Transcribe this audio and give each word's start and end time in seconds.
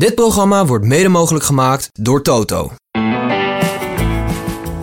Dit 0.00 0.14
programma 0.14 0.66
wordt 0.66 0.84
mede 0.84 1.08
mogelijk 1.08 1.44
gemaakt 1.44 1.88
door 1.92 2.22
Toto. 2.22 2.72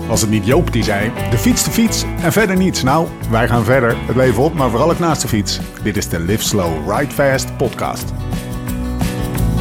Was 0.08 0.22
het 0.22 0.30
niet 0.30 0.46
Joop 0.46 0.72
die 0.72 0.84
zei: 0.84 1.12
de 1.30 1.38
fiets, 1.38 1.64
de 1.64 1.72
fiets 1.72 2.04
en 2.22 2.32
verder 2.32 2.58
niets? 2.58 2.84
Nou, 2.84 3.08
wij 3.30 3.48
gaan 3.48 3.64
verder, 3.64 3.98
het 4.06 4.16
leven 4.16 4.44
op, 4.44 4.54
maar 4.54 4.70
vooral 4.70 4.90
ook 4.92 5.00
naast 5.00 5.22
de 5.22 5.28
fiets. 5.28 5.60
Dit 5.84 5.98
is 5.98 6.10
de 6.10 6.20
Live 6.20 6.44
Slow, 6.44 6.92
Ride 6.92 7.12
Fast 7.12 7.58
podcast. 7.58 8.04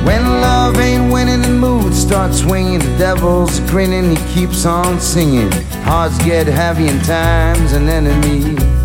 When 0.05 0.23
love 0.23 0.81
ain't 0.81 1.13
winning, 1.13 1.43
the 1.43 1.53
mood 1.53 1.95
starts 1.95 2.39
swinging. 2.39 2.83
The 2.83 2.97
devil's 2.97 3.61
grinning, 3.67 4.19
he 4.19 4.35
keeps 4.35 4.65
on 4.65 5.01
singing. 5.01 5.53
Hearts 5.83 6.23
get 6.23 6.47
heavy 6.47 6.89
and 6.89 7.05
time's 7.05 7.73
an 7.73 7.89
enemy. 7.89 8.80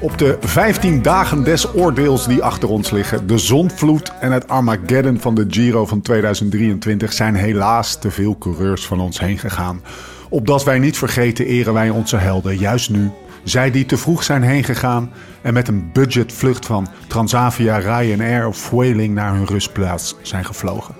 Op 0.00 0.18
de 0.18 0.38
15 0.40 1.02
dagen 1.02 1.44
des 1.44 1.74
oordeels 1.74 2.26
die 2.26 2.42
achter 2.42 2.68
ons 2.68 2.90
liggen, 2.90 3.26
de 3.26 3.38
zonvloed 3.38 4.12
en 4.20 4.32
het 4.32 4.48
Armageddon 4.48 5.20
van 5.20 5.34
de 5.34 5.46
Giro 5.48 5.86
van 5.86 6.00
2023 6.00 7.12
zijn 7.12 7.34
helaas 7.34 7.98
te 7.98 8.10
veel 8.10 8.38
coureurs 8.38 8.86
van 8.86 9.00
ons 9.00 9.20
heen 9.20 9.38
gegaan. 9.38 9.82
Opdat 10.28 10.64
wij 10.64 10.78
niet 10.78 10.98
vergeten 10.98 11.46
eren 11.46 11.72
wij 11.72 11.90
onze 11.90 12.16
helden, 12.16 12.58
juist 12.58 12.90
nu. 12.90 13.10
Zij 13.42 13.70
die 13.70 13.86
te 13.86 13.96
vroeg 13.96 14.22
zijn 14.22 14.42
heen 14.42 14.64
gegaan 14.64 15.12
en 15.42 15.54
met 15.54 15.68
een 15.68 15.90
budgetvlucht 15.92 16.66
van 16.66 16.88
Transavia, 17.08 17.76
Ryanair 17.76 18.46
of 18.46 18.56
Vueling 18.56 19.14
naar 19.14 19.34
hun 19.34 19.46
rustplaats 19.46 20.16
zijn 20.22 20.44
gevlogen. 20.44 20.94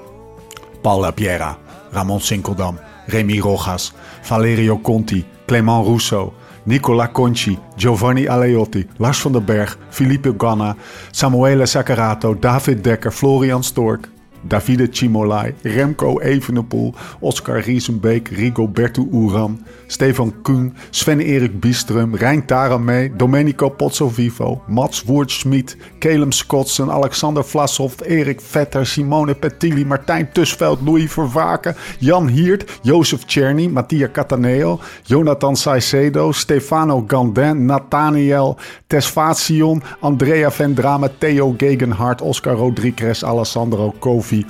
Paul 0.83 1.01
Lapierra, 1.01 1.59
Ramon 1.91 2.20
Sinkeldam, 2.20 2.78
Remy 3.06 3.39
Rojas, 3.39 3.92
Valerio 4.20 4.78
Conti, 4.78 5.25
Clément 5.47 5.84
Rousseau, 5.87 6.33
Nicola 6.69 7.09
Conci, 7.09 7.59
Giovanni 7.77 8.27
Aleotti, 8.27 8.87
Lars 8.99 9.23
van 9.23 9.33
den 9.33 9.45
Berg, 9.45 9.77
Filippo 9.89 10.35
Ganna, 10.35 10.77
Samuele 11.11 11.67
Saccarato, 11.67 12.35
David 12.35 12.83
Dekker, 12.83 13.13
Florian 13.13 13.63
Stork, 13.63 14.11
Davide 14.43 14.89
Cimolai, 14.91 15.55
Remco 15.62 16.21
Evenepoel, 16.21 16.93
Oscar 17.21 17.62
Riesenbeek, 17.65 18.29
Rigoberto 18.29 19.07
Uran, 19.11 19.65
Stefan 19.89 20.33
Kuhn, 20.42 20.75
Sven-Erik 20.91 21.61
Bieström, 21.61 22.14
Rijn 22.14 22.47
Taramee, 22.47 23.08
Domenico 23.08 23.70
Pozzovivo, 23.70 24.61
Mats 24.69 25.06
Woertsschmidt, 25.06 25.77
Kelem 25.98 26.30
Skotsen, 26.30 26.91
Alexander 26.91 27.42
Vlasov, 27.42 27.95
Erik 28.06 28.41
Vetter, 28.41 28.84
Simone 28.84 29.34
Pettilli, 29.34 29.84
Martijn 29.84 30.28
Tusveld, 30.33 30.80
Louis 30.83 31.11
Vervaken, 31.11 31.75
Jan 32.00 32.28
Hiert, 32.28 32.67
Jozef 32.83 33.27
Czerny, 33.27 33.69
Mattia 33.69 34.08
Cataneo, 34.08 34.78
Jonathan 35.06 35.56
Saicedo, 35.56 36.33
Stefano 36.33 37.02
Gandin, 37.02 37.67
Nathaniel 37.67 38.56
Tesfazion, 38.89 39.83
Andrea 40.00 40.50
Vendrame, 40.50 41.08
Theo 41.19 41.52
Gegenhardt, 41.52 42.23
Oscar 42.23 42.56
Rodriguez, 42.56 43.25
Alessandro 43.25 43.95
Kovi, 44.00 44.45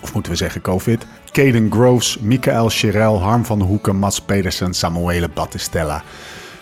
of 0.00 0.14
moeten 0.14 0.32
we 0.32 0.38
zeggen 0.38 0.60
Covid, 0.60 1.06
Caden 1.32 1.70
Groves, 1.72 2.18
Michael 2.18 2.68
Chirel, 2.68 3.20
Harm 3.20 3.44
van 3.44 3.60
Hoeken, 3.60 3.96
Mats 3.96 4.20
Pedersen, 4.20 4.74
Samuele 4.74 5.28
Battistella, 5.28 6.02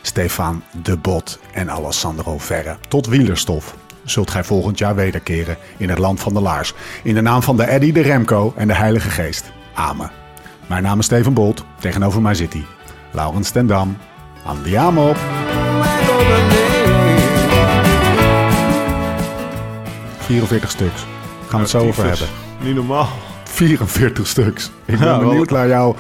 Stefan 0.03 0.63
De 0.83 0.97
Bot 0.97 1.39
en 1.53 1.71
Alessandro 1.71 2.39
Verre. 2.39 2.77
Tot 2.89 3.07
wielerstof 3.07 3.75
zult 4.05 4.31
gij 4.31 4.45
volgend 4.45 4.79
jaar 4.79 4.95
wederkeren 4.95 5.57
in 5.77 5.89
het 5.89 5.99
land 5.99 6.21
van 6.21 6.35
de 6.35 6.41
laars. 6.41 6.75
In 7.03 7.15
de 7.15 7.21
naam 7.21 7.43
van 7.43 7.57
de 7.57 7.65
Eddy, 7.65 7.93
de 7.93 8.01
Remco 8.01 8.53
en 8.57 8.69
de 8.69 8.75
Heilige 8.75 9.11
Geest. 9.11 9.45
Amen. 9.75 10.11
Mijn 10.67 10.83
naam 10.83 10.99
is 10.99 11.05
Steven 11.05 11.33
Bolt, 11.33 11.65
tegenover 11.81 12.23
mij 12.23 12.35
zit 12.35 12.53
hij. 12.53 12.65
Laurens 13.11 13.51
ten 13.51 13.67
Dam. 13.67 13.97
Andiamo! 14.45 15.15
44 20.19 20.71
stuks. 20.71 21.07
Gaan 21.47 21.51
we 21.51 21.57
het 21.59 21.69
zo 21.69 21.79
over 21.79 22.05
hebben. 22.05 22.46
Niet 22.63 22.75
normaal. 22.75 23.09
44 23.45 24.27
stuks. 24.27 24.71
Ik 24.85 24.99
ben 24.99 25.09
Ja, 25.09 25.19
benieuwd 25.19 25.51
naar, 25.51 25.69
jou, 25.69 25.97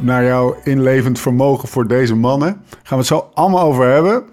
naar 0.00 0.24
jouw 0.24 0.56
inlevend 0.64 1.20
vermogen 1.20 1.68
voor 1.68 1.88
deze 1.88 2.14
mannen. 2.14 2.48
Gaan 2.70 2.80
we 2.88 2.96
het 2.96 3.06
zo 3.06 3.30
allemaal 3.34 3.60
over 3.60 3.86
hebben. 3.86 4.24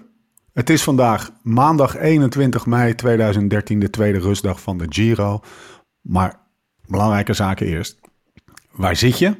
Het 0.52 0.70
is 0.70 0.82
vandaag 0.82 1.30
maandag 1.42 1.96
21 1.96 2.66
mei 2.66 2.94
2013, 2.94 3.80
de 3.80 3.90
tweede 3.90 4.18
rustdag 4.18 4.60
van 4.60 4.78
de 4.78 4.86
Giro. 4.88 5.40
Maar 6.00 6.40
belangrijke 6.86 7.32
zaken 7.32 7.66
eerst. 7.66 7.98
Waar 8.70 8.96
zit 8.96 9.18
je 9.18 9.34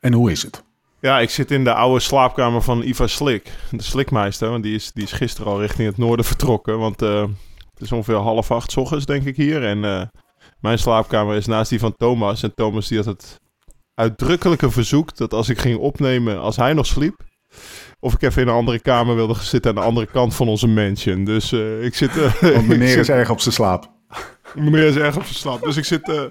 en 0.00 0.12
hoe 0.12 0.30
is 0.30 0.42
het? 0.42 0.62
Ja, 1.00 1.18
ik 1.20 1.30
zit 1.30 1.50
in 1.50 1.64
de 1.64 1.74
oude 1.74 2.00
slaapkamer 2.00 2.62
van 2.62 2.82
Iva 2.82 3.06
Slik. 3.06 3.50
De 3.70 3.82
Slikmeister, 3.82 4.50
want 4.50 4.62
die 4.62 4.74
is, 4.74 4.92
die 4.92 5.04
is 5.04 5.12
gisteren 5.12 5.52
al 5.52 5.60
richting 5.60 5.88
het 5.88 5.98
noorden 5.98 6.24
vertrokken. 6.24 6.78
Want 6.78 7.02
eh, 7.02 7.20
het 7.72 7.82
is 7.82 7.92
ongeveer 7.92 8.14
half 8.14 8.50
acht 8.50 8.70
's 8.72 8.76
ochtends, 8.76 9.06
denk 9.06 9.24
ik 9.24 9.36
hier. 9.36 9.64
En 9.64 9.84
eh, 9.84 10.02
mijn 10.62 10.78
slaapkamer 10.78 11.36
is 11.36 11.46
naast 11.46 11.70
die 11.70 11.78
van 11.80 11.94
Thomas. 11.96 12.42
En 12.42 12.54
Thomas 12.54 12.88
die 12.88 12.96
had 12.98 13.06
het 13.06 13.40
uitdrukkelijke 13.94 14.70
verzoek 14.70 15.16
dat 15.16 15.32
als 15.32 15.48
ik 15.48 15.58
ging 15.58 15.78
opnemen 15.78 16.40
als 16.40 16.56
hij 16.56 16.72
nog 16.72 16.86
sliep... 16.86 17.20
of 18.00 18.12
ik 18.14 18.22
even 18.22 18.42
in 18.42 18.48
een 18.48 18.54
andere 18.54 18.80
kamer 18.80 19.14
wilde 19.14 19.34
gaan 19.34 19.44
zitten 19.44 19.70
aan 19.70 19.76
de 19.76 19.82
andere 19.88 20.06
kant 20.06 20.34
van 20.34 20.48
onze 20.48 20.66
mansion. 20.66 21.24
Dus 21.24 21.52
eh, 21.52 21.84
ik 21.84 21.94
zit... 21.94 22.16
eh, 22.18 22.40
Want 22.54 22.68
meneer 22.68 22.88
zit- 22.88 22.98
is 22.98 23.08
erg 23.08 23.30
op 23.30 23.40
zijn 23.40 23.54
slaap. 23.54 23.90
Meneer 24.54 24.86
is 24.86 24.96
erg 24.96 25.16
op 25.16 25.22
zijn 25.22 25.34
slap. 25.34 25.62
Dus 25.62 25.76
ik 25.76 25.84
zit... 25.84 26.08
eh, 26.08 26.22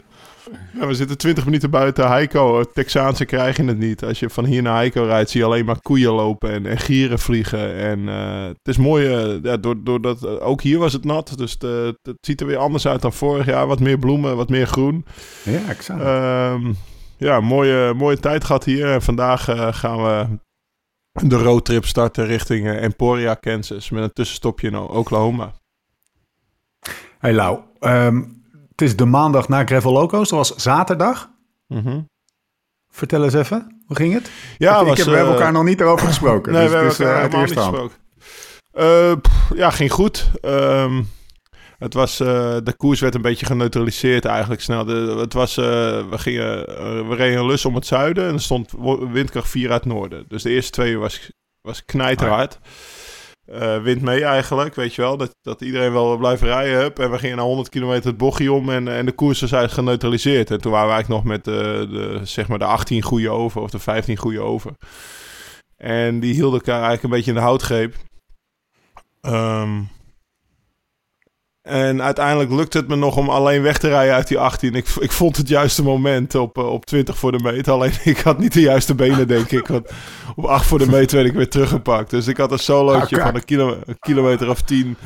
ja, 0.73 0.87
we 0.87 0.93
zitten 0.93 1.17
20 1.17 1.45
minuten 1.45 1.69
buiten 1.69 2.07
Heiko. 2.07 2.63
Texaanse 2.63 3.25
krijg 3.25 3.57
je 3.57 3.63
het 3.63 3.77
niet. 3.77 4.03
Als 4.03 4.19
je 4.19 4.29
van 4.29 4.45
hier 4.45 4.61
naar 4.61 4.75
Heiko 4.75 5.03
rijdt, 5.03 5.29
zie 5.29 5.39
je 5.39 5.45
alleen 5.45 5.65
maar 5.65 5.81
koeien 5.81 6.11
lopen 6.11 6.51
en, 6.51 6.65
en 6.65 6.77
gieren 6.77 7.19
vliegen. 7.19 7.75
En 7.75 8.09
eh, 8.09 8.43
het 8.45 8.67
is 8.67 8.77
mooi, 8.77 9.07
eh, 9.13 9.43
ja, 9.43 9.57
door, 9.57 9.83
doordat, 9.83 10.23
eh, 10.23 10.47
ook 10.47 10.61
hier 10.61 10.79
was 10.79 10.93
het 10.93 11.03
nat. 11.05 11.33
Dus 11.37 11.57
de- 11.57 11.97
het 12.01 12.17
ziet 12.21 12.41
er 12.41 12.47
weer 12.47 12.57
anders 12.57 12.87
uit 12.87 13.01
dan 13.01 13.13
vorig 13.13 13.45
jaar. 13.45 13.67
Wat 13.67 13.79
meer 13.79 13.97
bloemen, 13.99 14.35
wat 14.35 14.49
meer 14.49 14.67
groen. 14.67 15.05
Ja, 15.43 15.51
het. 15.51 15.89
Ehm, 15.89 16.73
ja, 17.17 17.39
mooie, 17.39 17.93
mooie 17.93 18.19
tijd 18.19 18.43
gehad 18.43 18.63
hier. 18.63 18.91
En 18.91 19.01
vandaag 19.01 19.43
gaan 19.77 20.03
we 20.03 20.25
de 21.27 21.35
roadtrip 21.37 21.85
starten 21.85 22.25
richting 22.25 22.69
Emporia, 22.69 23.33
Kansas. 23.33 23.89
Met 23.89 24.03
een 24.03 24.13
tussenstopje 24.13 24.67
in 24.67 24.77
Oklahoma. 24.77 25.53
Hey 27.19 27.33
Lau, 27.33 27.59
ehm, 27.79 28.21
het 28.81 28.89
is 28.89 28.95
de 28.95 29.05
maandag 29.05 29.47
na 29.47 29.65
Gravel 29.65 29.91
Loco's. 29.91 30.29
Dat 30.29 30.37
was 30.37 30.55
zaterdag. 30.55 31.29
Mhm. 31.67 32.01
Vertel 32.89 33.23
eens 33.23 33.33
even, 33.33 33.81
hoe 33.85 33.95
ging 33.95 34.13
het? 34.13 34.31
Ja, 34.57 34.79
ik, 34.79 34.87
was, 34.87 34.97
heb, 34.97 35.07
we 35.07 35.13
hebben 35.13 35.33
eh, 35.33 35.39
elkaar 35.39 35.51
nog 35.51 35.63
niet 35.63 35.81
erover 35.81 36.07
gesproken. 36.07 36.51
Nee, 36.53 36.61
dus 36.61 36.69
we 36.69 36.75
hebben 36.75 36.91
is, 36.91 36.99
elkaar 36.99 37.21
helemaal 37.21 37.45
niet 37.45 37.57
gesproken. 37.57 37.97
Eh, 38.71 39.11
pff, 39.21 39.51
ja, 39.55 39.69
ging 39.69 39.91
goed. 39.91 40.31
Ehm, 40.41 41.03
het 41.77 41.93
was, 41.93 42.17
de 42.17 42.73
koers 42.77 42.99
werd 42.99 43.15
een 43.15 43.21
beetje 43.21 43.45
geneutraliseerd 43.45 44.25
eigenlijk 44.25 44.61
snel. 44.61 44.85
De, 44.85 45.15
het 45.19 45.33
was, 45.33 45.55
we, 45.55 46.05
gingen, 46.09 46.65
we 47.07 47.15
reden 47.15 47.39
een 47.39 47.45
lus 47.45 47.65
om 47.65 47.75
het 47.75 47.85
zuiden 47.85 48.27
en 48.27 48.33
er 48.33 48.41
stond 48.41 48.71
windkracht 49.11 49.49
4 49.49 49.71
uit 49.71 49.83
het 49.83 49.93
noorden. 49.93 50.25
Dus 50.27 50.43
de 50.43 50.49
eerste 50.49 50.71
twee 50.71 50.91
uur 50.91 50.99
was, 50.99 51.31
was 51.61 51.85
knijterhard. 51.85 52.59
Eh, 53.45 53.81
wind 53.81 54.01
mee 54.01 54.23
eigenlijk, 54.23 54.75
weet 54.75 54.95
je 54.95 55.01
wel. 55.01 55.17
Dat, 55.17 55.35
dat 55.41 55.61
iedereen 55.61 55.93
wel 55.93 56.17
blijft 56.17 56.41
rijden. 56.41 56.79
Hup. 56.79 56.99
En 56.99 57.11
we 57.11 57.17
gingen 57.17 57.35
naar 57.35 57.45
100 57.45 57.69
kilometer 57.69 58.09
het 58.09 58.17
bochtje 58.17 58.51
om 58.51 58.69
en, 58.69 58.87
en 58.87 59.05
de 59.05 59.11
koers 59.11 59.41
was 59.41 59.51
eigenlijk 59.51 59.81
geneutraliseerd. 59.81 60.51
En 60.51 60.61
toen 60.61 60.71
waren 60.71 60.87
we 60.87 60.93
eigenlijk 60.93 61.23
nog 61.23 61.33
met 61.33 61.43
de, 61.43 61.87
de, 61.89 62.19
zeg 62.23 62.47
maar 62.47 62.59
de 62.59 62.65
18 62.65 63.01
goede 63.01 63.29
over 63.29 63.61
of 63.61 63.71
de 63.71 63.79
15 63.79 64.17
goede 64.17 64.41
over. 64.41 64.71
En 65.77 66.19
die 66.19 66.33
hielden 66.33 66.59
elkaar 66.59 66.81
eigenlijk 66.83 67.03
een 67.03 67.09
beetje 67.09 67.31
in 67.31 67.37
de 67.37 67.43
houtgreep. 67.43 67.95
Ehm, 69.21 69.81
en 71.61 72.01
uiteindelijk 72.01 72.51
lukte 72.51 72.77
het 72.77 72.87
me 72.87 72.95
nog 72.95 73.17
om 73.17 73.29
alleen 73.29 73.61
weg 73.61 73.77
te 73.77 73.87
rijden 73.87 74.13
uit 74.13 74.27
die 74.27 74.39
18. 74.39 74.73
Ik, 74.75 74.87
ik 74.99 75.11
vond 75.11 75.37
het 75.37 75.47
juiste 75.47 75.83
moment 75.83 76.35
op, 76.35 76.57
eh, 76.57 76.67
op 76.67 76.85
20 76.85 77.17
voor 77.17 77.31
de 77.31 77.39
meet. 77.43 77.67
Alleen 77.67 77.93
ik 78.03 78.17
had 78.17 78.39
niet 78.39 78.53
de 78.53 78.61
juiste 78.61 78.95
benen, 78.95 79.27
denk 79.27 79.51
ik. 79.51 79.67
Want 79.67 79.89
op 80.35 80.45
8 80.45 80.65
voor 80.65 80.79
de 80.79 80.87
meet 80.87 81.11
werd 81.11 81.25
ik 81.25 81.33
weer 81.33 81.49
teruggepakt. 81.49 82.09
Dus 82.09 82.27
ik 82.27 82.37
had 82.37 82.51
een 82.51 82.59
solootje 82.59 83.21
van 83.21 83.35
een, 83.35 83.45
kilo, 83.45 83.77
een 83.85 83.99
kilometer 83.99 84.49
of 84.49 84.61
10 84.61 84.97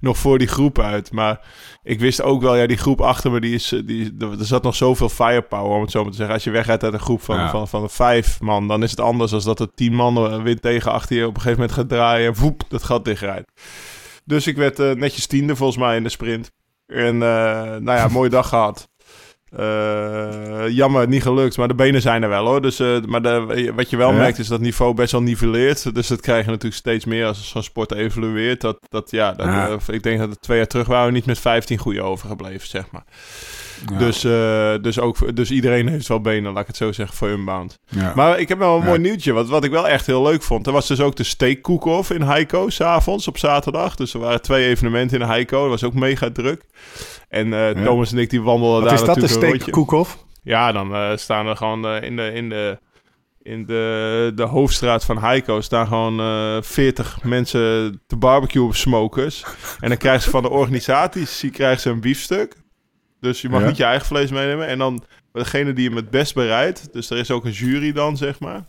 nog 0.00 0.18
voor 0.18 0.38
die 0.38 0.48
groep 0.48 0.78
uit. 0.78 1.12
Maar 1.12 1.40
ik 1.82 2.00
wist 2.00 2.22
ook 2.22 2.42
wel, 2.42 2.56
ja, 2.56 2.66
die 2.66 2.76
groep 2.76 3.00
achter 3.00 3.30
me, 3.30 3.40
die 3.40 3.54
is, 3.54 3.72
eh, 3.72 3.80
die, 3.86 4.14
er 4.18 4.36
zat 4.38 4.62
nog 4.62 4.74
zoveel 4.74 5.08
firepower, 5.08 5.74
om 5.74 5.80
het 5.80 5.90
zo 5.90 6.02
maar 6.02 6.10
te 6.10 6.16
zeggen. 6.16 6.34
Als 6.34 6.44
je 6.44 6.50
wegrijdt 6.50 6.84
uit 6.84 6.92
een 6.92 7.00
groep 7.00 7.22
van, 7.22 7.36
Ja. 7.36 7.50
van, 7.50 7.68
van 7.68 7.90
vijf 7.90 8.40
man, 8.40 8.68
dan 8.68 8.82
is 8.82 8.90
het 8.90 9.00
anders 9.00 9.30
dan 9.30 9.40
dat 9.44 9.60
er 9.60 9.74
tien 9.74 9.94
man 9.94 10.42
wind 10.42 10.62
tegen 10.62 10.92
achter 10.92 11.16
je 11.16 11.26
op 11.26 11.34
een 11.34 11.40
gegeven 11.40 11.60
moment 11.60 11.78
gaat 11.78 11.88
draaien 11.88 12.28
en 12.28 12.36
voep, 12.36 12.62
dat 12.68 12.82
gat 12.82 13.04
dichtrijdt. 13.04 13.50
Dus 14.24 14.46
ik 14.46 14.56
werd 14.56 14.78
eh, 14.78 14.90
netjes 14.90 15.26
tiende 15.26 15.56
volgens 15.56 15.78
mij 15.78 15.96
in 15.96 16.02
de 16.02 16.08
sprint. 16.08 16.50
En 16.86 17.14
eh, 17.14 17.20
nou 17.62 17.84
ja, 17.84 18.08
mooie 18.08 18.30
dag 18.30 18.48
gehad. 18.48 18.88
Eh, 19.56 20.68
jammer, 20.68 21.08
niet 21.08 21.22
gelukt, 21.22 21.56
maar 21.56 21.68
de 21.68 21.74
benen 21.74 22.00
zijn 22.02 22.22
er 22.22 22.28
wel 22.28 22.46
hoor. 22.46 22.62
Dus, 22.62 22.78
maar 23.06 23.22
de, 23.22 23.72
wat 23.74 23.90
je 23.90 23.96
wel 23.96 24.10
Ja. 24.10 24.16
merkt 24.16 24.38
is 24.38 24.48
dat 24.48 24.60
niveau 24.60 24.94
best 24.94 25.12
wel 25.12 25.22
niveleert. 25.22 25.94
Dus 25.94 26.06
dat 26.06 26.20
krijg 26.20 26.44
je 26.44 26.50
natuurlijk 26.50 26.80
steeds 26.80 27.04
meer 27.04 27.26
als 27.26 27.48
zo'n 27.50 27.62
sport 27.62 27.92
evolueert. 27.92 28.60
Dat, 28.60 28.78
dat, 28.88 29.10
ja, 29.10 29.32
dat, 29.32 29.46
Ja. 29.46 29.78
ik 29.86 30.02
denk 30.02 30.18
dat 30.18 30.28
het 30.28 30.40
twee 30.42 30.56
jaar 30.56 30.66
terug 30.66 30.86
waren 30.86 31.06
we 31.06 31.12
niet 31.12 31.26
met 31.26 31.38
15 31.38 31.78
goede 31.78 32.02
overgebleven, 32.02 32.68
zeg 32.68 32.90
maar. 32.90 33.04
Ja. 33.90 33.98
Dus, 33.98 34.24
eh, 34.24 34.74
dus, 34.82 34.98
ook, 34.98 35.36
dus 35.36 35.50
iedereen 35.50 35.88
heeft 35.88 36.08
wel 36.08 36.20
benen, 36.20 36.52
laat 36.52 36.60
ik 36.60 36.66
het 36.66 36.76
zo 36.76 36.92
zeggen, 36.92 37.16
voor 37.16 37.28
Unbound. 37.28 37.78
Ja. 37.86 38.12
Maar 38.14 38.38
ik 38.38 38.48
heb 38.48 38.58
wel 38.58 38.76
een 38.76 38.84
mooi 38.84 38.98
nieuwtje. 38.98 39.32
Wat, 39.32 39.48
wat 39.48 39.64
ik 39.64 39.70
wel 39.70 39.88
echt 39.88 40.06
heel 40.06 40.22
leuk 40.22 40.42
vond. 40.42 40.66
Er 40.66 40.72
was 40.72 40.86
dus 40.86 41.00
ook 41.00 41.16
de 41.16 41.22
steak 41.22 41.60
cook-off 41.60 42.10
in 42.10 42.22
Heiko, 42.22 42.68
s'avonds 42.68 43.28
op 43.28 43.38
zaterdag. 43.38 43.94
Dus 43.94 44.14
er 44.14 44.20
waren 44.20 44.42
twee 44.42 44.66
evenementen 44.66 45.20
in 45.20 45.26
Heiko. 45.26 45.60
Dat 45.60 45.70
was 45.70 45.84
ook 45.84 45.94
mega 45.94 46.30
druk. 46.30 46.64
En 47.28 47.52
eh. 47.52 47.84
Thomas 47.84 48.12
en 48.12 48.18
ik 48.18 48.30
die 48.30 48.42
wandelden 48.42 48.80
Wat 48.80 48.88
daar 48.88 48.98
is 48.98 49.06
dat, 49.06 49.20
de 49.20 49.26
steak 49.26 49.70
cook-off? 49.70 50.24
Ja, 50.42 50.72
dan 50.72 50.94
eh, 50.94 51.16
staan 51.16 51.46
er 51.46 51.56
gewoon 51.56 51.86
in 51.86 52.16
de... 52.16 52.32
In 52.32 52.48
de 52.48 52.78
in 53.44 53.66
de, 53.66 54.32
de 54.34 54.42
hoofdstraat 54.42 55.04
van 55.04 55.18
Heiko 55.18 55.60
staan 55.60 55.86
gewoon 55.86 56.20
eh 56.20 56.56
40 56.60 57.22
mensen 57.22 58.00
te 58.06 58.16
barbecue 58.16 58.64
op 58.64 58.74
smokers. 58.74 59.44
En 59.80 59.88
dan 59.88 59.98
krijgen 59.98 60.22
ze 60.22 60.30
van 60.30 60.42
de 60.42 60.50
organisaties 60.50 61.44
krijgen 61.52 61.80
ze 61.80 61.90
een 61.90 62.00
biefstuk. 62.00 62.61
Dus 63.22 63.40
je 63.40 63.48
mag 63.48 63.60
Ja. 63.60 63.66
niet 63.66 63.76
je 63.76 63.84
eigen 63.84 64.06
vlees 64.06 64.30
meenemen. 64.30 64.66
En 64.66 64.78
dan 64.78 65.02
degene 65.32 65.72
die 65.72 65.86
hem 65.88 65.96
het 65.96 66.10
best 66.10 66.34
bereidt. 66.34 66.88
Dus 66.92 67.10
er 67.10 67.16
is 67.18 67.30
ook 67.30 67.44
een 67.44 67.50
jury 67.50 67.92
dan, 67.92 68.16
zeg 68.16 68.40
maar. 68.40 68.60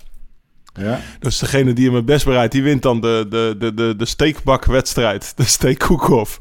Ja. 0.74 1.00
Dus 1.20 1.40
degene 1.40 1.74
die 1.74 1.86
hem 1.86 1.96
het 1.96 2.06
best 2.06 2.26
bereidt, 2.26 2.52
die 2.52 2.64
wint 2.64 2.82
dan 2.82 3.02
de, 3.02 3.26
de, 3.30 3.56
de, 3.60 3.74
de, 3.74 3.96
de 3.98 4.06
steakbakwedstrijd. 4.06 5.34
De 5.38 5.44
steak 5.44 5.78
cook-off. 5.78 6.40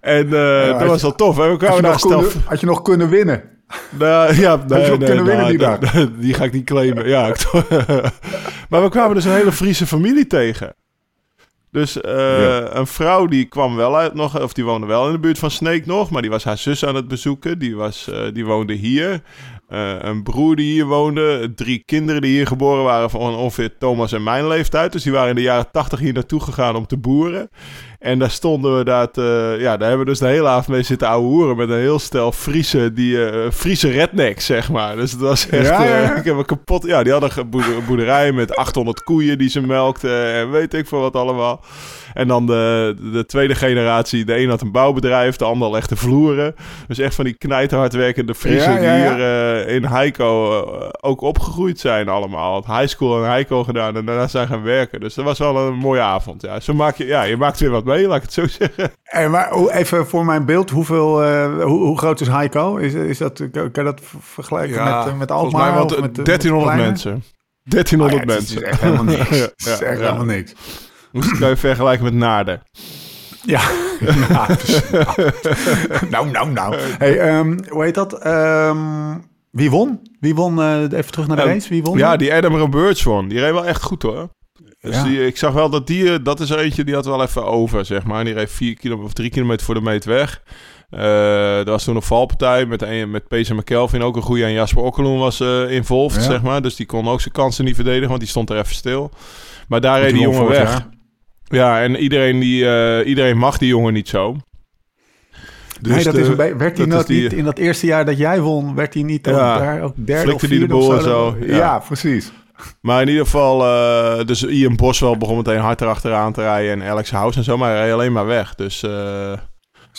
En 0.00 0.24
eh, 0.24 0.66
dat 0.66 0.80
je- 0.80 0.86
was 0.86 1.02
wel 1.02 1.14
tof. 1.14 1.38
En 1.38 1.42
we 1.42 1.48
Had, 1.48 1.58
kwamen 1.58 1.76
je 1.76 1.82
daar 1.82 1.90
nog 1.90 2.00
stel... 2.00 2.20
kunnen, 2.20 2.42
had 2.48 2.60
je 2.60 2.66
nog 2.66 2.82
kunnen 2.82 3.08
winnen? 3.08 3.42
Nou, 3.98 4.34
ja, 4.34 4.56
nee, 4.68 4.90
ook 4.90 4.98
nee, 4.98 5.08
kunnen 5.08 5.24
winnen 5.24 5.46
die 5.48 5.58
dag? 5.58 5.78
Die 6.20 6.34
ga 6.34 6.44
ik 6.44 6.52
niet 6.52 6.64
claimen. 6.64 7.08
Ja, 7.08 7.26
maar 8.68 8.82
we 8.82 8.88
kwamen 8.90 9.14
dus 9.14 9.24
een 9.24 9.32
hele 9.32 9.52
Friese 9.52 9.86
familie 9.86 10.26
tegen. 10.26 10.74
Dus 11.78 12.00
eh, 12.00 12.12
Ja. 12.42 12.74
een 12.76 12.86
vrouw 12.86 13.26
die 13.26 13.44
kwam 13.44 13.76
wel 13.76 13.96
uit 13.96 14.14
nog, 14.14 14.40
of 14.40 14.52
die 14.52 14.64
woonde 14.64 14.86
wel 14.86 15.06
in 15.06 15.12
de 15.12 15.18
buurt 15.18 15.38
van 15.38 15.50
Sneek 15.50 15.86
nog, 15.86 16.10
maar 16.10 16.22
die 16.22 16.30
was 16.30 16.44
haar 16.44 16.58
zus 16.58 16.84
aan 16.84 16.94
het 16.94 17.08
bezoeken. 17.08 17.58
Die, 17.58 17.76
was, 17.76 18.08
eh, 18.10 18.20
die 18.32 18.44
woonde 18.46 18.72
hier. 18.72 19.20
Eh, 19.68 19.92
een 19.98 20.22
broer 20.22 20.56
die 20.56 20.72
hier 20.72 20.86
woonde. 20.86 21.52
Drie 21.54 21.82
kinderen 21.86 22.22
die 22.22 22.30
hier 22.30 22.46
geboren 22.46 22.84
waren 22.84 23.10
van 23.10 23.34
ongeveer 23.36 23.78
Thomas 23.78 24.12
en 24.12 24.22
mijn 24.22 24.46
leeftijd. 24.46 24.92
Dus 24.92 25.02
die 25.02 25.12
waren 25.12 25.28
in 25.28 25.34
de 25.34 25.42
jaren 25.42 25.70
tachtig 25.72 25.98
hier 25.98 26.12
naartoe 26.12 26.40
gegaan 26.40 26.76
om 26.76 26.86
te 26.86 26.96
boeren. 26.96 27.50
En 27.98 28.18
daar 28.18 28.30
stonden 28.30 28.78
we 28.78 28.84
dat, 28.84 29.18
eh, 29.18 29.60
ja, 29.60 29.76
daar 29.76 29.88
hebben 29.88 29.98
we 30.06 30.10
dus 30.12 30.18
de 30.18 30.26
hele 30.26 30.48
avond 30.48 30.68
mee 30.68 30.82
zitten 30.82 31.08
ouwe 31.08 31.26
hoeren 31.26 31.56
met 31.56 31.68
een 31.70 31.78
heel 31.78 31.98
stel 31.98 32.32
Friese, 32.32 32.92
die 32.92 33.26
eh 33.30 33.50
Friese 33.50 33.90
rednecks, 33.90 34.46
zeg 34.46 34.70
maar. 34.70 34.96
Dus 34.96 35.10
het 35.10 35.20
was 35.20 35.48
echt, 35.48 35.66
Ja, 35.66 35.84
ja, 35.84 35.98
ja. 35.98 36.14
ik 36.14 36.24
heb 36.24 36.36
een 36.36 36.44
kapot, 36.44 36.86
ja, 36.86 37.02
die 37.02 37.12
hadden 37.12 37.30
een 37.36 37.50
boerder- 37.50 37.84
boerderij 37.84 38.32
met 38.32 38.56
800 38.56 39.02
koeien 39.02 39.38
die 39.38 39.48
ze 39.48 39.60
melkten 39.60 40.32
en 40.34 40.50
weet 40.50 40.74
ik 40.74 40.86
veel 40.86 41.00
wat 41.00 41.14
allemaal. 41.16 41.64
En 42.18 42.28
dan 42.28 42.46
de, 42.46 42.96
de 43.12 43.26
tweede 43.26 43.54
generatie, 43.54 44.24
de 44.24 44.38
een 44.38 44.48
had 44.48 44.60
een 44.60 44.72
bouwbedrijf, 44.72 45.36
de 45.36 45.44
ander 45.44 45.70
legde 45.70 45.96
vloeren. 45.96 46.54
Dus 46.88 46.98
echt 46.98 47.14
van 47.14 47.24
die 47.24 47.34
knijterhard 47.38 47.92
werkende 47.92 48.34
Friesen 48.34 48.72
Ja, 48.72 48.78
ja, 48.94 48.94
die 49.08 49.14
hier 49.16 49.24
eh, 49.66 49.74
in 49.74 49.84
Heiko 49.84 50.60
eh, 50.62 50.88
ook 51.00 51.20
opgegroeid 51.20 51.78
zijn 51.80 52.08
allemaal. 52.08 52.52
Had 52.52 52.66
high 52.78 52.86
school 52.88 53.22
en 53.22 53.28
Heiko 53.30 53.64
gedaan 53.64 53.96
en 53.96 54.04
daarna 54.04 54.28
zijn 54.28 54.46
gaan 54.46 54.62
werken. 54.62 55.00
Dus 55.00 55.14
dat 55.14 55.24
was 55.24 55.38
wel 55.38 55.56
een 55.58 55.74
mooie 55.74 56.00
avond. 56.00 56.42
Ja, 56.42 56.60
zo 56.60 56.74
maak 56.74 56.96
je, 56.96 57.06
ja, 57.06 57.22
je 57.22 57.36
maakt 57.36 57.60
weer 57.60 57.70
wat 57.70 57.84
mee, 57.84 58.06
laat 58.06 58.16
ik 58.16 58.22
het 58.22 58.32
zo 58.32 58.46
zeggen. 58.46 58.90
Hey, 59.02 59.28
maar 59.28 59.50
hoe- 59.50 59.72
even 59.72 60.06
voor 60.06 60.24
mijn 60.24 60.44
beeld, 60.44 60.70
hoeveel, 60.70 61.22
eh, 61.24 61.62
hoe, 61.64 61.80
hoe 61.84 61.98
groot 61.98 62.20
is 62.20 62.28
Heiko? 62.28 62.76
Is, 62.76 62.94
is 62.94 63.18
dat, 63.18 63.42
kan 63.52 63.70
je 63.72 63.82
dat 63.82 64.00
ver- 64.02 64.18
vergelijken 64.22 64.84
met, 64.84 65.18
met 65.18 65.30
volgens 65.30 65.54
Alkmaar? 65.54 65.72
mij 65.74 66.00
met, 66.00 66.18
eh, 66.18 66.24
1300 66.24 66.62
kleiner? 66.72 66.86
mensen. 66.86 67.24
1300 67.62 68.22
Oh 68.22 68.28
ja, 68.28 68.34
het 68.34 68.42
is- 68.42 68.54
mensen. 68.54 68.64
Het 68.64 68.64
is 68.64 68.70
echt 68.70 68.80
helemaal 68.80 69.04
niks. 69.04 69.28
Ja, 69.38 69.44
Het 69.44 69.52
is 69.66 69.80
echt 69.80 69.98
ja. 69.98 70.04
helemaal 70.04 70.24
niks. 70.36 70.54
Moest 71.12 71.38
kan 71.38 71.48
je 71.48 71.56
vergelijken 71.56 72.04
met 72.04 72.14
Naarden. 72.14 72.62
Ja. 73.44 73.60
Ja, 74.22 74.46
nou, 76.10 76.30
nou, 76.30 76.50
nou. 76.52 76.74
Hey, 76.98 77.18
ehm, 77.18 77.58
hoe 77.68 77.84
heet 77.84 77.94
dat? 77.94 78.12
Ehm, 78.22 79.16
wie 79.50 79.70
won? 79.70 80.00
Wie 80.20 80.34
won? 80.34 80.60
eh, 80.62 80.80
even 80.82 81.10
terug 81.12 81.26
naar 81.26 81.36
de 81.36 81.42
Ehm, 81.42 81.50
race. 81.52 81.68
Wie 81.68 81.82
won? 81.82 81.98
Ja, 81.98 82.16
die 82.16 82.34
Adam 82.34 82.56
Roberts 82.56 83.02
won. 83.02 83.28
Die 83.28 83.40
reed 83.40 83.52
wel 83.52 83.66
echt 83.66 83.82
goed 83.82 84.02
hoor. 84.02 84.28
Dus 84.80 84.94
Ja. 84.96 85.02
die, 85.04 85.26
ik 85.26 85.36
zag 85.36 85.52
wel 85.52 85.70
dat 85.70 85.86
die, 85.86 86.12
eh, 86.12 86.18
dat 86.22 86.40
is 86.40 86.50
er 86.50 86.58
eentje 86.58 86.84
die 86.84 86.94
had 86.94 87.04
wel 87.06 87.22
even 87.22 87.44
over, 87.44 87.84
zeg 87.84 88.04
maar. 88.04 88.18
En 88.18 88.24
die 88.24 88.34
reed 88.34 88.50
4 88.50 88.74
kilometer 88.74 89.06
of 89.08 89.12
3 89.12 89.30
kilometer 89.30 89.64
voor 89.66 89.74
de 89.74 89.80
meet 89.80 90.04
weg. 90.04 90.42
Eh, 90.90 91.58
er 91.58 91.64
was 91.64 91.84
toen 91.84 91.96
een 91.96 92.02
valpartij 92.02 92.66
met, 92.66 92.82
een, 92.82 93.10
met 93.10 93.28
Peter 93.28 93.54
McKelvin, 93.54 94.02
ook 94.02 94.16
een 94.16 94.22
goede. 94.22 94.44
En 94.44 94.52
Jasper 94.52 94.82
Okkeloen 94.82 95.18
was 95.18 95.40
eh 95.40 95.70
involved, 95.70 96.22
Ja. 96.22 96.30
zeg 96.30 96.42
maar. 96.42 96.62
Dus 96.62 96.76
die 96.76 96.86
kon 96.86 97.08
ook 97.08 97.20
zijn 97.20 97.34
kansen 97.34 97.64
niet 97.64 97.74
verdedigen, 97.74 98.08
want 98.08 98.20
die 98.20 98.28
stond 98.28 98.50
er 98.50 98.58
even 98.58 98.74
stil. 98.74 99.10
Maar 99.68 99.80
daar 99.80 100.00
reed 100.00 100.12
Die 100.12 100.20
jongen 100.22 100.48
weg. 100.48 100.70
jaar. 100.70 100.88
Ja, 101.48 101.82
en 101.82 101.96
iedereen, 101.96 102.38
die, 102.40 102.68
eh, 102.68 103.06
iedereen 103.08 103.38
mag 103.38 103.58
die 103.58 103.68
jongen 103.68 103.92
niet 103.92 104.08
zo. 104.08 104.36
Dus 105.80 105.94
nee, 105.94 106.04
dat 106.04 106.14
de- 106.14 106.20
is 106.20 106.28
een 106.28 106.36
werd 106.36 106.78
hij 106.78 106.86
is 106.86 107.06
die- 107.06 107.22
niet 107.22 107.32
in 107.32 107.44
dat 107.44 107.58
eerste 107.58 107.86
jaar 107.86 108.04
dat 108.04 108.18
jij 108.18 108.40
won, 108.40 108.74
werd 108.74 108.94
hij 108.94 109.02
niet 109.02 109.26
Ja. 109.26 109.58
daar 109.58 109.82
ook 109.82 109.94
derde 109.96 110.34
of 110.34 110.40
die 110.40 110.48
de 110.50 110.56
vierde 110.56 110.76
of 110.76 110.80
boel 110.86 110.96
en 110.96 111.02
zo? 111.02 111.36
zo, 111.40 111.46
Ja. 111.46 111.56
ja. 111.56 111.78
precies. 111.78 112.32
Maar 112.80 113.02
in 113.02 113.08
ieder 113.08 113.24
geval, 113.24 113.62
eh, 113.64 114.24
dus 114.26 114.42
Ian 114.44 114.76
Boswell 114.76 115.16
begon 115.16 115.36
meteen 115.36 115.58
hard 115.58 115.80
erachteraan 115.80 116.32
te 116.32 116.40
rijden. 116.40 116.82
En 116.82 116.88
Alex 116.90 117.10
House 117.10 117.38
en 117.38 117.44
zo, 117.44 117.56
maar 117.56 117.70
hij 117.70 117.82
reed 117.84 117.92
alleen 117.92 118.12
maar 118.12 118.26
weg. 118.26 118.54
Dus, 118.54 118.82
eh, 118.82 119.32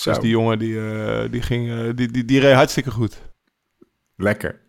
dus 0.04 0.20
die 0.20 0.30
jongen 0.30 0.60
die, 0.60 0.80
die, 1.30 1.42
ging, 1.42 1.94
die, 1.96 2.12
die, 2.12 2.26
die 2.26 2.40
reed 2.40 2.54
hartstikke 2.54 2.92
goed. 2.92 3.18
lekker. 4.16 4.60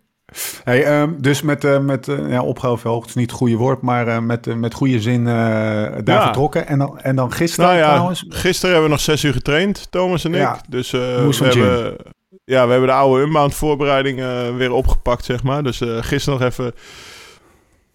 Hey, 0.64 0.84
ehm, 0.84 1.10
dus 1.18 1.42
met, 1.42 1.64
eh 1.64 1.78
met 1.78 2.08
eh, 2.08 2.30
ja, 2.30 2.42
opgehouden 2.42 2.90
hoogte 2.90 3.08
is 3.08 3.14
niet 3.14 3.30
het 3.30 3.38
goede 3.38 3.56
woord, 3.56 3.82
maar 3.82 4.08
eh, 4.08 4.18
met, 4.18 4.56
met 4.56 4.74
goede 4.74 5.00
zin 5.00 5.24
daar 5.24 6.02
Ja. 6.04 6.22
vertrokken. 6.22 6.66
En 6.66 6.78
dan, 6.78 6.98
en 6.98 7.16
dan 7.16 7.32
gisteren 7.32 7.70
Nou 7.70 7.78
ja, 7.78 7.88
trouwens. 7.92 8.24
gisteren 8.28 8.70
hebben 8.70 8.88
we 8.90 8.94
nog 8.94 9.04
zes 9.04 9.24
uur 9.24 9.32
getraind, 9.32 9.86
Thomas 9.90 10.24
en 10.24 10.34
ik. 10.34 10.48
Dus 10.68 10.90
we 10.90 11.28
hebben, 11.38 11.96
ja, 12.44 12.64
we 12.64 12.70
hebben 12.70 12.88
de 12.88 12.94
oude 12.94 13.22
Unbound 13.24 13.54
voorbereiding 13.54 14.16
weer 14.56 14.72
opgepakt, 14.72 15.24
zeg 15.24 15.42
maar. 15.42 15.62
Dus 15.62 15.82
gisteren 16.00 16.38
nog 16.38 16.48
even 16.48 16.72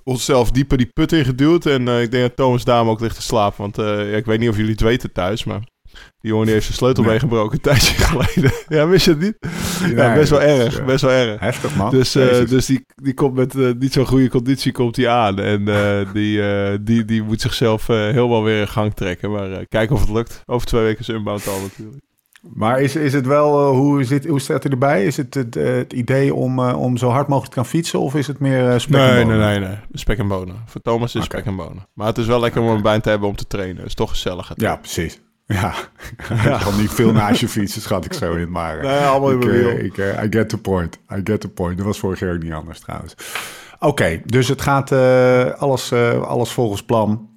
onszelf 0.03 0.51
dieper 0.51 0.77
die 0.77 0.89
put 0.93 1.11
ingeduwd. 1.11 1.65
En 1.65 1.87
ik 1.87 2.11
denk 2.11 2.23
dat 2.23 2.35
Thomas 2.35 2.63
daarom 2.63 2.89
ook 2.89 2.99
ligt 2.99 3.15
te 3.15 3.21
slapen. 3.21 3.61
Want 3.61 3.75
ja, 3.75 4.15
ik 4.17 4.25
weet 4.25 4.39
niet 4.39 4.49
of 4.49 4.55
jullie 4.55 4.71
het 4.71 4.81
weten 4.81 5.11
thuis, 5.11 5.43
maar... 5.43 5.59
Die 6.19 6.29
jongen 6.31 6.45
die 6.45 6.53
heeft 6.53 6.65
zijn 6.65 6.77
sleutel 6.77 7.03
Nee. 7.03 7.11
meegebroken 7.11 7.53
een 7.55 7.61
tijdje 7.61 8.03
geleden. 8.03 8.51
ja, 8.77 8.87
wist 8.87 9.05
je 9.05 9.11
het 9.11 9.19
niet? 9.19 9.37
Ja, 9.95 10.07
Nee, 10.07 10.15
best 10.19 10.29
wel 10.29 10.41
is, 10.41 10.59
erg. 10.59 10.79
eh, 10.79 10.85
Best 10.85 11.01
wel 11.01 11.11
erg. 11.11 11.39
Heftig 11.39 11.75
man. 11.75 11.89
Dus, 11.89 12.15
eh, 12.15 12.47
dus 12.47 12.65
die, 12.65 12.85
die 12.95 13.13
komt 13.13 13.33
met 13.33 13.55
eh, 13.55 13.69
niet 13.79 13.93
zo'n 13.93 14.05
goede 14.07 14.29
conditie 14.29 14.71
komt 14.71 14.95
hij 14.95 15.09
aan. 15.09 15.39
En 15.39 15.65
die, 16.13 16.41
die, 16.83 17.05
die 17.05 17.23
moet 17.23 17.41
zichzelf 17.41 17.87
helemaal 17.87 18.43
weer 18.43 18.59
in 18.59 18.67
gang 18.67 18.93
trekken. 18.93 19.31
Maar 19.31 19.65
kijken 19.65 19.95
of 19.95 20.01
het 20.01 20.09
lukt. 20.11 20.41
Over 20.45 20.67
twee 20.67 20.81
weken 20.83 20.99
is 20.99 21.07
Unbound 21.07 21.47
al 21.47 21.61
natuurlijk. 21.61 22.03
Maar 22.53 22.81
is, 22.81 22.95
is 22.95 23.13
het 23.13 23.25
wel, 23.25 23.73
hoe, 23.75 24.03
zit, 24.03 24.27
hoe 24.27 24.39
staat 24.39 24.63
hij 24.63 24.71
erbij? 24.71 25.05
Is 25.05 25.17
het 25.17 25.33
het, 25.33 25.53
het 25.53 25.93
idee 25.93 26.33
om, 26.33 26.59
om 26.59 26.97
zo 26.97 27.09
hard 27.09 27.27
mogelijk 27.27 27.53
te 27.53 27.59
gaan 27.59 27.69
fietsen? 27.69 27.99
Of 27.99 28.15
is 28.15 28.27
het 28.27 28.39
meer 28.39 28.79
spek 28.79 28.95
en 28.99 29.05
Nee, 29.05 29.13
nee, 29.15 29.23
bonen? 29.25 29.39
nee, 29.39 29.59
nee. 29.59 29.75
Spek 29.91 30.17
en 30.17 30.27
bonen. 30.27 30.55
Voor 30.65 30.81
Thomas 30.81 31.15
is 31.15 31.23
spek 31.23 31.45
en 31.45 31.55
bonen. 31.55 31.87
Maar 31.93 32.07
het 32.07 32.17
is 32.17 32.25
wel 32.25 32.39
lekker 32.39 32.61
om 32.61 32.67
een 32.67 32.81
baan 32.81 33.01
te 33.01 33.09
hebben 33.09 33.29
om 33.29 33.35
te 33.35 33.47
trainen. 33.47 33.77
Het 33.77 33.85
is 33.85 33.93
toch 33.93 34.09
gezellig. 34.09 34.51
Ja, 34.55 34.75
precies. 34.75 35.21
Ja, 35.47 35.73
ja. 36.43 36.57
kan 36.57 36.77
niet 36.77 36.91
veel 36.91 37.11
naast 37.11 37.39
je 37.39 37.47
fietsen, 37.47 37.81
schat 37.81 38.05
ik 38.05 38.13
zo 38.13 38.33
in. 38.33 38.51
Maar 38.51 38.81
Nee, 38.81 38.99
allemaal 38.99 39.31
in 39.31 39.41
ik, 39.41 39.45
mijn 39.45 39.77
eh, 39.77 39.83
ik, 39.83 39.97
eh, 39.97 40.23
I 40.23 40.27
get 40.29 40.49
the 40.49 40.57
point. 40.57 40.99
I 41.11 41.21
get 41.23 41.41
the 41.41 41.49
point. 41.49 41.77
Dat 41.77 41.85
was 41.85 41.99
vorig 41.99 42.19
jaar 42.19 42.33
ook 42.33 42.43
niet 42.43 42.53
anders 42.53 42.79
trouwens. 42.79 43.15
Oké, 43.79 44.21
dus 44.25 44.47
het 44.47 44.61
gaat 44.61 44.91
eh, 44.91 45.51
alles, 45.51 45.93
alles 46.21 46.51
volgens 46.51 46.83
plan. 46.83 47.29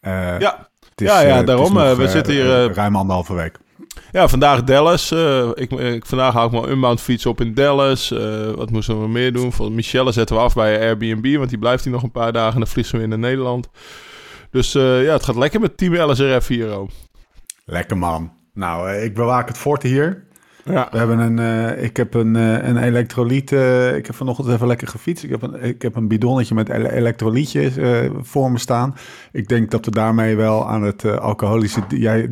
Ja. 0.00 0.68
is, 0.94 1.06
Ja, 1.06 1.20
ja, 1.20 1.42
daarom, 1.42 1.72
nog, 1.72 1.96
we 1.96 2.08
zitten 2.08 2.32
hier, 2.32 2.74
ruim 2.74 2.96
anderhalve 2.96 3.34
week. 3.34 3.58
Ja, 4.12 4.28
vandaag 4.28 4.64
Dallas. 4.64 5.12
Ik, 5.54 5.72
ik, 5.72 6.06
vandaag 6.06 6.32
hou 6.32 6.46
ik 6.46 6.52
mijn 6.52 6.72
Unbound 6.72 7.00
fiets 7.00 7.26
op 7.26 7.40
in 7.40 7.54
Dallas. 7.54 8.08
Wat 8.54 8.70
moesten 8.70 9.00
we 9.00 9.08
meer 9.08 9.32
doen? 9.32 9.52
Voor 9.52 9.72
Michelle 9.72 10.12
zetten 10.12 10.36
we 10.36 10.42
af 10.42 10.54
bij 10.54 10.80
Airbnb, 10.80 11.36
want 11.36 11.48
die 11.48 11.58
blijft 11.58 11.84
hier 11.84 11.92
nog 11.92 12.02
een 12.02 12.10
paar 12.10 12.32
dagen 12.32 12.52
en 12.52 12.58
dan 12.58 12.68
vliegen 12.68 12.92
we 12.92 12.98
weer 12.98 13.08
naar 13.08 13.18
Nederland. 13.18 13.68
Dus 14.50 14.72
ja, 14.72 15.12
het 15.12 15.24
gaat 15.24 15.36
lekker 15.36 15.60
met 15.60 15.76
Team 15.76 16.10
LSRF 16.10 16.46
hier 16.46 16.72
ook. 16.72 16.90
Lekker 17.64 17.98
man. 17.98 18.32
Nou, 18.54 18.90
eh, 18.90 19.04
ik 19.04 19.14
bewaak 19.14 19.48
het 19.48 19.58
fort 19.58 19.82
hier. 19.82 20.22
Ja. 20.64 20.88
We 20.90 20.98
hebben 20.98 21.18
een, 21.18 21.38
eh, 21.38 21.82
ik 21.84 21.96
heb 21.96 22.14
een, 22.14 22.36
eh, 22.36 22.68
een 22.68 22.76
elektrolyt. 22.76 23.52
eh, 23.52 23.96
ik 23.96 24.06
heb 24.06 24.14
vanochtend 24.14 24.48
even 24.48 24.66
lekker 24.66 24.88
gefietst. 24.88 25.24
Ik 25.24 25.30
heb 25.30 25.42
een, 25.42 25.62
ik 25.62 25.82
heb 25.82 25.96
een 25.96 26.08
bidonnetje 26.08 26.54
met 26.54 26.68
ele- 26.68 26.88
elektrolytjes 26.90 27.76
eh, 27.76 28.10
voor 28.20 28.50
me 28.52 28.58
staan. 28.58 28.94
Ik 29.32 29.48
denk 29.48 29.70
dat 29.70 29.84
we 29.84 29.90
daarmee 29.90 30.36
wel 30.36 30.68
aan 30.68 30.82
het 30.82 31.04
alcoholische. 31.18 31.80
Jij 31.88 32.30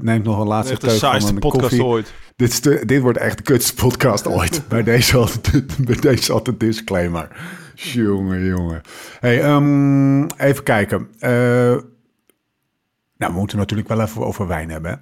neemt 0.00 0.24
nog 0.24 0.40
een 0.40 0.46
laatste 0.46 0.76
teug 0.78 0.98
van 0.98 1.28
een 1.28 1.38
podcast 1.38 1.60
koffie. 1.60 1.84
ooit. 1.84 2.12
Dit, 2.36 2.48
is 2.50 2.60
de- 2.60 2.82
dit 2.86 3.00
wordt 3.02 3.18
echt 3.18 3.36
de 3.36 3.42
kutste 3.42 3.74
podcast 3.74 4.26
ooit. 4.26 4.62
bij, 4.68 4.82
deze 4.82 5.16
altijd, 5.16 5.76
bij 5.86 5.96
deze 6.00 6.32
altijd 6.32 6.60
disclaimer. 6.60 7.28
Jongen, 7.74 8.44
jongen. 8.44 8.80
Hey, 9.20 9.42
ehm, 9.42 10.22
even 10.36 10.62
kijken. 10.62 11.08
Eh, 13.22 13.28
nou, 13.28 13.32
we 13.32 13.38
moeten 13.38 13.58
natuurlijk 13.58 13.88
wel 13.88 14.00
even 14.00 14.24
over 14.26 14.46
wijn 14.46 14.70
hebben. 14.70 14.90
Hè? 14.90 14.96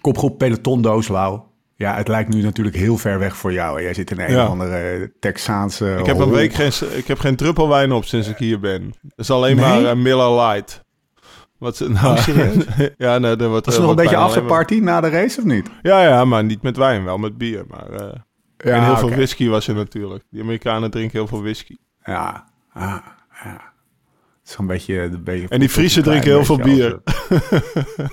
Kopgroep 0.00 0.38
Peloton 0.38 0.82
Dooslau. 0.82 1.40
Ja, 1.76 1.94
het 1.94 2.08
lijkt 2.08 2.34
nu 2.34 2.42
natuurlijk 2.42 2.76
heel 2.76 2.96
ver 2.96 3.18
weg 3.18 3.36
voor 3.36 3.52
jou. 3.52 3.82
Jij 3.82 3.94
zit 3.94 4.10
in 4.10 4.20
een 4.20 4.30
Ja. 4.32 4.44
of 4.44 4.50
andere 4.50 5.12
Texaanse... 5.20 5.96
Ik 5.98 6.06
heb 6.06 6.18
een 6.18 6.30
week 6.30 6.52
geen, 6.54 6.72
ik 6.96 7.06
heb 7.06 7.18
geen 7.18 7.36
druppel 7.36 7.68
wijn 7.68 7.92
op 7.92 8.04
sinds 8.04 8.28
ik 8.28 8.36
hier 8.36 8.60
ben. 8.60 8.82
Het 8.82 9.12
is 9.16 9.30
alleen 9.30 9.56
Nee? 9.56 9.64
maar 9.64 9.84
een 9.90 10.02
Miller 10.02 10.32
Light. 10.40 10.84
Wat 11.58 11.76
ze, 11.76 11.90
nou, 12.00 12.18
serieus? 12.18 12.64
ja, 12.96 13.18
nee, 13.18 13.36
er 13.36 13.48
wordt, 13.48 13.66
Was 13.66 13.74
er 13.74 13.80
nog 13.80 13.90
een 13.90 13.96
beetje 13.96 14.16
maar- 14.16 14.24
afterparty 14.24 14.74
na 14.78 15.00
de 15.00 15.08
race 15.08 15.38
of 15.38 15.44
niet? 15.44 15.70
Ja, 15.82 16.02
ja, 16.02 16.24
maar 16.24 16.44
niet 16.44 16.62
met 16.62 16.76
wijn, 16.76 17.04
wel 17.04 17.18
met 17.18 17.38
bier. 17.38 17.64
Maar, 17.68 17.90
eh, 17.90 18.14
Ja, 18.56 18.70
en 18.72 18.84
heel 18.84 18.96
veel 18.96 19.10
whisky 19.10 19.48
was 19.48 19.68
er 19.68 19.74
natuurlijk. 19.74 20.24
Die 20.30 20.42
Amerikanen 20.42 20.90
drinken 20.90 21.18
heel 21.18 21.26
veel 21.26 21.42
whisky. 21.42 21.76
Ja, 22.04 22.44
ah, 22.72 22.96
ja. 23.44 23.72
Het 24.48 24.56
is 24.56 24.58
een 24.58 24.66
beetje... 24.66 25.00
Een 25.00 25.22
beetje 25.24 25.48
En 25.48 25.60
die 25.60 25.68
klein 26.02 26.20
drinken 26.20 26.30
heel 26.30 26.44
veel 26.44 26.58
eh, 26.58 26.64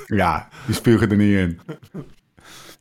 ja, 0.21 0.47
die 0.65 0.75
spugen 0.75 1.09
er 1.09 1.17
niet 1.17 1.37
in. 1.37 1.59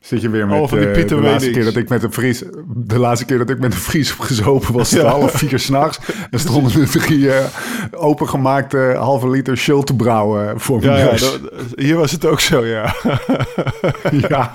Zit 0.01 0.21
je 0.21 0.29
weer 0.31 0.47
met 0.47 0.61
Oh, 0.61 0.69
van 0.69 0.79
die 0.79 0.87
eh, 0.87 0.93
Pieter 0.93 1.17
de 1.17 1.23
laatste 1.23 1.51
keer 1.51 1.65
dat 1.65 1.77
ik 1.77 1.89
met 1.89 2.03
een 2.03 2.13
Fries 2.13 2.43
de 2.67 2.99
laatste 2.99 3.25
keer 3.27 3.39
dat 3.39 3.51
ik 3.51 3.59
met 3.59 3.73
een 3.73 3.79
Fries 3.79 4.09
heb 4.09 4.19
gezopen 4.19 4.73
was 4.73 4.91
het 4.91 5.01
Ja. 5.01 5.09
half 5.09 5.33
vier 5.33 5.59
s'nachts 5.59 5.99
en 6.31 6.39
stonden 6.41 6.81
er 6.81 6.89
drie 6.91 7.33
eh, 7.33 7.45
opengemaakte 7.91 8.95
halve 8.99 9.31
liter 9.31 9.59
Schulte 9.59 9.95
brouwen 9.97 10.61
voor 10.61 10.83
Ja, 10.83 10.93
mijn 10.93 11.05
ja 11.05 11.11
dat- 11.11 11.41
hier 11.77 11.97
was 11.97 12.11
het 12.13 12.25
ook 12.25 12.41
zo, 12.41 12.65
ja. 12.65 12.95
ja, 14.29 14.53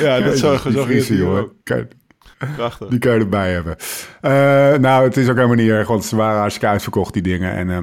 ja, 0.00 0.20
dat 0.20 0.38
zo, 0.38 0.58
die 0.62 0.72
zo 0.72 0.86
het 0.86 1.06
jongen. 1.08 1.40
ook. 1.42 1.52
Kijk, 1.64 1.92
Prachtig. 2.56 2.88
Die 2.88 2.98
kan 2.98 3.12
je 3.14 3.18
erbij 3.20 3.52
hebben. 3.52 3.76
Eh, 4.20 4.30
nou, 4.80 5.04
het 5.04 5.16
is 5.16 5.28
ook 5.28 5.34
helemaal 5.34 5.56
niet 5.56 5.70
erg, 5.70 5.88
want 5.88 6.04
ze 6.04 6.16
waren 6.16 6.38
hartstikke 6.38 6.68
uitverkocht, 6.68 7.12
die 7.12 7.22
dingen. 7.22 7.52
En 7.52 7.70
eh, 7.70 7.78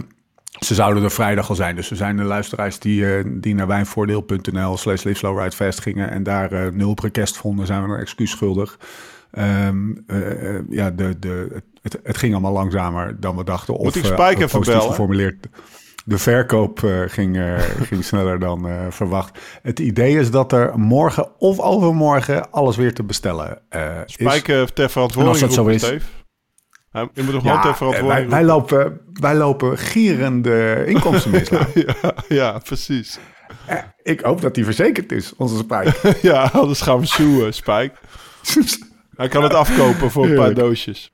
ze 0.59 0.73
zouden 0.73 1.03
er 1.03 1.11
vrijdag 1.11 1.49
al 1.49 1.55
zijn. 1.55 1.75
Dus 1.75 1.89
er 1.89 1.95
zijn 1.95 2.17
de 2.17 2.23
luisteraars 2.23 2.79
die, 2.79 3.15
eh, 3.15 3.23
die 3.27 3.55
naar 3.55 3.67
wijnvoordeel.nl 3.67 4.77
slash 4.77 5.03
live 5.03 5.17
slow 5.17 5.39
ride 5.39 5.55
fast 5.55 5.81
gingen... 5.81 6.09
en 6.09 6.23
daar 6.23 6.51
eh, 6.51 6.71
nul 6.71 6.97
request 7.01 7.37
vonden, 7.37 7.65
zijn 7.65 7.83
we 7.83 7.93
een 7.93 7.99
excuus 7.99 8.31
schuldig. 8.31 8.77
Eh, 9.31 9.69
ja, 10.69 10.89
de, 10.89 11.19
de, 11.19 11.61
het, 11.81 11.99
het 12.03 12.17
ging 12.17 12.33
allemaal 12.33 12.53
langzamer 12.53 13.19
dan 13.19 13.35
we 13.35 13.43
dachten. 13.43 13.73
Moet 13.73 13.85
of, 13.85 13.95
ik 13.95 14.05
Spike 14.05 14.43
even 14.43 14.61
bellen? 14.61 14.81
geformuleerd. 14.81 15.47
De 16.05 16.17
verkoop 16.17 16.79
ging, 17.07 17.39
ging 17.89 18.03
sneller 18.03 18.39
dan 18.39 18.67
verwacht. 18.89 19.39
Het 19.61 19.79
idee 19.79 20.19
is 20.19 20.31
dat 20.31 20.51
er 20.51 20.79
morgen 20.79 21.39
of 21.39 21.59
overmorgen 21.59 22.51
alles 22.51 22.75
weer 22.75 22.93
te 22.93 23.03
bestellen 23.03 23.61
is. 24.05 24.13
Spijker 24.13 24.73
ter 24.73 24.83
als 24.83 24.91
verantwoording 24.91 25.37
dat 25.39 25.53
zo 25.53 25.67
is- 25.67 25.81
Steve. 25.85 26.05
Je 26.93 27.23
moet 27.23 27.33
nog 27.33 27.43
Ja, 27.43 27.75
verantwoording 27.75 28.07
wij, 28.07 28.29
wij, 28.29 28.43
lopen, 28.43 28.99
wij 29.13 29.35
lopen 29.35 29.77
gierende 29.77 30.83
inkomsten 30.87 31.31
mislaan. 31.31 31.67
Ja, 31.73 32.13
ja, 32.27 32.57
precies. 32.57 33.19
Eh, 33.65 33.77
Ik 34.03 34.19
hoop 34.19 34.41
dat 34.41 34.55
die 34.55 34.65
verzekerd 34.65 35.11
is, 35.11 35.33
onze 35.35 35.57
spijk. 35.57 36.01
Ja, 36.21 36.43
anders 36.53 36.81
gaan 36.81 36.99
we 36.99 37.05
zoeën, 37.05 37.53
Spike. 37.53 37.91
Hij 39.15 39.27
kan 39.27 39.43
het 39.43 39.53
afkopen 39.53 40.11
voor 40.11 40.25
een 40.25 40.35
paar 40.35 40.53
doosjes. 40.53 41.13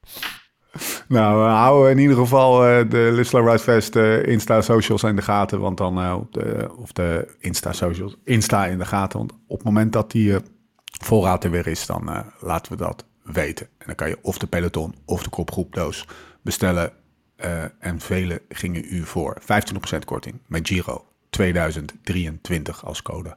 nou, 1.07 1.43
we 1.43 1.49
houden 1.49 1.91
in 1.91 1.97
ieder 1.97 2.15
geval 2.17 2.65
eh, 2.67 2.89
de 2.89 3.09
Live 3.11 3.23
Slow 3.29 3.45
Ride 3.45 3.59
Fest 3.59 3.95
eh, 3.95 4.25
Insta 4.25 4.61
socials 4.61 5.03
in 5.03 5.15
de 5.15 5.21
gaten. 5.21 5.59
Want 5.59 5.77
dan, 5.77 5.99
eh, 6.01 6.15
op 6.19 6.33
de, 6.33 6.69
of 6.77 6.91
de 6.91 7.35
Insta 7.39 7.73
socials, 7.73 8.15
Insta 8.23 8.65
in 8.65 8.77
de 8.77 8.85
gaten. 8.85 9.17
Want 9.19 9.31
op 9.47 9.57
het 9.57 9.65
moment 9.65 9.93
dat 9.93 10.11
die 10.11 10.33
eh, 10.35 10.39
voorraad 11.03 11.43
er 11.43 11.51
weer 11.51 11.67
is, 11.67 11.85
dan 11.85 12.09
eh, 12.09 12.19
laten 12.39 12.71
we 12.71 12.77
dat 12.77 13.05
weten. 13.31 13.65
En 13.77 13.85
dan 13.85 13.95
kan 13.95 14.09
je 14.09 14.17
of 14.21 14.37
de 14.37 14.47
peloton 14.47 14.95
of 15.05 15.23
de 15.23 15.29
kopgroepdoos 15.29 16.07
bestellen. 16.41 16.91
Eh, 17.35 17.63
en 17.79 17.99
vele 17.99 18.41
gingen 18.49 18.85
u 18.89 19.03
voor 19.05 19.37
25% 19.41 20.05
korting 20.05 20.35
met 20.47 20.67
Giro 20.67 21.05
2023 21.29 22.85
als 22.85 23.01
code. 23.01 23.33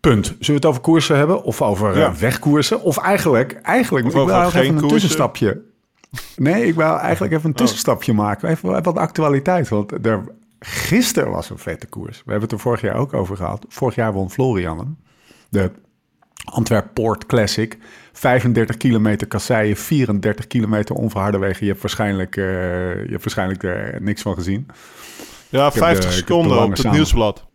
Punt. 0.00 0.26
Zullen 0.26 0.36
we 0.46 0.52
het 0.52 0.64
over 0.66 0.80
koersen 0.80 1.16
hebben? 1.16 1.42
Of 1.42 1.62
over 1.62 1.92
eh, 1.92 1.98
Ja. 1.98 2.14
wegkoersen? 2.16 2.82
Of 2.82 2.96
eigenlijk, 2.98 3.52
eigenlijk 3.52 4.06
Of 4.06 4.10
ik 4.14 4.16
wil 4.26 4.42
even 4.42 4.60
een 4.60 4.70
koersen? 4.70 4.88
tussenstapje. 4.88 5.62
Nee, 6.36 6.66
ik 6.66 6.74
wil 6.74 6.98
eigenlijk 6.98 7.32
even 7.32 7.44
een 7.44 7.50
Oh. 7.50 7.56
tussenstapje 7.56 8.12
maken. 8.12 8.48
Even 8.48 8.82
wat 8.82 8.96
actualiteit. 8.96 9.68
Want 9.68 10.06
er, 10.06 10.24
gisteren 10.60 11.30
was 11.30 11.50
een 11.50 11.58
vette 11.58 11.86
koers. 11.86 12.16
We 12.16 12.30
hebben 12.30 12.42
het 12.48 12.52
er 12.52 12.58
vorig 12.58 12.80
jaar 12.80 12.96
ook 12.96 13.12
over 13.14 13.36
gehad. 13.36 13.64
Vorig 13.68 13.94
jaar 13.94 14.12
won 14.12 14.30
Florian 14.30 14.78
hem. 14.78 14.96
De 15.48 15.70
Antwerp 16.44 16.90
Port 16.94 17.26
Classic. 17.26 17.78
35 18.18 18.76
kilometer 18.76 19.26
kasseien, 19.26 19.76
34 19.76 20.46
kilometer 20.46 20.94
onverharde 20.94 21.38
wegen. 21.38 21.64
Je 21.64 21.70
hebt 21.70 21.82
waarschijnlijk, 21.82 22.36
eh, 22.36 22.44
je 23.04 23.08
hebt 23.10 23.22
waarschijnlijk 23.22 23.62
er 23.62 23.98
niks 24.02 24.22
van 24.22 24.34
gezien. 24.34 24.66
Ja, 25.48 25.64
heb 25.64 25.72
50 25.72 25.82
de- 25.82 25.94
ik 25.96 26.02
heb 26.02 26.26
de 26.26 26.32
seconden 26.34 26.62
op 26.62 26.70
het 26.70 26.78
samen- 26.78 26.96
nieuwsblad. 26.96 27.46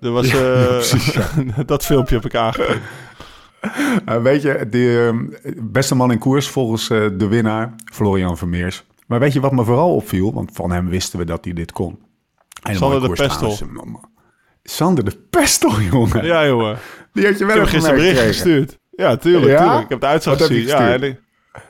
Er 0.00 0.10
was, 0.10 0.30
Ja, 0.30 0.38
eh, 0.54 0.60
ja, 0.62 0.66
precies, 0.66 1.12
ja. 1.12 1.28
dat 1.66 1.84
filmpje 1.84 2.14
heb 2.14 2.24
ik 2.24 2.34
aangekeken. 2.34 2.80
Eh, 4.06 4.22
weet 4.22 4.42
je, 4.42 4.66
de 4.70 5.10
eh, 5.42 5.52
beste 5.62 5.94
man 5.94 6.12
in 6.12 6.18
koers 6.18 6.48
volgens 6.48 6.88
de 6.88 7.26
winnaar, 7.28 7.74
Florian 7.92 8.36
Vermeers. 8.38 8.84
Maar 9.06 9.18
weet 9.20 9.32
je 9.32 9.40
wat 9.40 9.52
me 9.52 9.64
vooral 9.64 9.94
opviel? 9.94 10.32
Want 10.32 10.50
van 10.52 10.70
hem 10.70 10.88
wisten 10.88 11.18
we 11.18 11.24
dat 11.24 11.44
hij 11.44 11.54
dit 11.54 11.72
kon. 11.72 11.98
Sander 12.62 13.00
de 13.00 13.08
Pestel. 13.08 13.56
Sander 14.62 15.04
de 15.04 15.18
Pestel, 15.30 15.80
jongen. 15.80 16.24
Ja, 16.24 16.46
jongen. 16.46 16.78
Die 17.12 17.26
had 17.26 17.38
je 17.38 17.44
wel 17.44 17.56
even 17.56 17.68
gisteren 17.68 17.96
bericht 17.96 18.20
gestuurd. 18.20 18.78
Ja, 18.96 19.16
tuurlijk, 19.16 19.50
Ja? 19.52 19.58
tuurlijk. 19.62 19.82
Ik 19.82 19.88
heb 19.88 20.00
de 20.00 20.06
uitslag 20.06 20.38
Wat 20.38 20.48
heb 20.48 20.56
je 20.56 20.62
gezien. 20.62 20.78
Ja, 20.78 20.82
gestuurd? 20.92 21.02
en 21.02 21.08
ik- 21.08 21.20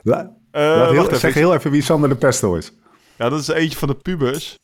La- 0.03 0.35
eh, 0.51 0.61
laat 0.61 0.85
heel, 0.87 0.95
wacht 0.95 1.07
even. 1.07 1.19
zeg 1.19 1.33
heel 1.33 1.53
even 1.53 1.71
wie 1.71 1.81
Sander 1.81 2.09
de 2.09 2.15
Pestel 2.15 2.55
is. 2.55 2.71
Ja, 3.17 3.29
dat 3.29 3.39
is 3.39 3.47
eentje 3.47 3.77
van 3.77 3.87
de 3.87 3.95
pubers. 3.95 4.59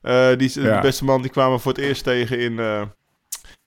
Eh, 0.00 0.28
die, 0.36 0.62
Ja. 0.62 0.74
De 0.74 0.80
beste 0.80 1.04
man 1.04 1.22
die 1.22 1.30
kwamen 1.30 1.60
voor 1.60 1.72
het 1.72 1.80
eerst 1.80 2.04
tegen 2.04 2.38
in, 2.38 2.58
eh, 2.58 2.82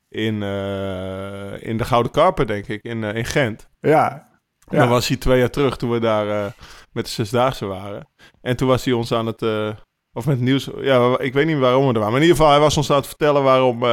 in, 0.10 0.44
eh, 0.44 1.67
in 1.67 1.77
de 1.77 1.86
Gouden 1.86 2.12
Karper, 2.12 2.48
denk 2.48 2.67
ik, 2.67 2.82
in, 2.84 3.03
in 3.03 3.25
Gent. 3.25 3.67
Ja. 3.79 4.27
ja. 4.70 4.77
Dan 4.79 4.89
was 4.89 5.08
hij 5.08 5.17
twee 5.17 5.39
jaar 5.39 5.50
terug 5.50 5.77
toen 5.77 5.91
we 5.91 6.00
daar 6.00 6.29
eh, 6.29 6.51
met 6.91 7.06
de 7.06 7.12
Zesdaagse 7.12 7.65
waren. 7.65 8.08
En 8.41 8.56
toen 8.56 8.67
was 8.67 8.86
hij 8.86 8.94
ons 8.94 9.12
aan 9.12 9.25
het... 9.25 9.41
eh, 9.41 9.70
of 10.13 10.25
met 10.25 10.39
nieuws... 10.39 10.70
Ja, 10.82 11.20
ik 11.20 11.34
weet 11.34 11.46
niet 11.46 11.58
waarom 11.58 11.82
we 11.88 11.88
er 11.88 11.94
waren. 11.94 12.12
Maar 12.12 12.22
in 12.22 12.27
ieder 12.27 12.38
geval, 12.38 12.51
hij 12.51 12.60
was 12.62 12.77
ons 12.77 12.89
aan 12.89 12.98
het 12.98 13.08
vertellen 13.08 13.44
waarom... 13.44 13.84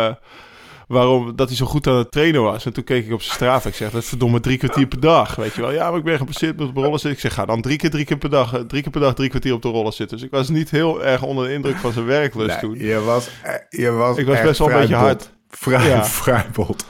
waarom 0.87 1.37
dat 1.37 1.49
hij 1.49 1.57
zo 1.57 1.67
goed 1.67 1.87
aan 1.87 1.97
het 1.97 2.11
trainen 2.11 2.43
was. 2.43 2.65
En 2.67 2.73
toen 2.73 2.85
keek 2.85 3.07
ik 3.07 3.13
op 3.13 3.23
zijn 3.23 3.35
straaf. 3.35 3.67
Ik 3.67 3.75
zeg, 3.75 3.91
dat 3.91 4.03
is 4.03 4.09
verdomme 4.09 4.41
drie 4.41 4.59
kwartier 4.59 4.87
per 4.87 5.01
dag. 5.01 5.35
Weet 5.35 5.55
je 5.55 5.61
wel. 5.61 5.73
Ja, 5.73 5.89
maar 5.91 5.99
ik 5.99 6.05
ben 6.05 6.19
gepasseerd 6.19 6.57
met 6.59 6.69
op 6.69 6.75
de 6.75 6.81
rollen 6.81 6.99
zitten. 6.99 7.11
Ik 7.11 7.19
zeg, 7.19 7.35
ga 7.35 7.45
dan 7.45 7.61
drie 7.61 7.77
keer, 7.77 7.91
drie 7.91 8.05
keer 8.05 8.17
per 8.19 8.31
dag, 8.31 8.55
eh, 8.55 8.61
drie 8.61 8.83
keer 8.83 8.91
per 8.91 9.01
dag, 9.01 9.15
drie 9.15 9.29
kwartier 9.29 9.53
op 9.55 9.63
de 9.63 9.69
rollen 9.69 9.93
zitten. 9.93 10.17
Dus 10.17 10.27
ik 10.27 10.33
was 10.33 10.49
niet 10.49 10.71
heel 10.71 11.05
erg 11.05 11.23
onder 11.23 11.47
de 11.47 11.53
indruk 11.53 11.77
van 11.77 11.93
zijn 11.93 12.05
werklust 12.07 12.49
Nee, 12.49 12.59
toen. 12.61 12.87
je 12.87 13.01
was, 13.01 13.31
eh, 13.43 13.55
je 13.69 13.91
was 13.91 14.17
Ik 14.17 14.27
was 14.27 14.41
best 14.43 14.59
wel 14.59 14.71
een 14.71 14.75
beetje 14.79 14.95
bot. 14.95 15.03
hard. 15.03 15.31
Vrij, 15.49 15.89
Ja. 15.89 16.05
vrij 16.23 16.47
bot. 16.53 16.85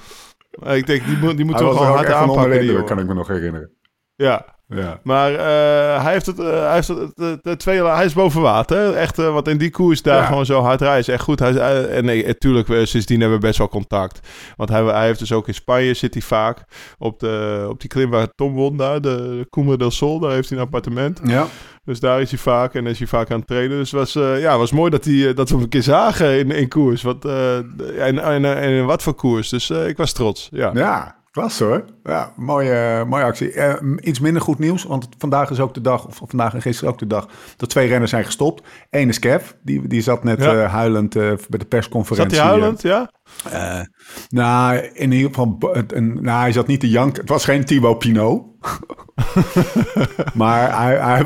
Maar 0.55 0.77
ik 0.77 0.87
denk, 0.87 1.05
die, 1.07 1.17
moet, 1.17 1.37
die 1.37 1.45
moeten 1.45 1.67
we 1.69 1.73
gewoon 1.73 1.87
hard 1.87 2.11
aanpakken. 2.11 2.61
Die 2.61 2.85
kan 2.85 2.99
ik 2.99 3.07
me 3.07 3.15
nog 3.15 3.29
herinneren. 3.29 3.71
Ja, 4.15 4.54
Ja. 4.69 5.01
Maar 5.03 5.35
eh, 5.35 6.03
hij 6.03 6.13
heeft 6.13 6.27
het, 6.27 6.39
eh, 6.39 6.47
hij 6.47 6.75
heeft 6.75 6.89
het, 6.89 7.11
de, 7.15 7.39
de 7.43 7.57
twee, 7.57 7.85
hij 7.85 8.05
is 8.05 8.13
boven 8.13 8.41
water. 8.41 8.95
Echt, 8.95 9.19
eh, 9.19 9.33
wat 9.33 9.49
in 9.49 9.59
die 9.59 9.71
koers 9.71 10.03
daar 10.03 10.21
Ja. 10.21 10.27
gewoon 10.27 10.47
zo 10.47 10.61
hard 10.61 10.81
rijden 10.81 10.99
is 10.99 11.09
echt 11.09 11.23
goed. 11.23 11.39
Hij, 11.39 11.85
en 11.87 12.05
nee, 12.05 12.27
natuurlijk, 12.27 12.87
sindsdien 12.87 13.21
hebben 13.21 13.39
we 13.41 13.47
best 13.47 13.59
wel 13.59 13.69
contact. 13.69 14.29
Want 14.57 14.69
hij, 14.69 14.83
hij 14.83 15.07
heeft 15.07 15.19
dus 15.19 15.33
ook 15.33 15.49
in 15.49 15.55
Spanje 15.55 15.95
zit 15.95 16.15
hij 16.15 16.23
vaak 16.23 16.65
op, 16.99 17.21
de, 17.21 17.67
op 17.69 17.81
die 17.81 17.89
klim 17.91 18.11
waar 18.11 18.29
Tom 18.35 18.55
won 18.55 18.77
daar, 18.77 19.01
de, 19.01 19.47
Cumbre 19.51 19.77
del 19.77 19.91
Sol. 19.91 20.19
Daar 20.19 20.33
heeft 20.33 20.49
hij 20.49 20.59
een 20.59 20.65
appartement. 20.65 21.21
Ja. 21.25 21.47
Dus 21.85 22.01
daar 22.01 22.21
is 22.21 22.31
hij 22.31 22.39
vaak 22.39 22.75
en 22.75 22.87
is 22.87 22.99
hij 22.99 23.07
vaak 23.07 23.31
aan 23.31 23.39
het 23.39 23.47
trainen. 23.47 23.77
Dus 23.79 23.91
het 23.91 24.01
was, 24.01 24.13
ja, 24.41 24.59
was 24.59 24.73
mooi 24.73 24.91
dat, 24.91 25.05
hij, 25.05 25.35
dat 25.35 25.49
we 25.49 25.55
hem 25.55 25.65
een 25.65 25.71
keer 25.71 25.83
zagen 25.83 26.39
in, 26.39 26.51
in 26.51 26.69
koers. 26.69 27.03
Wat, 27.03 27.25
en, 27.25 28.19
en, 28.19 28.45
en 28.45 28.71
in 28.71 28.85
wat 28.87 29.03
voor 29.03 29.15
koers. 29.15 29.49
Dus 29.49 29.71
ik 29.71 29.97
was 29.97 30.13
trots. 30.13 30.49
Ja. 30.53 30.71
Ja, 30.75 31.24
klasse 31.35 31.65
hoor. 31.65 31.85
Ja, 32.05 32.33
mooie, 32.37 33.05
mooie 33.09 33.25
actie. 33.25 33.53
Eh, 33.53 33.75
iets 34.01 34.21
minder 34.21 34.43
goed 34.43 34.59
nieuws, 34.59 34.85
want 34.85 35.09
vandaag 35.19 35.51
is 35.51 35.61
ook 35.61 35.75
de 35.75 35.81
dag, 35.81 36.07
of 36.07 36.21
vandaag 36.29 36.55
en 36.55 36.63
gisteren 36.63 36.93
ook 36.93 36.99
de 36.99 37.07
dag, 37.07 37.29
dat 37.57 37.69
twee 37.69 37.89
renners 37.89 38.11
zijn 38.11 38.25
gestopt. 38.25 38.63
Eén 38.91 39.09
is 39.09 39.19
Kev, 39.19 39.51
die, 39.63 39.87
die 39.89 40.01
zat 40.03 40.25
net 40.25 40.43
Ja. 40.43 40.63
eh, 40.63 40.73
huilend 40.73 41.17
eh, 41.17 41.23
bij 41.49 41.59
de 41.59 41.65
persconferentie. 41.65 42.37
Zat 42.37 42.45
hij 42.45 42.55
huilend, 42.57 42.83
ja? 42.83 43.11
Eh, 43.51 43.81
nou, 44.29 44.77
in 44.93 45.13
ieder 45.13 45.29
geval, 45.29 45.59
een, 45.87 46.19
nou, 46.23 46.41
hij 46.41 46.53
zat 46.53 46.67
niet 46.67 46.81
te 46.81 46.89
janken. 46.89 47.21
Het 47.21 47.29
was 47.31 47.45
geen 47.45 47.65
Thibaut 47.65 47.99
Pinot. 47.99 48.43
maar 50.35 50.81
hij, 50.83 50.97
hij, 50.97 51.23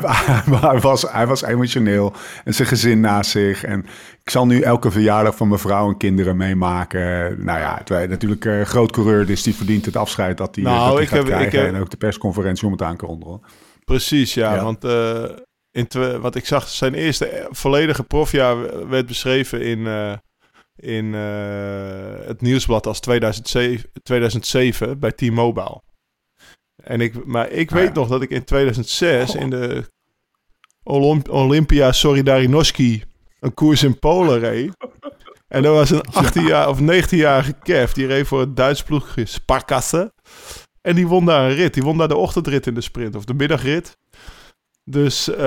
hij, 0.59 0.79
was, 0.79 1.01
hij 1.11 1.27
was 1.27 1.43
emotioneel 1.43 2.13
en 2.43 2.53
zijn 2.53 2.67
gezin 2.67 2.99
naast 2.99 3.31
zich. 3.31 3.63
En 3.63 3.85
ik 4.23 4.29
zal 4.29 4.45
nu 4.45 4.61
elke 4.61 4.91
verjaardag 4.91 5.35
van 5.35 5.47
mijn 5.47 5.59
vrouw 5.59 5.87
en 5.89 5.97
kinderen 5.97 6.37
meemaken. 6.37 7.35
Nou 7.45 7.59
ja, 7.59 7.81
het, 7.83 8.09
natuurlijk 8.09 8.45
een 8.45 8.65
groot 8.65 8.91
coureur, 8.91 9.25
dus 9.25 9.43
die 9.43 9.55
verdient 9.55 9.85
het 9.85 9.95
afscheid 9.95 10.37
dat 10.37 10.55
hij, 10.55 10.63
Nou, 10.63 10.91
dat 10.91 10.99
ik 10.99 11.07
gaat 11.07 11.17
heb- 11.17 11.27
ik 11.27 11.31
krijgen. 11.33 11.59
heb- 11.65 11.73
En 11.73 11.81
ook 11.81 11.89
de 11.89 11.97
persconferentie 11.97 12.65
om 12.65 12.71
het 12.71 12.81
aan 12.81 12.97
te 12.97 13.05
kondigen. 13.05 13.41
Precies, 13.85 14.33
ja. 14.33 14.53
Ja. 14.55 14.63
Want 14.63 14.83
eh, 14.83 15.23
in 15.71 15.87
wat 16.21 16.35
ik 16.35 16.45
zag, 16.45 16.67
zijn 16.67 16.93
eerste 16.93 17.25
eh, 17.25 17.45
volledige 17.49 18.03
profjaar 18.03 18.87
werd 18.89 19.05
beschreven 19.05 19.61
in, 19.61 19.87
eh, 19.87 20.13
in 20.79 21.13
eh, 21.15 22.25
het 22.27 22.41
nieuwsblad 22.41 22.87
als 22.87 22.99
2007, 22.99 23.89
2007 24.03 24.99
bij 24.99 25.11
T-Mobile. 25.11 25.81
En 26.83 27.01
ik, 27.01 27.25
maar 27.25 27.49
ik 27.49 27.69
Ah, 27.69 27.75
weet 27.75 27.87
ja. 27.87 27.93
nog 27.93 28.07
dat 28.07 28.21
ik 28.21 28.29
in 28.29 28.43
2006 28.43 29.35
in 29.35 29.49
de 29.49 29.83
Olymp- 30.83 31.29
Olympia 31.29 31.91
Solidarinoski 31.91 33.03
een 33.39 33.53
koers 33.53 33.83
in 33.83 33.99
Polen 33.99 34.39
reed. 34.39 34.71
En 35.47 35.65
er 35.65 35.71
was 35.71 35.89
een 35.89 36.01
18 36.01 36.45
jaar 36.45 36.69
of 36.69 36.79
19-jarige 36.81 37.53
Kev, 37.63 37.91
die 37.91 38.05
reed 38.07 38.27
voor 38.27 38.39
het 38.39 38.55
Duits 38.55 38.83
ploegje 38.83 39.25
Sparkasse. 39.25 40.13
En 40.81 40.95
die 40.95 41.07
won 41.07 41.25
daar 41.25 41.49
een 41.49 41.55
rit. 41.55 41.73
Die 41.73 41.83
won 41.83 41.97
daar 41.97 42.07
de 42.07 42.15
ochtendrit 42.15 42.67
in 42.67 42.73
de 42.73 42.81
sprint 42.81 43.15
of 43.15 43.25
de 43.25 43.33
middagrit. 43.33 43.97
Dus 44.89 45.29
eh, 45.29 45.37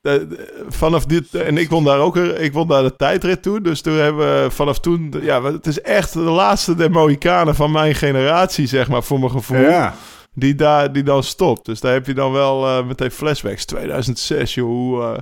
de- 0.00 0.64
vanaf 0.68 1.04
dit. 1.06 1.34
En 1.34 1.56
ik 1.56 1.68
won 1.70 1.84
daar 1.84 1.98
ook 1.98 2.16
ik 2.16 2.52
won 2.52 2.68
daar 2.68 2.82
de 2.82 2.96
tijdrit 2.96 3.42
toen. 3.42 3.62
Dus 3.62 3.80
toen 3.80 3.94
hebben 3.94 4.42
we 4.42 4.50
vanaf 4.50 4.80
toen. 4.80 5.14
Ja, 5.22 5.42
het 5.42 5.66
is 5.66 5.80
echt 5.80 6.12
de 6.12 6.20
laatste 6.20 6.74
der 6.74 6.90
Mohikanen 6.90 7.54
van 7.54 7.70
mijn 7.70 7.94
generatie, 7.94 8.66
zeg 8.66 8.88
maar, 8.88 9.02
voor 9.02 9.18
mijn 9.18 9.30
gevoel. 9.30 9.60
Ja, 9.60 9.94
die, 10.34 10.54
daar, 10.54 10.92
die 10.92 11.02
dan 11.02 11.22
stopt. 11.22 11.64
Dus 11.66 11.80
daar 11.80 11.92
heb 11.92 12.06
je 12.06 12.14
dan 12.14 12.32
wel 12.32 12.66
uh, 12.66 12.86
meteen 12.86 13.10
flashbacks. 13.10 13.64
2006, 13.64 14.54
joh. 14.54 14.66
Hoe, 14.66 15.02
uh, 15.02 15.18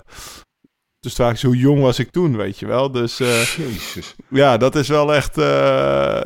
dus 1.00 1.14
vaak 1.14 1.36
zo 1.36 1.50
jong 1.50 1.80
was 1.80 1.98
ik 1.98 2.10
toen, 2.10 2.36
weet 2.36 2.58
je 2.58 2.66
wel. 2.66 2.90
Dus 2.90 3.16
Jezus. 3.18 4.14
ja, 4.28 4.56
dat 4.56 4.76
is 4.76 4.88
wel 4.88 5.14
echt... 5.14 5.36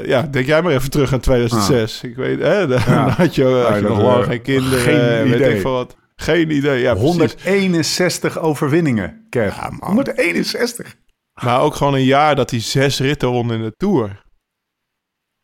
ja, 0.07 0.23
denk 0.31 0.47
jij 0.47 0.63
maar 0.63 0.73
even 0.73 0.91
terug 0.91 1.13
aan 1.13 1.21
2006. 1.21 2.01
Ah. 2.05 2.11
Ik 2.11 2.17
weet, 2.17 2.41
hè, 2.41 2.67
dan 2.69 2.81
ja. 2.87 3.09
had 3.09 3.35
je, 3.35 3.45
had 3.69 3.75
je 3.81 3.83
nog 3.89 4.03
lang 4.03 4.25
geen 4.25 4.43
kinderen. 4.43 4.79
Geen 4.79 5.23
weet 5.31 5.35
idee. 5.35 5.55
ik 5.55 5.61
veel 5.61 5.73
wat. 5.73 5.97
Geen 6.17 6.51
idee, 6.51 6.81
ja 6.81 6.95
161 6.97 8.39
overwinningen, 8.39 9.27
Kev. 9.29 9.57
Ja, 9.57 9.73
161. 9.81 10.97
Maar 11.43 11.61
ook 11.61 11.75
gewoon 11.75 11.95
een 11.95 12.05
jaar 12.05 12.37
dat 12.37 12.51
hij 12.51 12.61
zes 12.61 12.99
ritten 13.01 13.29
won 13.29 13.53
in 13.53 13.63
de 13.63 13.73
Tour. 13.77 14.23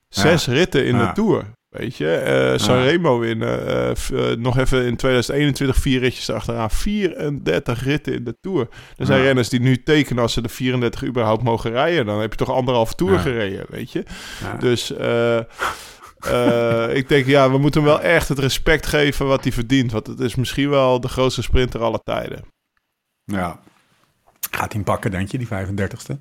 Zes 0.09 0.45
Ja. 0.45 0.53
ritten 0.53 0.87
in 0.87 0.97
Ja. 0.97 1.07
de 1.07 1.13
Tour. 1.13 1.45
Weet 1.69 1.97
je, 1.97 2.13
eh 2.15 2.59
Sanremo 2.59 3.19
winnen. 3.19 3.67
eh, 3.67 3.91
eh, 3.91 4.37
nog 4.39 4.59
even 4.59 4.85
in 4.87 4.97
2021 4.97 5.77
vier 5.77 6.01
ritjes 6.01 6.29
erachteraan. 6.29 6.71
34 6.71 7.85
ritten 7.85 8.15
in 8.15 8.25
de 8.25 8.37
Tour. 8.41 8.69
Er 8.97 9.07
zijn 9.07 9.23
renners 9.23 9.49
die 9.49 9.61
nu 9.61 9.83
tekenen 9.83 10.23
als 10.23 10.33
ze 10.33 10.41
de 10.43 10.49
34 10.49 11.05
überhaupt 11.05 11.43
mogen 11.43 11.71
rijden. 11.71 12.07
Dan 12.07 12.21
heb 12.21 12.31
je 12.31 12.37
toch 12.37 12.51
anderhalf 12.51 12.95
Tour 12.95 13.19
gereden, 13.19 13.65
weet 13.69 13.93
je. 13.93 14.03
Dus 14.59 14.93
eh, 16.25 16.97
ik 16.97 17.09
denk, 17.09 17.27
ja, 17.27 17.51
we 17.51 17.59
moeten 17.59 17.83
hem 17.83 17.91
wel 17.91 18.01
echt 18.01 18.29
het 18.29 18.39
respect 18.39 18.87
geven 18.87 19.27
wat 19.27 19.43
hij 19.43 19.53
verdient. 19.53 19.93
Want 19.93 20.07
het 20.07 20.21
is 20.21 20.35
misschien 20.35 20.71
wel 20.71 21.01
de 21.01 21.09
grootste 21.09 21.43
sprinter 21.43 21.83
aller 21.83 22.03
tijden. 22.03 22.45
Ja. 23.25 23.61
Gaat 24.51 24.73
hij 24.73 24.83
hem 24.83 24.85
pakken, 24.85 25.11
denk 25.11 25.31
je, 25.31 25.39
die 25.39 25.49
35ste? 25.49 26.19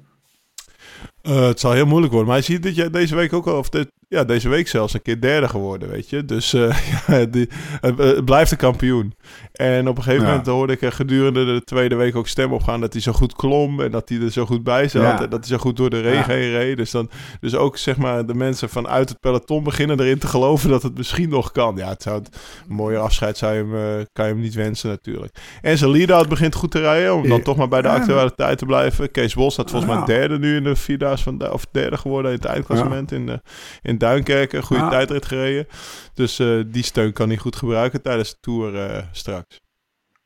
Eh, 1.21 1.47
het 1.47 1.59
zal 1.59 1.71
heel 1.71 1.85
moeilijk 1.85 2.11
worden. 2.13 2.29
Maar 2.31 2.37
hij 2.39 2.47
ziet 2.47 2.63
dat 2.63 2.75
jij 2.75 2.89
deze 2.89 3.15
week 3.15 3.33
ook 3.33 3.47
al, 3.47 3.57
of 3.57 3.69
dit, 3.69 3.91
ja, 4.07 4.23
deze 4.23 4.49
week 4.49 4.67
zelfs 4.67 4.93
een 4.93 5.01
keer 5.01 5.21
derde 5.21 5.47
geworden, 5.49 5.89
weet 5.89 6.09
je. 6.09 6.25
Dus 6.25 6.53
eh, 6.53 6.77
ja, 7.07 7.25
die, 7.25 7.49
het, 7.81 7.97
het 7.97 8.25
blijft 8.25 8.51
een 8.51 8.57
kampioen. 8.57 9.13
En 9.53 9.87
op 9.87 9.97
een 9.97 10.03
gegeven 10.03 10.25
Ja. 10.25 10.29
moment 10.29 10.47
hoorde 10.47 10.73
ik 10.73 10.81
er 10.81 10.91
gedurende 10.91 11.45
de 11.45 11.63
tweede 11.63 11.95
week 11.95 12.15
ook 12.15 12.27
stem 12.27 12.53
opgaan 12.53 12.81
dat 12.81 12.93
hij 12.93 13.01
zo 13.01 13.11
goed 13.11 13.33
klom 13.35 13.81
en 13.81 13.91
dat 13.91 14.09
hij 14.09 14.19
er 14.19 14.31
zo 14.31 14.45
goed 14.45 14.63
bij 14.63 14.87
zat. 14.87 15.01
Ja. 15.01 15.21
En 15.23 15.29
dat 15.29 15.39
hij 15.39 15.47
zo 15.47 15.57
goed 15.57 15.77
door 15.77 15.89
de 15.89 16.01
regen 16.01 16.33
heen 16.33 16.51
reed. 16.51 16.77
Dus, 16.77 16.91
dan, 16.91 17.09
dus 17.39 17.55
ook 17.55 17.77
zeg 17.77 17.97
maar 17.97 18.25
de 18.25 18.33
mensen 18.33 18.69
vanuit 18.69 19.09
het 19.09 19.19
peloton 19.19 19.63
beginnen 19.63 19.99
erin 19.99 20.19
te 20.19 20.27
geloven 20.27 20.69
dat 20.69 20.83
het 20.83 20.97
misschien 20.97 21.29
nog 21.29 21.51
kan. 21.51 21.75
Ja, 21.75 21.89
het 21.89 22.01
zou 22.01 22.15
een 22.17 22.75
mooie 22.75 22.97
afscheid 22.97 23.37
zou 23.37 23.53
je 23.53 23.59
hem, 23.59 23.75
eh, 23.75 24.05
kan 24.13 24.25
je 24.27 24.31
hem 24.33 24.41
niet 24.41 24.53
wensen 24.53 24.89
natuurlijk. 24.89 25.35
En 25.61 25.77
zijn 25.77 25.91
lead-out 25.91 26.29
begint 26.29 26.55
goed 26.55 26.71
te 26.71 26.79
rijden, 26.79 27.15
om 27.15 27.27
dan 27.29 27.41
toch 27.41 27.55
maar 27.57 27.67
bij 27.67 27.81
de 27.81 27.87
actualiteit 27.89 28.57
te 28.57 28.65
blijven. 28.65 29.11
Kees 29.11 29.33
Bos 29.33 29.53
staat 29.53 29.69
volgens 29.71 29.91
mij 29.93 30.05
derde 30.05 30.39
nu 30.39 30.55
in 30.55 30.63
de 30.63 30.75
van 31.17 31.37
Du- 31.37 31.45
of 31.47 31.65
derde 31.71 31.97
geworden 31.97 32.31
in 32.31 32.37
het 32.37 32.45
eindklassement 32.45 33.11
in, 33.11 33.25
de, 33.25 33.41
in 33.81 33.97
Duinkerken. 33.97 34.63
Goede 34.63 34.83
Ja. 34.83 34.89
tijdrit 34.89 35.25
gereden. 35.25 35.67
Dus 36.13 36.39
eh, 36.39 36.59
die 36.67 36.83
steun 36.83 37.13
kan 37.13 37.27
hij 37.29 37.37
goed 37.37 37.55
gebruiken 37.55 38.01
tijdens 38.01 38.29
de 38.31 38.37
Tour 38.41 38.75
eh, 38.89 39.03
straks. 39.11 39.59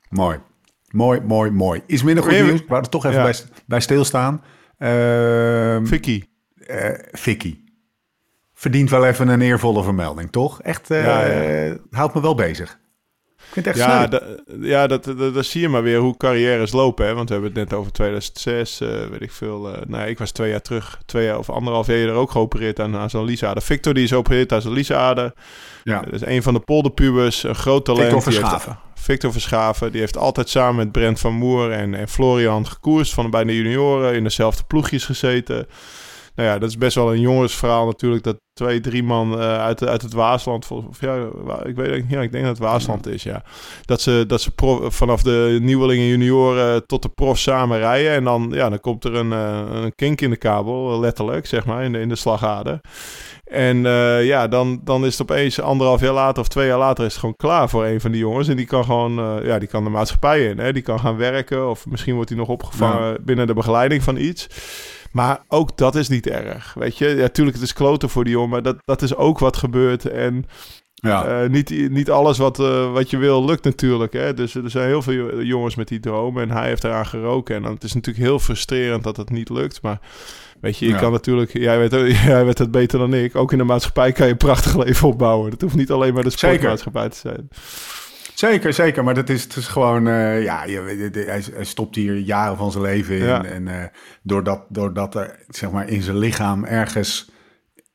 Mooi. 0.09 0.39
Mooi, 0.87 1.21
mooi, 1.21 1.51
mooi. 1.51 1.81
Iets 1.87 2.03
minder 2.03 2.23
goed 2.23 2.33
nieuws. 2.33 2.63
Wou 2.67 2.81
er 2.81 2.89
toch 2.89 3.05
even 3.05 3.17
Ja. 3.17 3.23
bij, 3.23 3.35
bij 3.65 3.79
stilstaan. 3.79 4.43
Ehm 4.77 5.85
Vicky. 5.85 6.23
eh, 6.67 6.89
Vicky. 7.11 7.57
Verdient 8.53 8.89
wel 8.89 9.05
even 9.05 9.27
een 9.27 9.41
eervolle 9.41 9.83
vermelding, 9.83 10.31
toch? 10.31 10.61
Echt, 10.61 10.87
Ja, 10.87 11.25
ja. 11.25 11.77
houdt 11.91 12.13
me 12.13 12.21
wel 12.21 12.35
bezig. 12.35 12.79
Ik 13.55 13.63
vind 13.63 13.65
het 13.65 13.75
echt 13.75 13.85
Ja, 13.89 14.07
da- 14.07 14.21
ja 14.61 14.87
dat, 14.87 15.03
dat, 15.03 15.33
dat 15.33 15.45
zie 15.45 15.61
je 15.61 15.69
maar 15.69 15.83
weer 15.83 15.99
hoe 15.99 16.17
carrières 16.17 16.71
lopen. 16.71 17.05
Hè? 17.05 17.13
Want 17.13 17.27
we 17.29 17.33
hebben 17.35 17.51
het 17.53 17.69
net 17.69 17.79
over 17.79 17.91
2006, 17.91 18.81
eh, 18.81 18.87
weet 19.11 19.21
ik 19.21 19.31
veel. 19.31 19.73
eh 19.73 19.81
nou, 19.87 20.07
ik 20.07 20.17
was 20.17 20.31
twee 20.31 20.49
jaar 20.49 20.61
terug, 20.61 20.99
twee 21.05 21.25
jaar 21.25 21.37
of 21.37 21.49
anderhalf 21.49 21.87
jaar 21.87 21.97
eerder 21.97 22.15
ook 22.15 22.31
geopereerd 22.31 22.79
aan, 22.79 22.95
aan 22.95 23.09
zo'n 23.09 23.25
liesader. 23.25 23.63
Victor 23.63 23.93
die 23.93 24.03
is 24.03 24.09
geopereerd 24.09 24.51
aan 24.53 24.61
zijn 24.61 24.73
liesader. 24.73 25.33
Ja. 25.83 25.99
Dat 26.01 26.13
is 26.13 26.25
een 26.25 26.43
van 26.43 26.53
de 26.53 26.59
polderpubers, 26.59 27.43
een 27.43 27.55
groot 27.55 27.85
talent. 27.85 28.03
Victor 28.11 28.23
heeft- 28.23 28.37
Verschaven. 28.39 28.77
Victor 28.95 29.31
Verschaven, 29.31 29.91
die 29.91 29.99
heeft 29.99 30.17
altijd 30.17 30.49
samen 30.49 30.75
met 30.75 30.91
Brent 30.91 31.19
van 31.19 31.33
Moer 31.33 31.71
en, 31.71 31.93
en 31.93 32.07
Florian 32.07 32.67
gekoerst 32.67 33.13
van 33.13 33.29
bij 33.29 33.43
de 33.43 33.55
junioren 33.55 34.13
in 34.15 34.23
dezelfde 34.23 34.63
ploegjes 34.67 35.05
gezeten. 35.05 35.67
Nou 36.35 36.49
ja, 36.49 36.57
dat 36.59 36.69
is 36.69 36.77
best 36.77 36.95
wel 36.95 37.13
een 37.13 37.19
jongensverhaal 37.19 37.85
natuurlijk, 37.85 38.23
dat 38.23 38.41
twee, 38.53 38.79
drie 38.79 39.03
man 39.03 39.39
eh, 39.39 39.57
uit, 39.57 39.87
uit 39.87 40.01
het 40.01 40.13
Waasland, 40.13 40.71
of 40.71 41.01
ja, 41.01 41.15
ik 41.65 41.75
weet 41.75 41.89
het 41.89 42.01
niet, 42.01 42.09
ja, 42.09 42.21
ik 42.21 42.31
denk 42.31 42.45
dat 42.45 42.57
het 42.57 42.67
Waasland 42.67 43.07
is, 43.07 43.23
ja. 43.23 43.43
Dat 43.85 44.01
ze, 44.01 44.23
dat 44.27 44.41
ze 44.41 44.51
vanaf 44.87 45.23
de 45.23 45.57
nieuwelingen 45.61 46.07
junioren 46.07 46.85
tot 46.87 47.01
de 47.01 47.09
prof 47.09 47.39
samen 47.39 47.77
rijden 47.77 48.11
en 48.11 48.23
dan, 48.23 48.49
ja, 48.53 48.69
dan 48.69 48.79
komt 48.79 49.03
er 49.03 49.15
een, 49.15 49.33
eh, 49.33 49.81
een 49.83 49.95
kink 49.95 50.21
in 50.21 50.29
de 50.29 50.37
kabel, 50.37 50.99
letterlijk, 50.99 51.45
zeg 51.45 51.65
maar, 51.65 51.83
in 51.83 51.91
de, 51.91 51.99
in 51.99 52.09
de 52.09 52.15
slagader. 52.15 52.79
En 53.43 53.85
eh, 53.85 54.25
ja, 54.25 54.47
dan, 54.47 54.81
dan 54.83 55.05
is 55.05 55.17
het 55.17 55.21
opeens 55.21 55.61
anderhalf 55.61 56.01
jaar 56.01 56.13
later 56.13 56.41
of 56.41 56.47
twee 56.47 56.67
jaar 56.67 56.77
later 56.77 57.05
is 57.05 57.11
het 57.11 57.19
gewoon 57.19 57.35
klaar 57.35 57.69
voor 57.69 57.85
een 57.85 58.01
van 58.01 58.11
die 58.11 58.19
jongens. 58.19 58.47
En 58.47 58.55
die 58.55 58.65
kan 58.65 58.85
gewoon, 58.85 59.41
ja, 59.43 59.59
die 59.59 59.67
kan 59.67 59.83
de 59.83 59.89
maatschappij 59.89 60.45
in. 60.45 60.57
Hè? 60.57 60.73
Die 60.73 60.81
kan 60.81 60.99
gaan 60.99 61.17
werken 61.17 61.69
of 61.69 61.85
misschien 61.85 62.15
wordt 62.15 62.29
hij 62.29 62.37
nog 62.37 62.47
opgevangen 62.47 63.17
binnen 63.23 63.47
de 63.47 63.53
begeleiding 63.53 64.03
van 64.03 64.17
iets. 64.17 64.47
Maar 65.13 65.43
ook 65.47 65.77
dat 65.77 65.95
is 65.95 66.07
niet 66.07 66.27
erg, 66.27 66.73
weet 66.73 66.97
je. 66.97 67.07
Ja, 67.07 67.27
tuurlijk, 67.27 67.55
het 67.57 67.65
is 67.65 67.73
kloten 67.73 68.09
voor 68.09 68.23
die 68.23 68.33
jongen, 68.33 68.49
maar 68.49 68.63
dat, 68.63 68.75
dat 68.85 69.01
is 69.01 69.15
ook 69.15 69.39
wat 69.39 69.57
gebeurt. 69.57 70.05
En 70.05 70.45
Ja. 70.93 71.25
eh, 71.43 71.49
niet, 71.49 71.89
niet 71.89 72.09
alles 72.11 72.37
wat, 72.37 72.59
eh, 72.59 72.91
wat 72.91 73.09
je 73.09 73.17
wil 73.17 73.45
lukt 73.45 73.63
natuurlijk. 73.63 74.13
Hè? 74.13 74.33
Dus 74.33 74.55
er 74.55 74.69
zijn 74.69 74.87
heel 74.87 75.01
veel 75.01 75.13
jo- 75.13 75.41
jongens 75.41 75.75
met 75.75 75.87
die 75.87 75.99
dromen 75.99 76.43
en 76.43 76.51
hij 76.51 76.67
heeft 76.67 76.83
eraan 76.83 77.05
geroken. 77.05 77.55
En 77.55 77.61
dan, 77.61 77.73
het 77.73 77.83
is 77.83 77.93
natuurlijk 77.93 78.25
heel 78.25 78.39
frustrerend 78.39 79.03
dat 79.03 79.17
het 79.17 79.29
niet 79.29 79.49
lukt. 79.49 79.81
Maar 79.81 79.99
weet 80.61 80.77
je, 80.77 80.85
je 80.85 80.91
Ja. 80.91 80.99
kan 80.99 81.11
natuurlijk... 81.11 81.53
Jij 81.57 81.77
weet, 81.79 81.91
jij 82.25 82.45
weet 82.45 82.57
het 82.57 82.71
beter 82.71 82.99
dan 82.99 83.13
ik. 83.13 83.35
Ook 83.35 83.51
in 83.51 83.57
de 83.57 83.63
maatschappij 83.63 84.11
kan 84.11 84.25
je 84.25 84.31
een 84.31 84.37
prachtig 84.37 84.77
leven 84.83 85.07
opbouwen. 85.07 85.49
Dat 85.51 85.61
hoeft 85.61 85.75
niet 85.75 85.91
alleen 85.91 86.13
maar 86.13 86.23
de 86.23 86.29
Zeker. 86.29 86.47
sportmaatschappij 86.47 87.09
te 87.09 87.17
zijn. 87.17 87.49
Zeker, 88.49 88.73
zeker. 88.73 89.03
Maar 89.03 89.13
dat 89.13 89.29
is, 89.29 89.43
het 89.43 89.55
is 89.55 89.67
gewoon, 89.67 90.07
eh, 90.07 90.43
ja, 90.43 90.63
je, 90.63 91.09
hij, 91.27 91.43
hij 91.53 91.63
stopt 91.63 91.95
hier 91.95 92.17
jaren 92.17 92.57
van 92.57 92.71
zijn 92.71 92.83
leven 92.83 93.17
in. 93.17 93.25
Ja. 93.25 93.43
En 93.43 93.67
eh, 93.67 93.83
doordat, 94.23 94.65
doordat 94.69 95.15
er, 95.15 95.39
zeg 95.47 95.71
maar, 95.71 95.89
in 95.89 96.01
zijn 96.01 96.17
lichaam 96.17 96.65
ergens 96.65 97.31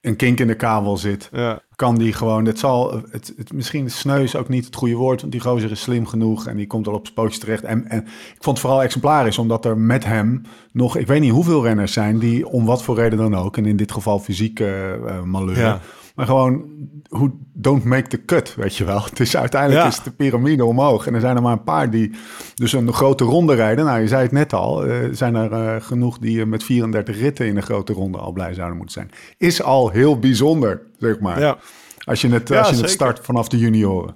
een 0.00 0.16
kink 0.16 0.40
in 0.40 0.46
de 0.46 0.54
kabel 0.54 0.96
zit, 0.96 1.28
Ja, 1.32 1.60
kan 1.74 1.98
die 1.98 2.12
gewoon, 2.12 2.44
het 2.44 2.58
zal, 2.58 3.02
het, 3.10 3.32
het, 3.36 3.52
misschien 3.52 3.90
sneu 3.90 4.22
is 4.22 4.36
ook 4.36 4.48
niet 4.48 4.64
het 4.64 4.74
goede 4.74 4.94
woord, 4.94 5.20
want 5.20 5.32
die 5.32 5.40
gozer 5.40 5.70
is 5.70 5.80
slim 5.80 6.06
genoeg 6.06 6.46
en 6.46 6.56
die 6.56 6.66
komt 6.66 6.86
al 6.88 6.94
op 6.94 7.02
zijn 7.02 7.14
pootjes 7.14 7.38
terecht. 7.38 7.62
En, 7.62 7.88
en 7.88 8.00
ik 8.06 8.38
vond 8.38 8.56
het 8.56 8.58
vooral 8.58 8.82
exemplarisch, 8.82 9.38
omdat 9.38 9.64
er 9.64 9.78
met 9.78 10.04
hem 10.04 10.42
nog, 10.72 10.96
ik 10.96 11.06
weet 11.06 11.20
niet 11.20 11.32
hoeveel 11.32 11.64
renners 11.64 11.92
zijn 11.92 12.18
die 12.18 12.48
om 12.48 12.64
wat 12.64 12.82
voor 12.82 12.96
reden 12.96 13.18
dan 13.18 13.34
ook, 13.34 13.56
en 13.56 13.66
in 13.66 13.76
dit 13.76 13.92
geval 13.92 14.18
fysieke 14.18 14.98
uh, 15.04 15.22
malheur, 15.22 15.58
Ja. 15.58 15.80
Maar 16.18 16.26
gewoon, 16.26 16.64
hoe 17.08 17.30
don't 17.52 17.84
make 17.84 18.08
the 18.08 18.24
cut, 18.24 18.54
weet 18.54 18.76
je 18.76 18.84
wel. 18.84 19.02
Het 19.10 19.20
is 19.20 19.36
uiteindelijk 19.36 19.80
Ja. 19.82 19.88
is 19.88 20.02
de 20.02 20.10
piramide 20.10 20.64
omhoog 20.64 21.06
en 21.06 21.14
er 21.14 21.20
zijn 21.20 21.36
er 21.36 21.42
maar 21.42 21.52
een 21.52 21.64
paar 21.64 21.90
die 21.90 22.10
dus 22.54 22.72
een 22.72 22.92
grote 22.92 23.24
ronde 23.24 23.54
rijden. 23.54 23.84
Nou, 23.84 24.00
je 24.00 24.08
zei 24.08 24.22
het 24.22 24.32
net 24.32 24.52
al, 24.52 24.84
er 24.84 25.16
zijn 25.16 25.34
er 25.34 25.52
eh, 25.52 25.82
genoeg 25.82 26.18
die 26.18 26.40
eh, 26.40 26.46
met 26.46 26.64
34 26.64 27.18
ritten 27.18 27.46
in 27.46 27.56
een 27.56 27.62
grote 27.62 27.92
ronde 27.92 28.18
al 28.18 28.32
blij 28.32 28.54
zouden 28.54 28.76
moeten 28.76 28.94
zijn. 28.94 29.10
Is 29.36 29.62
al 29.62 29.90
heel 29.90 30.18
bijzonder, 30.18 30.82
zeg 30.98 31.20
maar. 31.20 31.40
ja. 31.40 31.56
Als 32.04 32.20
je 32.20 32.28
het, 32.28 32.48
Ja, 32.48 32.58
als 32.58 32.70
je 32.70 32.76
het 32.76 32.90
start 32.90 33.18
vanaf 33.22 33.48
de 33.48 33.58
junioren. 33.58 34.14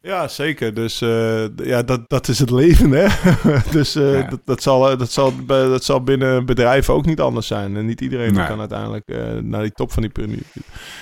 Ja, 0.00 0.28
zeker. 0.28 0.74
Dus 0.74 1.00
eh, 1.00 1.44
ja, 1.56 1.82
dat, 1.82 2.00
dat 2.08 2.28
is 2.28 2.38
het 2.38 2.50
leven, 2.50 2.90
hè. 2.90 3.06
dus 3.70 3.94
eh, 3.94 4.20
Ja. 4.20 4.28
dat, 4.28 4.40
dat, 4.44 4.62
zal, 4.62 4.96
dat, 4.96 5.10
zal, 5.10 5.32
dat 5.46 5.84
zal 5.84 6.02
binnen 6.02 6.46
bedrijven 6.46 6.94
ook 6.94 7.06
niet 7.06 7.20
anders 7.20 7.46
zijn. 7.46 7.76
En 7.76 7.86
niet 7.86 8.00
iedereen 8.00 8.32
Nee. 8.34 8.46
kan 8.46 8.58
uiteindelijk 8.60 9.08
eh, 9.08 9.32
naar 9.32 9.62
die 9.62 9.72
top 9.72 9.92
van 9.92 10.02
die 10.02 10.10
piramide. 10.10 10.42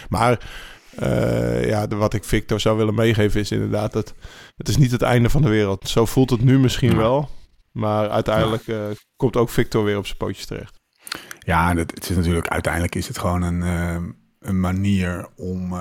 Maar 0.08 0.38
ja, 1.66 1.88
wat 1.88 2.14
ik 2.14 2.24
Victor 2.24 2.60
zou 2.60 2.76
willen 2.76 2.94
meegeven 2.94 3.40
is 3.40 3.50
inderdaad... 3.50 3.92
dat 3.92 4.14
het 4.56 4.68
is 4.68 4.76
niet 4.76 4.90
het 4.90 5.02
einde 5.02 5.30
van 5.30 5.42
de 5.42 5.48
wereld. 5.48 5.88
Zo 5.88 6.04
voelt 6.06 6.30
het 6.30 6.42
nu 6.44 6.58
misschien 6.58 6.90
Ja. 6.90 6.96
wel. 6.96 7.28
Maar 7.72 8.08
uiteindelijk 8.08 8.64
komt 9.16 9.36
ook 9.36 9.50
Victor 9.50 9.84
weer 9.84 9.96
op 9.98 10.06
zijn 10.06 10.18
pootjes 10.18 10.46
terecht. 10.46 10.80
Ja, 11.38 11.74
dat, 11.74 11.90
het 11.90 12.10
is 12.10 12.16
natuurlijk, 12.16 12.48
uiteindelijk 12.48 12.94
is 12.94 13.08
het 13.08 13.18
gewoon 13.18 13.42
een, 13.42 13.62
eh, 13.62 13.96
een 14.46 14.60
manier 14.60 15.26
om 15.36 15.72
eh, 15.72 15.78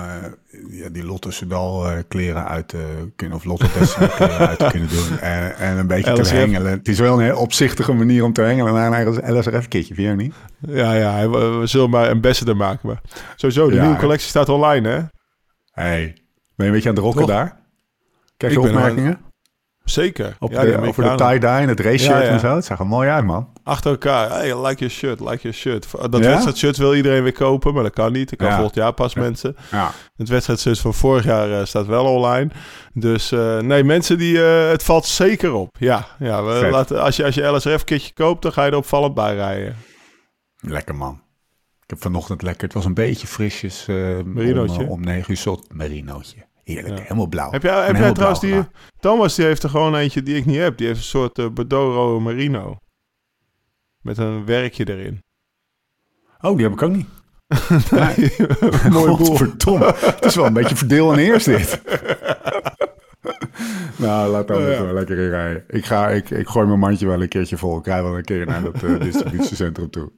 ja, 0.70 0.88
die 0.88 1.04
Lotte 1.04 1.30
Soudal 1.30 1.88
eh, 1.90 1.98
kleren 2.08 2.48
uit 2.48 2.68
te 2.68 3.12
kunnen, 3.16 3.36
of 3.36 3.44
Lotte 3.44 3.66
Destiny 3.78 4.06
kleren 4.16 4.48
uit 4.48 4.58
te 4.58 4.66
kunnen 4.70 4.88
doen. 4.88 5.18
En, 5.18 5.56
en 5.56 5.76
een 5.78 5.86
beetje 5.86 6.10
LSF. 6.12 6.28
te 6.28 6.34
hengelen. 6.34 6.70
Het 6.72 6.88
is 6.88 6.98
wel 6.98 7.18
een 7.18 7.24
heel 7.24 7.36
opzichtige 7.38 7.92
manier 7.92 8.24
om 8.24 8.32
te 8.32 8.42
hengelen 8.42 8.72
naar 8.74 9.06
een 9.06 9.36
LSRF-kitje, 9.38 9.94
vind 9.94 10.08
je 10.08 10.24
niet? 10.24 10.34
Ja, 10.76 10.92
ja, 10.94 11.28
we, 11.30 11.38
we 11.38 11.66
zullen 11.66 11.90
maar 11.90 12.04
een 12.06 12.12
ambassador 12.12 12.56
maken. 12.56 12.88
Maar 12.88 13.00
sowieso, 13.36 13.68
de 13.68 13.74
Ja. 13.74 13.82
nieuwe 13.82 13.96
collectie 13.98 14.28
staat 14.28 14.48
online, 14.48 14.88
hè? 14.88 15.00
Hey, 15.70 16.04
ben 16.04 16.16
je 16.56 16.64
een 16.64 16.72
beetje 16.72 16.88
aan 16.88 16.94
het 16.94 17.04
rocken 17.04 17.20
Toch? 17.20 17.30
daar? 17.30 17.56
Krijg 18.36 18.52
je 18.54 18.58
Ik 18.60 18.66
opmerkingen? 18.66 19.18
Zeker. 19.90 20.36
Op 20.38 20.52
Ja, 20.52 20.62
de, 20.62 20.80
over 20.86 21.02
de 21.02 21.14
tie-dye 21.14 21.48
en 21.48 21.68
het 21.68 21.80
race-shirt 21.80 22.22
Ja, 22.22 22.28
en 22.28 22.40
zo. 22.40 22.54
Het 22.54 22.64
zag 22.64 22.78
er 22.78 22.86
mooi 22.86 23.08
uit, 23.08 23.24
man. 23.24 23.48
Achter 23.62 23.90
elkaar. 23.90 24.30
Hey, 24.30 24.66
like 24.66 24.78
your 24.78 24.90
shirt, 24.90 25.20
like 25.20 25.38
your 25.42 25.52
shirt. 25.56 25.86
Dat 26.10 26.20
wedstrijdshirt 26.20 26.76
wil 26.76 26.94
iedereen 26.94 27.22
weer 27.22 27.32
kopen, 27.32 27.74
maar 27.74 27.82
dat 27.82 27.92
kan 27.92 28.12
niet. 28.12 28.30
Dat 28.30 28.38
kan 28.38 28.48
Ja. 28.48 28.54
volgend 28.54 28.74
jaar 28.74 28.92
pas, 28.92 29.14
mensen. 29.14 29.56
Ja. 29.70 29.90
Het 30.16 30.28
wedstrijdshirt 30.28 30.78
van 30.78 30.94
vorig 30.94 31.24
jaar 31.24 31.52
eh, 31.60 31.64
staat 31.64 31.86
wel 31.86 32.04
online. 32.04 32.50
Dus 32.92 33.32
eh, 33.32 33.58
nee, 33.58 33.84
mensen 33.84 34.18
die... 34.18 34.44
eh, 34.44 34.68
het 34.70 34.82
valt 34.82 35.06
zeker 35.06 35.52
op. 35.52 35.76
Ja, 35.78 36.06
ja 36.18 36.44
we 36.44 36.68
laten, 36.70 37.02
als 37.02 37.16
je, 37.16 37.24
als 37.24 37.34
je 37.34 37.42
LSRF-kitje 37.42 38.12
koopt, 38.12 38.42
dan 38.42 38.52
ga 38.52 38.64
je 38.64 38.70
er 38.70 38.76
opvallend 38.76 39.14
bij 39.14 39.34
rijden. 39.34 39.76
Lekker, 40.60 40.94
man. 40.94 41.20
Ik 41.82 41.90
heb 41.90 42.02
vanochtend 42.02 42.42
lekker... 42.42 42.64
Het 42.64 42.72
was 42.74 42.84
een 42.84 42.94
beetje 42.94 43.26
frisjes. 43.26 43.86
Om, 43.88 44.88
om 44.88 45.00
9 45.00 45.30
uur 45.30 45.36
zot. 45.36 45.66
Merinootje. 45.74 46.45
Heerlijk, 46.66 47.00
helemaal 47.00 47.26
blauw. 47.26 47.50
Heb 47.50 47.62
jij, 47.62 47.86
heb 47.86 47.96
jij 47.96 48.12
trouwens 48.12 48.40
die... 48.40 48.50
gedaan. 48.50 48.70
Thomas 49.00 49.34
die 49.34 49.44
heeft 49.44 49.62
er 49.62 49.70
gewoon 49.70 49.94
eentje 49.96 50.22
die 50.22 50.36
ik 50.36 50.44
niet 50.46 50.56
heb. 50.56 50.76
Die 50.76 50.86
heeft 50.86 50.98
een 50.98 51.04
soort 51.04 51.34
Bordeaux 51.54 51.94
Rode 51.94 52.24
Merino. 52.24 52.76
Met 54.02 54.18
een 54.18 54.44
werkje 54.44 54.88
erin. 54.88 55.22
Oh, 56.40 56.56
die 56.56 56.64
heb 56.64 56.72
ik 56.72 56.82
ook 56.82 56.92
niet. 56.92 57.06
Mooi 58.92 59.06
boel. 59.06 59.16
Godverdomme. 59.16 59.94
Het 59.96 60.24
is 60.24 60.34
wel 60.34 60.46
een 60.46 60.52
beetje 60.52 60.76
verdeel 60.76 61.12
en 61.12 61.18
heers 61.18 61.44
dit. 61.54 61.82
nou, 63.96 64.30
laat 64.30 64.48
dan 64.48 64.56
Oh, 64.56 64.72
ja. 64.72 64.84
wel 64.84 64.94
lekker 64.94 65.18
in 65.18 65.28
rijden. 65.28 65.64
Ik, 65.68 65.84
ga, 65.84 66.08
ik, 66.08 66.30
ik 66.30 66.48
gooi 66.48 66.66
mijn 66.66 66.78
mandje 66.78 67.06
wel 67.06 67.22
een 67.22 67.28
keertje 67.28 67.56
vol. 67.56 67.78
Ik 67.78 67.86
rij 67.86 68.02
wel 68.02 68.16
een 68.16 68.24
keer 68.24 68.46
naar 68.46 68.62
dat 68.62 68.82
eh, 68.82 69.00
distributiecentrum 69.00 69.90
toe. 69.90 70.12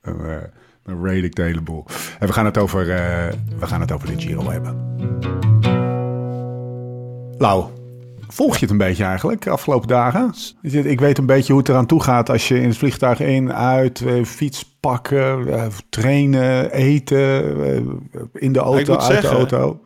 Dan, 0.00 0.26
eh, 0.26 0.42
dan 0.82 1.04
raid 1.06 1.24
ik 1.24 1.34
de 1.34 1.42
hele 1.42 1.60
boel. 1.62 1.86
En 2.18 2.26
we 2.26 2.32
gaan 2.32 2.44
het 2.44 2.58
over, 2.58 2.86
we 3.58 3.66
gaan 3.66 3.80
het 3.80 3.92
over 3.92 4.06
de 4.06 4.20
Giro 4.20 4.50
hebben. 4.50 5.53
Lau, 7.38 7.64
volg 8.28 8.54
je 8.54 8.60
het 8.60 8.70
een 8.70 8.78
beetje 8.78 9.04
eigenlijk 9.04 9.42
de 9.42 9.50
afgelopen 9.50 9.88
dagen? 9.88 10.34
Ik 10.62 11.00
weet 11.00 11.18
een 11.18 11.26
beetje 11.26 11.52
hoe 11.52 11.60
het 11.60 11.70
eraan 11.70 11.86
toe 11.86 12.02
gaat 12.02 12.30
als 12.30 12.48
je 12.48 12.60
in 12.60 12.68
het 12.68 12.76
vliegtuig 12.76 13.20
in, 13.20 13.52
uit, 13.52 14.00
eh, 14.00 14.24
fiets 14.24 14.76
pakken, 14.80 15.48
eh, 15.48 15.66
trainen, 15.88 16.70
eten, 16.70 17.62
eh, 17.64 18.20
in 18.32 18.52
de 18.52 18.58
auto, 18.58 18.92
uit 18.92 19.02
zeggen, 19.02 19.30
de 19.30 19.36
auto. 19.36 19.80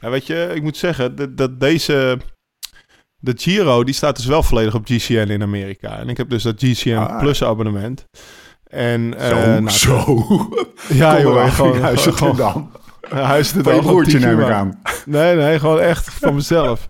Ja, 0.00 0.10
weet 0.10 0.26
je, 0.26 0.50
ik 0.54 0.62
moet 0.62 0.76
zeggen 0.76 1.16
dat, 1.16 1.36
dat 1.36 1.60
deze... 1.60 2.18
De 3.18 3.32
Giro, 3.36 3.84
die 3.84 3.94
staat 3.94 4.16
dus 4.16 4.26
wel 4.26 4.42
volledig 4.42 4.74
op 4.74 4.86
GCN 4.86 5.30
in 5.30 5.42
Amerika. 5.42 5.98
En 5.98 6.08
ik 6.08 6.16
heb 6.16 6.28
dus 6.28 6.42
dat 6.42 6.54
GCN 6.58 6.94
Ah. 6.94 7.18
Plus 7.18 7.42
abonnement. 7.42 8.04
En, 8.64 9.14
Zo, 9.18 9.34
nou, 9.60 9.70
zo. 9.70 10.24
Ja, 10.88 11.20
joh, 11.20 11.54
gewoon, 11.54 11.80
Huis 11.80 12.02
gewoon, 12.02 12.36
gewoon, 12.36 12.70
Van 13.08 13.74
je 13.74 13.80
Dam, 13.80 13.80
broertje 13.80 14.18
neem 14.18 14.40
ik 14.40 14.50
aan. 14.50 14.80
Nee, 15.06 15.36
nee, 15.36 15.58
gewoon 15.58 15.80
echt 15.80 16.10
van 16.10 16.34
mezelf. 16.40 16.86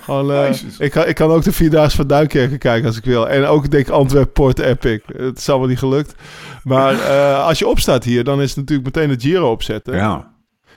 Gewoon, 0.00 0.32
eh, 0.32 0.54
ik, 0.78 0.90
kan, 0.90 1.06
ik 1.06 1.14
kan 1.14 1.30
ook 1.30 1.42
de 1.42 1.52
Vierdaagse 1.52 1.96
van 1.96 2.06
Duinkerken 2.06 2.58
kijken 2.58 2.86
als 2.86 2.96
ik 2.96 3.04
wil. 3.04 3.28
En 3.28 3.44
ook 3.44 3.70
denk 3.70 3.86
ik 3.86 3.92
Antwerp 3.92 4.32
Port 4.32 4.58
Epic. 4.58 5.00
Het 5.16 5.38
is 5.38 5.48
allemaal 5.48 5.68
niet 5.68 5.78
gelukt. 5.78 6.14
Maar 6.62 6.92
eh, 7.10 7.46
als 7.46 7.58
je 7.58 7.66
opstaat 7.66 8.04
hier, 8.04 8.24
dan 8.24 8.42
is 8.42 8.48
het 8.48 8.58
natuurlijk 8.58 8.96
meteen 8.96 9.16
de 9.16 9.20
Giro 9.20 9.50
opzetten. 9.50 9.94
Ja. 9.94 10.34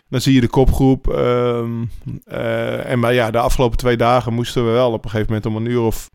Dan 0.10 0.22
zie 0.22 0.34
je 0.34 0.42
de 0.42 0.48
kopgroep. 0.48 1.08
ehm, 1.08 1.84
eh, 2.26 2.92
en 2.92 3.00
maar 3.00 3.14
ja, 3.14 3.32
de 3.32 3.40
afgelopen 3.40 3.78
twee 3.78 3.98
dagen 3.98 4.34
moesten 4.34 4.66
we 4.66 4.72
wel 4.72 4.92
op 4.92 5.04
een 5.04 5.10
gegeven 5.10 5.34
moment 5.34 5.52
om 5.52 5.56
een 5.56 5.72
uur 5.72 5.82
of... 5.82 6.10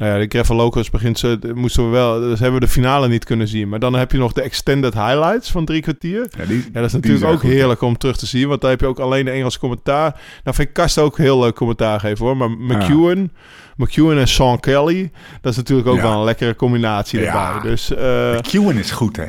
Nou 0.00 0.12
ja, 0.12 0.18
de 0.18 0.26
Gravel 0.28 0.56
Locals 0.56 0.90
begint 0.90 1.18
ze, 1.18 1.38
moesten 1.54 1.84
we 1.84 1.90
wel... 1.90 2.20
Dus 2.20 2.40
hebben 2.40 2.60
we 2.60 2.66
de 2.66 2.72
finale 2.72 3.08
niet 3.08 3.24
kunnen 3.24 3.48
zien. 3.48 3.68
Maar 3.68 3.78
dan 3.78 3.94
heb 3.94 4.12
je 4.12 4.18
nog 4.18 4.32
de 4.32 4.42
extended 4.42 4.94
highlights 4.94 5.50
van 5.50 5.64
drie 5.64 5.82
kwartier. 5.82 6.26
Ja, 6.38 6.44
die, 6.44 6.56
Ja, 6.56 6.80
dat 6.80 6.84
is 6.84 6.92
natuurlijk 6.92 7.24
ook 7.24 7.40
goed. 7.40 7.50
heerlijk 7.50 7.80
om 7.82 7.96
terug 7.98 8.16
te 8.16 8.26
zien. 8.26 8.48
Want 8.48 8.60
daar 8.60 8.70
heb 8.70 8.80
je 8.80 8.86
ook 8.86 8.98
alleen 8.98 9.24
de 9.24 9.30
Engelse 9.30 9.58
commentaar. 9.58 10.10
Nou 10.44 10.56
vind 10.56 10.68
ik 10.68 10.74
Kast 10.74 10.98
ook 10.98 11.16
heel 11.18 11.40
leuk 11.40 11.54
commentaar 11.54 12.00
geven 12.00 12.24
hoor. 12.26 12.36
Maar 12.36 12.50
McEwen, 12.50 13.32
McEwen 13.76 14.18
en 14.18 14.28
Sean 14.28 14.60
Kelly... 14.60 15.10
dat 15.40 15.50
is 15.52 15.58
natuurlijk 15.58 15.88
ook 15.88 16.00
wel 16.00 16.12
een 16.18 16.24
lekkere 16.24 16.56
combinatie 16.56 17.20
Ja. 17.20 17.54
erbij. 17.54 17.70
Dus 17.70 17.94
eh, 17.94 18.38
Ewan 18.54 18.76
is 18.76 18.90
goed, 18.90 19.16
hè? 19.16 19.26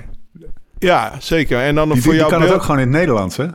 ja, 0.79 1.13
zeker. 1.19 1.59
En 1.59 1.75
dan 1.75 1.89
Die, 1.91 2.01
voor 2.01 2.11
die 2.11 2.21
jou 2.21 2.31
kan 2.33 2.41
het 2.41 2.53
ook 2.53 2.61
gewoon 2.61 2.79
in 2.79 2.87
het 2.87 2.95
Nederlands, 2.97 3.37
hè? 3.37 3.45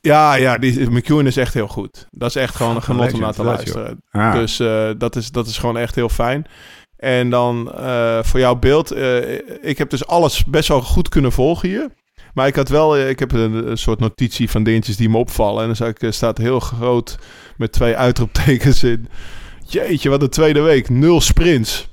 Ja, 0.00 0.34
ja 0.34 0.58
die, 0.58 0.90
McEwen 0.90 1.26
is 1.26 1.36
echt 1.36 1.54
heel 1.54 1.68
goed. 1.68 2.06
Dat 2.10 2.28
is 2.28 2.36
echt 2.36 2.54
gewoon 2.54 2.76
een 2.76 2.82
genot 2.82 3.12
om 3.12 3.20
naar 3.20 3.32
te 3.32 3.42
luisteren. 3.44 4.02
Dus 4.32 4.60
eh, 4.60 4.90
dat, 4.98 5.16
is, 5.16 5.30
dat 5.30 5.46
is 5.46 5.58
gewoon 5.58 5.76
echt 5.78 5.94
heel 5.94 6.08
fijn. 6.08 6.46
En 6.96 7.30
dan 7.30 7.72
eh, 7.72 8.18
voor 8.22 8.40
jouw 8.40 8.54
beeld. 8.56 8.90
eh, 8.90 9.32
ik 9.60 9.78
heb 9.78 9.90
dus 9.90 10.06
alles 10.06 10.44
best 10.44 10.68
wel 10.68 10.82
goed 10.82 11.08
kunnen 11.08 11.32
volgen 11.32 11.68
hier. 11.68 11.88
Maar 12.34 12.46
ik 12.46 12.56
had 12.56 12.68
wel, 12.68 12.98
ik 12.98 13.18
heb 13.18 13.32
een, 13.32 13.70
een 13.70 13.78
soort 13.78 14.00
notitie 14.00 14.50
van 14.50 14.62
dingetjes 14.62 14.96
die 14.96 15.08
me 15.08 15.16
opvallen. 15.18 15.68
En 15.68 15.74
dan 15.78 15.88
ik, 15.88 16.12
staat 16.12 16.38
heel 16.38 16.60
groot 16.60 17.18
met 17.56 17.72
twee 17.72 17.96
uitroeptekens 17.96 18.82
in. 18.82 19.08
Jeetje, 19.66 20.10
wat 20.10 20.22
een 20.22 20.28
tweede 20.28 20.60
week. 20.60 20.88
Nul 20.88 21.20
sprints. 21.20 21.88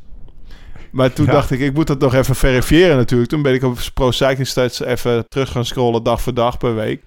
Maar 0.92 1.14
toen 1.14 1.26
Ja. 1.26 1.32
dacht 1.32 1.52
ik, 1.52 1.60
ik 1.60 1.74
moet 1.74 1.88
dat 1.88 2.00
nog 2.00 2.14
even 2.14 2.36
verifiëren 2.36 2.98
natuurlijk. 2.98 3.30
Toen 3.30 3.42
ben 3.42 3.54
ik 3.54 3.64
op 3.64 3.78
Pro 3.94 4.12
Cycling 4.12 4.48
Stats 4.48 4.80
even 4.80 5.26
terug 5.30 5.52
gaan 5.52 5.66
scrollen 5.66 6.04
dag 6.04 6.22
voor 6.22 6.34
dag 6.34 6.58
per 6.58 6.76
week. 6.76 7.02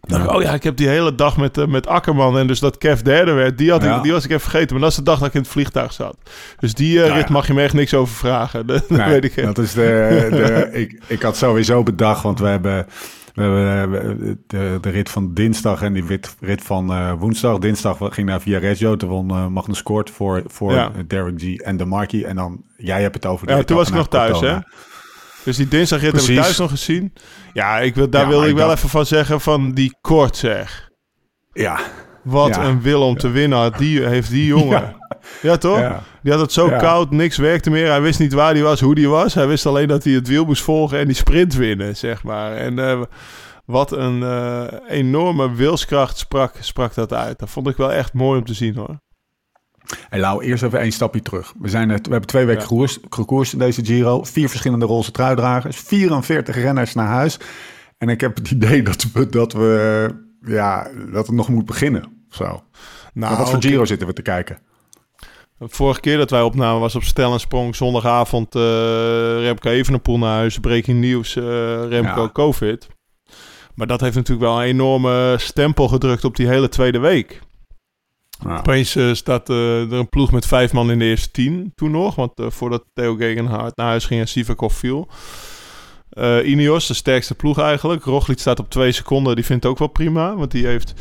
Dacht 0.00 0.24
ik, 0.24 0.30
oh 0.32 0.42
ja, 0.42 0.52
ik 0.52 0.62
heb 0.62 0.76
die 0.76 0.88
hele 0.88 1.14
dag 1.14 1.36
met, 1.36 1.58
eh, 1.58 1.66
met 1.66 1.86
Akkerman 1.86 2.38
en 2.38 2.46
dus 2.46 2.60
dat 2.60 2.78
Kev 2.78 3.00
derde 3.00 3.32
werd, 3.32 3.58
die, 3.58 3.70
had 3.70 3.82
Ja. 3.82 3.96
ik, 3.96 4.02
die 4.02 4.12
was 4.12 4.24
ik 4.24 4.30
even 4.30 4.42
vergeten. 4.50 4.70
Maar 4.72 4.80
dat 4.80 4.90
is 4.90 4.96
de 4.96 5.02
dag 5.02 5.18
dat 5.18 5.28
ik 5.28 5.34
in 5.34 5.40
het 5.40 5.50
vliegtuig 5.50 5.92
zat. 5.92 6.16
Dus 6.58 6.74
die 6.74 7.00
eh, 7.02 7.06
Ja, 7.08 7.14
rit 7.14 7.26
ja. 7.26 7.32
mag 7.32 7.46
je 7.46 7.54
me 7.54 7.62
echt 7.62 7.74
niks 7.74 7.94
over 7.94 8.14
vragen. 8.14 8.66
Dat, 8.66 8.88
Nee, 8.90 9.08
weet 9.10 9.24
ik. 9.24 9.42
Dat 9.44 9.58
is 9.58 9.72
de, 9.72 10.26
de 10.30 10.68
ik, 10.80 11.02
ik 11.06 11.22
had 11.22 11.36
sowieso 11.36 11.82
bedacht, 11.82 12.22
want 12.22 12.38
we 12.38 12.46
hebben, 12.46 12.86
we 13.34 13.42
hebben 13.42 14.20
eh, 14.20 14.32
de, 14.46 14.78
de 14.80 14.90
rit 14.90 15.10
van 15.10 15.34
dinsdag 15.34 15.82
en 15.82 15.92
die 15.92 16.04
rit, 16.06 16.36
rit 16.40 16.62
van 16.62 17.16
woensdag. 17.18 17.58
Dinsdag 17.58 17.98
ging 18.00 18.28
naar 18.28 18.40
Viareggio, 18.40 18.96
toen 18.96 19.08
won 19.08 19.52
Magnus 19.52 19.82
Kort 19.82 20.10
voor, 20.10 20.42
voor 20.46 20.72
Ja. 20.72 20.90
Derek 21.06 21.40
G 21.40 21.56
en 21.56 21.76
de 21.76 21.84
Marquis. 21.84 22.22
En 22.22 22.36
dan, 22.36 22.62
jij 22.76 23.02
hebt 23.02 23.14
het 23.14 23.26
over 23.26 23.46
de 23.46 23.52
Ja, 23.52 23.62
toen 23.62 23.76
was 23.76 23.88
ik 23.88 23.94
nog 23.94 24.08
thuis, 24.08 24.40
hè? 24.40 24.56
Dus 25.44 25.56
die 25.56 25.68
dinsdagrit 25.68 26.12
heb 26.12 26.20
ik 26.30 26.36
thuis 26.36 26.58
nog 26.58 26.70
gezien. 26.70 27.12
Ja, 27.52 27.78
ik 27.78 27.94
wil, 27.94 28.10
daar 28.10 28.22
Ja, 28.22 28.28
wilde 28.28 28.42
maar 28.42 28.50
ik 28.52 28.56
wel 28.56 28.72
even 28.72 28.88
van 28.88 29.06
zeggen 29.06 29.40
van 29.40 29.72
die 29.72 29.98
kort 30.00 30.36
zeg. 30.36 30.88
Ja, 31.52 31.78
Wat 32.22 32.54
Ja. 32.54 32.64
een 32.64 32.82
wil 32.82 33.02
om 33.02 33.16
te 33.16 33.28
winnen 33.28 33.58
had 33.58 33.78
die, 33.78 34.02
heeft 34.06 34.30
die 34.30 34.46
jongen. 34.46 34.96
Ja, 35.42 35.56
toch? 35.56 35.92
Die 36.22 36.32
had 36.32 36.40
het 36.40 36.52
zo 36.52 36.68
koud, 36.68 37.10
niks 37.10 37.36
werkte 37.36 37.70
meer. 37.70 37.88
Hij 37.88 38.00
wist 38.00 38.18
niet 38.18 38.32
waar 38.32 38.52
hij 38.52 38.62
was, 38.62 38.80
hoe 38.80 38.94
die 38.94 39.08
was. 39.08 39.34
Hij 39.34 39.46
wist 39.46 39.66
alleen 39.66 39.88
dat 39.88 40.04
hij 40.04 40.12
het 40.12 40.28
wiel 40.28 40.44
moest 40.44 40.62
volgen 40.62 40.98
en 40.98 41.06
die 41.06 41.16
sprint 41.16 41.54
winnen, 41.54 41.96
zeg 41.96 42.22
maar. 42.22 42.52
En 42.56 42.78
eh, 42.78 43.02
wat 43.64 43.92
een 43.92 44.22
eh, 44.22 44.64
enorme 44.88 45.54
wilskracht 45.54 46.18
sprak, 46.18 46.54
sprak 46.60 46.94
dat 46.94 47.12
uit. 47.12 47.38
Dat 47.38 47.50
vond 47.50 47.68
ik 47.68 47.76
wel 47.76 47.92
echt 47.92 48.12
mooi 48.12 48.38
om 48.38 48.44
te 48.44 48.54
zien, 48.54 48.74
hoor. 48.76 49.00
Hey 50.08 50.20
Lau, 50.20 50.42
eerst 50.44 50.62
even 50.62 50.80
één 50.80 50.92
stapje 50.92 51.22
terug. 51.22 51.52
We, 51.58 51.68
zijn, 51.68 51.88
het- 51.88 52.04
we 52.06 52.10
hebben 52.10 52.28
twee 52.28 52.44
weken 52.44 52.76
Ja. 52.78 52.86
gekoerst, 53.10 53.52
in 53.52 53.58
deze 53.58 53.84
Giro. 53.84 54.24
Vier 54.24 54.48
verschillende 54.48 54.86
roze 54.86 55.10
truidragers. 55.10 55.76
44 55.76 56.54
renners 56.56 56.94
naar 56.94 57.06
huis. 57.08 57.38
En 57.98 58.08
ik 58.08 58.20
heb 58.20 58.36
het 58.36 58.50
idee 58.50 58.82
dat, 58.82 59.06
we, 59.12 59.28
dat, 59.28 59.52
we, 59.52 60.08
ja, 60.40 60.88
dat 61.12 61.26
het 61.26 61.36
nog 61.36 61.48
moet 61.48 61.66
beginnen. 61.66 62.04
Zo. 62.30 62.44
Nou, 62.44 62.62
Maar 63.12 63.36
wat 63.36 63.50
voor. 63.50 63.62
Giro 63.62 63.84
zitten 63.84 64.06
we 64.06 64.12
te 64.12 64.22
kijken? 64.22 64.58
Vorige 65.60 66.00
keer 66.00 66.16
dat 66.16 66.30
wij 66.30 66.42
opnamen 66.42 66.80
was 66.80 66.94
op 66.94 67.02
Stel 67.02 67.32
en 67.32 67.40
Sprong 67.40 67.76
zondagavond 67.76 68.54
uh, 68.54 68.62
Remco 69.40 69.70
Evenepoel 69.70 70.18
naar 70.18 70.34
huis. 70.36 70.58
Breaking 70.58 71.00
nieuws, 71.00 71.36
eh, 71.36 71.44
Remco 71.88 72.22
Ja. 72.22 72.30
COVID. 72.32 72.88
Maar 73.74 73.86
dat 73.86 74.00
heeft 74.00 74.14
natuurlijk 74.14 74.48
wel 74.48 74.58
een 74.60 74.66
enorme 74.68 75.34
stempel 75.38 75.88
gedrukt 75.88 76.24
op 76.24 76.36
die 76.36 76.46
hele 76.48 76.68
tweede 76.68 76.98
week. 76.98 77.40
Nou, 78.42 78.58
Opeens 78.58 78.96
eh, 78.96 79.12
staat 79.14 79.50
eh, 79.50 79.80
er 79.80 79.92
een 79.92 80.08
ploeg 80.08 80.32
met 80.32 80.46
vijf 80.46 80.72
man 80.72 80.90
in 80.90 80.98
de 80.98 81.04
eerste 81.04 81.30
tien 81.30 81.72
toen 81.74 81.90
nog. 81.90 82.14
Want 82.14 82.32
eh, 82.34 82.46
voordat 82.50 82.84
Theo 82.94 83.14
Gegenhardt 83.14 83.76
naar 83.76 83.86
huis 83.86 84.04
ging 84.04 84.20
en 84.20 84.28
Sivakov 84.28 84.74
viel. 84.74 85.08
Ineos, 86.44 86.86
de 86.86 86.94
sterkste 86.94 87.34
ploeg 87.34 87.58
eigenlijk. 87.58 88.04
Roglic 88.04 88.38
staat 88.38 88.58
op 88.58 88.70
twee 88.70 88.92
seconden. 88.92 89.34
Die 89.34 89.44
vindt 89.44 89.62
het 89.62 89.72
ook 89.72 89.78
wel 89.78 89.88
prima. 89.88 90.36
Want 90.36 90.50
die 90.50 90.66
heeft 90.66 90.94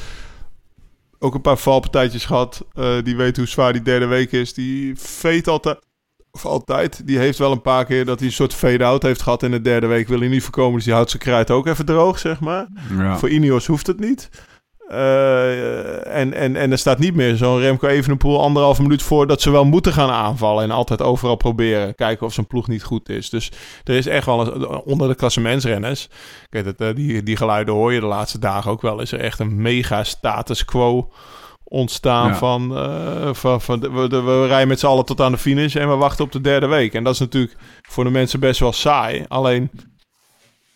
ook 1.19 1.35
een 1.35 1.41
paar 1.41 1.57
valpartijtjes 1.57 2.25
gehad. 2.25 2.65
Eh, 2.73 2.95
die 3.03 3.15
weet 3.15 3.37
hoe 3.37 3.45
zwaar 3.45 3.73
die 3.73 3.81
derde 3.81 4.05
week 4.05 4.31
is. 4.31 4.53
Die 4.53 4.95
veet 4.95 5.47
altijd. 5.47 5.79
Of 6.31 6.45
altijd. 6.45 7.07
Die 7.07 7.17
heeft 7.17 7.37
wel 7.37 7.51
een 7.51 7.61
paar 7.61 7.85
keer 7.85 8.05
dat 8.05 8.19
hij 8.19 8.27
een 8.27 8.33
soort 8.33 8.53
fade-out 8.53 9.03
heeft 9.03 9.21
gehad 9.21 9.43
in 9.43 9.51
de 9.51 9.61
derde 9.61 9.87
week. 9.87 10.07
Wil 10.07 10.19
hij 10.19 10.27
niet 10.27 10.43
voorkomen. 10.43 10.75
Dus 10.75 10.83
die 10.83 10.93
houdt 10.93 11.09
zijn 11.09 11.21
kruid 11.23 11.51
ook 11.51 11.67
even 11.67 11.85
droog, 11.85 12.19
zeg 12.19 12.39
maar. 12.39 12.67
ja. 12.97 13.17
Voor 13.17 13.29
Ineos 13.29 13.65
hoeft 13.65 13.87
het 13.87 13.99
niet. 13.99 14.29
Eh, 14.89 16.15
en, 16.15 16.33
en, 16.33 16.55
en 16.55 16.71
er 16.71 16.77
staat 16.77 16.99
niet 16.99 17.15
meer 17.15 17.35
zo'n 17.35 17.59
Remco 17.59 17.87
Evenepoel 17.87 18.41
anderhalve 18.41 18.81
minuut 18.81 19.03
voor 19.03 19.27
dat 19.27 19.41
ze 19.41 19.49
wel 19.51 19.65
moeten 19.65 19.93
gaan 19.93 20.09
aanvallen. 20.09 20.63
En 20.63 20.71
altijd 20.71 21.01
overal 21.01 21.35
proberen. 21.35 21.95
Kijken 21.95 22.25
of 22.25 22.33
zijn 22.33 22.47
ploeg 22.47 22.67
niet 22.67 22.83
goed 22.83 23.09
is. 23.09 23.29
Dus 23.29 23.51
er 23.83 23.95
is 23.95 24.07
echt 24.07 24.25
wel 24.25 24.55
een, 24.55 24.67
onder 24.67 25.07
de 25.07 25.15
klassementsrenners. 25.15 26.09
Kijk, 26.49 26.65
dat, 26.65 26.75
eh, 26.89 26.95
die, 26.95 27.23
die 27.23 27.37
geluiden 27.37 27.73
hoor 27.73 27.93
je 27.93 27.99
de 27.99 28.05
laatste 28.05 28.39
dagen 28.39 28.71
ook 28.71 28.81
wel. 28.81 29.01
Is 29.01 29.11
er 29.11 29.19
echt 29.19 29.39
een 29.39 29.61
mega 29.61 30.03
status 30.03 30.65
quo 30.65 31.09
ontstaan 31.63 32.27
Ja. 32.27 32.35
van, 32.35 32.77
eh, 32.77 33.33
van, 33.33 33.61
van 33.61 33.79
de- 33.79 33.91
we, 33.91 34.07
de- 34.09 34.21
we 34.21 34.47
rijden 34.47 34.67
met 34.67 34.79
z'n 34.79 34.85
allen 34.85 35.05
tot 35.05 35.21
aan 35.21 35.31
de 35.31 35.37
finish 35.37 35.75
en 35.75 35.89
we 35.89 35.95
wachten 35.95 36.25
op 36.25 36.31
de 36.31 36.41
derde 36.41 36.67
week. 36.67 36.93
En 36.93 37.03
dat 37.03 37.13
is 37.13 37.19
natuurlijk 37.19 37.55
voor 37.81 38.03
de 38.03 38.09
mensen 38.09 38.39
best 38.39 38.59
wel 38.59 38.71
saai. 38.73 39.25
Alleen 39.27 39.69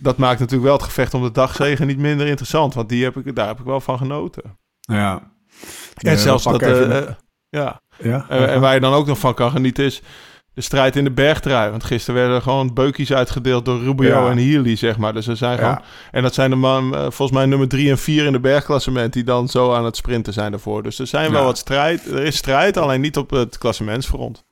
dat 0.02 0.18
maakt 0.18 0.40
natuurlijk 0.40 0.68
wel 0.68 0.78
het 0.78 0.86
gevecht 0.86 1.14
om 1.14 1.24
de 1.24 1.32
dagzegen 1.32 1.88
niet 1.88 1.98
minder 1.98 2.28
interessant. 2.28 2.74
Want 2.74 2.90
die 2.90 3.04
heb 3.04 3.18
ik, 3.18 3.36
daar 3.36 3.48
heb 3.48 3.60
ik 3.60 3.66
wel 3.66 3.82
van 3.82 3.98
genoten. 3.98 4.44
ja. 4.80 5.30
En 5.96 6.12
Ja, 6.12 6.18
zelfs 6.18 6.44
dat... 6.44 6.62
eh, 6.62 7.02
ja. 7.50 7.82
ja. 7.98 8.26
En, 8.30 8.50
en 8.50 8.62
waar 8.62 8.74
je 8.74 8.80
dan 8.80 8.94
ook 8.94 9.08
nog 9.08 9.20
van 9.20 9.34
kan 9.34 9.52
genieten 9.52 9.86
is 9.86 10.02
de 10.54 10.62
strijd 10.62 10.96
in 10.96 11.04
de 11.04 11.12
bergtrui. 11.12 11.70
Want 11.70 11.84
gisteren 11.84 12.16
werden 12.20 12.36
er 12.36 12.42
gewoon 12.42 12.74
beukjes 12.74 13.14
uitgedeeld 13.14 13.66
door 13.66 13.80
Rubio 13.84 14.24
Ja. 14.26 14.32
en 14.32 14.38
Healy, 14.38 14.76
zeg 14.76 14.98
maar. 14.98 15.14
Dus 15.14 15.28
er 15.28 15.38
zijn 15.38 15.58
gewoon... 15.58 15.74
Ja. 15.74 15.82
En 16.12 16.22
dat 16.24 16.34
zijn 16.34 16.50
de 16.50 16.56
man, 16.56 16.96
eh, 16.96 17.00
volgens 17.02 17.32
mij 17.32 17.46
nummer 17.46 17.68
drie 17.68 17.90
en 17.90 17.98
vier 17.98 18.26
in 18.26 18.32
de 18.32 18.40
bergklassement... 18.40 19.14
die 19.14 19.24
dan 19.24 19.48
zo 19.48 19.74
aan 19.74 19.86
het 19.86 19.96
sprinten 19.96 20.34
zijn 20.34 20.52
daarvoor. 20.52 20.84
Dus 20.84 21.00
er 21.00 21.08
zijn 21.08 21.32
wel 21.32 21.44
wat 21.44 21.58
strijd. 21.58 22.06
Er 22.12 22.24
is 22.24 22.36
strijd, 22.38 22.78
alleen 22.78 23.02
niet 23.02 23.18
op 23.18 23.30
het 23.30 23.58
klassementsfront. 23.58 24.44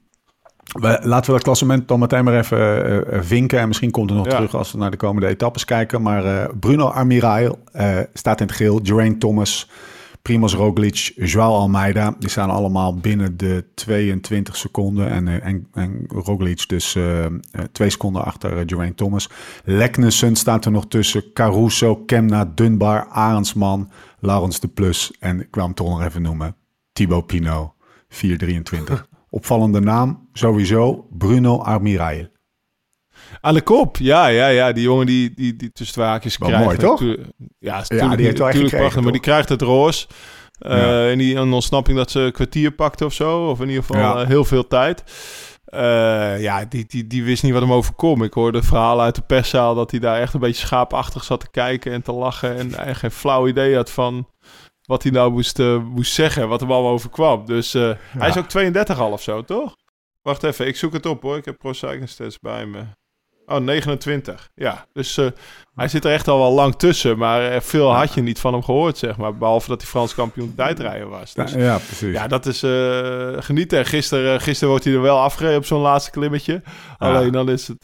Laten 0.78 1.26
we 1.26 1.32
dat 1.32 1.42
klassement 1.44 1.88
dan 1.88 2.00
meteen 2.00 2.24
maar 2.24 2.38
even 2.38 2.86
eh, 3.12 3.20
vinken. 3.22 3.60
En 3.60 3.68
misschien 3.68 3.92
komt 3.92 4.10
er 4.10 4.16
nog 4.16 4.26
Ja. 4.26 4.36
terug 4.36 4.56
als 4.56 4.72
we 4.72 4.78
naar 4.78 4.92
de 4.92 4.98
komende 4.98 5.28
etappes 5.28 5.66
kijken. 5.66 6.02
Maar 6.02 6.26
eh, 6.26 6.50
Bruno 6.60 6.90
Amirail 6.90 7.60
eh, 7.72 7.98
staat 8.14 8.42
in 8.42 8.48
het 8.48 8.56
geel. 8.56 8.80
Geraint 8.84 9.20
Thomas, 9.20 9.70
Primoz 10.22 10.54
Roglic, 10.54 11.12
Joao 11.16 11.54
Almeida. 11.54 12.16
Die 12.20 12.30
staan 12.30 12.50
allemaal 12.50 12.96
binnen 12.96 13.38
de 13.38 13.66
22 13.76 14.56
seconden. 14.56 15.10
En, 15.10 15.42
en, 15.42 15.68
en 15.74 16.06
Roglic 16.08 16.68
dus 16.68 16.96
uh, 16.96 17.26
twee 17.72 17.90
seconden 17.90 18.24
achter 18.26 18.54
uh, 18.58 18.64
Geraint 18.66 18.98
Thomas. 18.98 19.30
Leknesen 19.64 20.36
staat 20.36 20.66
er 20.66 20.72
nog 20.72 20.88
tussen. 20.88 21.34
Caruso, 21.34 21.96
Kemna, 21.96 22.52
Dunbar, 22.56 23.08
Arendsman, 23.08 23.90
Laurens 24.20 24.60
de 24.60 24.68
Plus. 24.68 25.12
En 25.20 25.40
ik 25.40 25.52
kwam 25.52 25.66
hem 25.66 25.74
toch 25.74 25.90
nog 25.90 26.04
even 26.04 26.22
noemen. 26.22 26.56
Thibaut 26.94 27.26
Pinot, 27.26 27.72
423. 28.10 29.08
Opvallende 29.30 29.80
naam, 29.80 30.28
sowieso, 30.34 31.08
Bruno 31.12 31.62
Armirail. 31.62 32.28
Aan 33.42 33.54
de 33.54 33.62
kop, 33.62 33.98
ja, 33.98 34.28
ja, 34.28 34.48
ja. 34.48 34.72
Die 34.72 34.84
jongen 34.84 35.06
die, 35.06 35.34
die, 35.36 35.56
die 35.56 35.72
tussen 35.72 35.96
twee 35.96 36.08
haakjes 36.08 36.38
krijgt. 36.38 36.64
mooi, 36.64 36.78
toch? 36.78 37.02
Ja, 37.60 37.84
Ja, 37.88 38.16
die 38.16 38.26
heeft 38.26 38.38
wel 38.38 38.50
echt 38.50 38.70
prachtig, 38.70 39.02
maar 39.04 39.12
die 39.12 39.22
krijgt 39.22 39.50
het 39.50 39.62
roos. 39.62 40.08
Eh, 40.60 40.78
Ja. 40.78 41.10
En 41.10 41.18
die 41.18 41.36
een 41.36 41.52
ontsnapping 41.54 41.98
dat 41.98 42.12
ze 42.12 42.20
een 42.20 42.32
kwartier 42.32 42.72
pakte 42.72 43.06
of 43.06 43.14
zo. 43.14 43.50
Of 43.50 43.62
in 43.62 43.68
ieder 43.70 43.84
geval 43.84 44.02
Ja. 44.02 44.22
eh, 44.22 44.28
heel 44.28 44.46
veel 44.46 44.68
tijd. 44.68 45.04
Eh, 45.66 46.42
ja, 46.42 46.66
die, 46.66 46.86
die, 46.88 47.08
die 47.08 47.24
wist 47.24 47.44
niet 47.44 47.54
wat 47.54 47.62
hem 47.62 47.74
overkwam. 47.74 48.24
Ik 48.24 48.34
hoorde 48.34 48.64
verhalen 48.64 49.04
uit 49.06 49.16
de 49.16 49.22
perszaal 49.22 49.76
dat 49.76 49.92
hij 49.92 50.00
daar 50.00 50.20
echt 50.20 50.34
een 50.34 50.40
beetje 50.40 50.66
schaapachtig 50.66 51.24
zat 51.24 51.40
te 51.40 51.50
kijken 51.52 51.92
en 51.92 52.02
te 52.02 52.12
lachen. 52.12 52.50
En 52.50 52.58
eigenlijk 52.60 52.98
geen 52.98 53.12
flauw 53.12 53.48
idee 53.48 53.76
had 53.76 53.92
van 53.92 54.28
wat 54.90 55.04
hij 55.04 55.12
nou 55.12 55.32
moest, 55.32 55.60
eh, 55.60 55.84
moest 55.84 56.14
zeggen, 56.14 56.48
wat 56.48 56.60
hem 56.60 56.72
allemaal 56.72 56.92
overkwam. 56.92 57.46
Dus 57.46 57.74
eh, 57.74 57.92
hij 58.18 58.30
is 58.30 58.38
ook 58.38 58.48
32 58.48 59.00
al 59.00 59.12
of 59.12 59.22
zo, 59.22 59.44
toch? 59.44 59.76
Wacht 60.22 60.44
even, 60.44 60.68
ik 60.68 60.76
zoek 60.76 60.94
het 60.94 61.06
op 61.06 61.22
hoor. 61.22 61.38
Ik 61.38 61.46
heb 61.46 61.58
Pro 61.58 61.74
Cycling 61.74 62.10
Stats 62.10 62.40
bij 62.40 62.66
me. 62.66 62.86
Oh, 63.50 63.58
29. 63.58 64.50
Ja, 64.56 64.86
dus 64.94 65.18
eh, 65.18 65.26
hij 65.76 65.88
zit 65.88 66.06
er 66.06 66.12
echt 66.12 66.28
al 66.28 66.40
wel 66.40 66.52
lang 66.52 66.76
tussen. 66.76 67.18
Maar 67.18 67.52
eh, 67.52 67.62
veel 67.62 67.96
had 67.96 68.14
je 68.14 68.22
niet 68.22 68.40
van 68.40 68.54
hem 68.54 68.64
gehoord, 68.64 68.98
zeg 68.98 69.18
maar. 69.18 69.38
Behalve 69.38 69.68
dat 69.70 69.82
hij 69.82 69.90
Frans 69.90 70.16
kampioen 70.16 70.54
tijdrijden 70.56 71.10
was. 71.10 71.34
Dus, 71.34 71.52
Ja, 71.52 71.76
precies. 71.78 72.14
ja, 72.14 72.28
dat 72.28 72.46
is 72.46 72.64
eh, 72.64 73.28
genieten. 73.40 73.78
En 73.78 73.86
Gisteren, 73.86 74.42
gisteren 74.42 74.70
wordt 74.70 74.86
hij 74.86 74.94
er 74.94 75.02
wel 75.02 75.20
afgereden 75.20 75.58
op 75.58 75.66
zo'n 75.66 75.82
laatste 75.82 76.12
klimmetje. 76.12 76.62
Alleen 76.98 77.32
dan 77.32 77.50
is 77.50 77.68
het, 77.68 77.78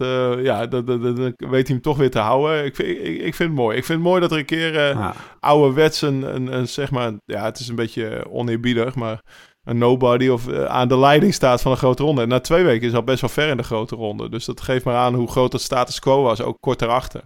ja, 0.44 0.66
dan, 0.68 0.86
dan, 0.86 1.16
weet 1.38 1.68
hij 1.68 1.76
hem 1.76 1.82
toch 1.82 1.98
weer 1.98 2.12
te 2.12 2.20
houden. 2.20 2.66
Ik 2.66 2.76
vind, 2.76 2.90
ik, 2.90 3.18
ik 3.22 3.36
vind 3.36 3.50
het 3.50 3.60
mooi. 3.60 3.78
Ik 3.78 3.86
vind 3.86 4.00
het 4.00 4.08
mooi 4.08 4.22
dat 4.22 4.32
er 4.32 4.38
een 4.38 4.46
keer 4.46 4.74
Ja. 4.74 5.14
ouderwets 5.40 6.02
een, 6.02 6.36
een, 6.36 6.54
een, 6.54 6.68
zeg 6.68 6.92
maar, 6.92 7.12
ja, 7.26 7.44
het 7.46 7.60
is 7.60 7.68
een 7.68 7.76
beetje 7.76 8.26
oneerbiedig, 8.30 8.96
maar 8.96 9.22
een 9.66 9.78
nobody 9.78 10.28
of 10.28 10.48
eh, 10.48 10.66
aan 10.66 10.88
de 10.88 10.98
leiding 10.98 11.34
staat 11.34 11.62
van 11.62 11.72
een 11.72 11.78
grote 11.78 12.04
ronde. 12.04 12.22
En 12.22 12.28
na 12.28 12.40
twee 12.40 12.64
weken 12.64 12.88
is 12.88 12.94
al 12.94 13.04
best 13.04 13.22
wel 13.22 13.30
ver 13.30 13.48
in 13.48 13.58
de 13.58 13.64
grote 13.64 13.96
ronde. 13.96 14.30
Dus 14.30 14.46
dat 14.46 14.62
geeft 14.62 14.86
maar 14.86 14.96
aan 14.96 15.14
hoe 15.14 15.28
groot 15.28 15.54
het 15.54 15.62
status 15.62 16.00
quo 16.00 16.22
was, 16.22 16.42
ook 16.42 16.58
kort 16.60 16.82
erachter. 16.82 17.22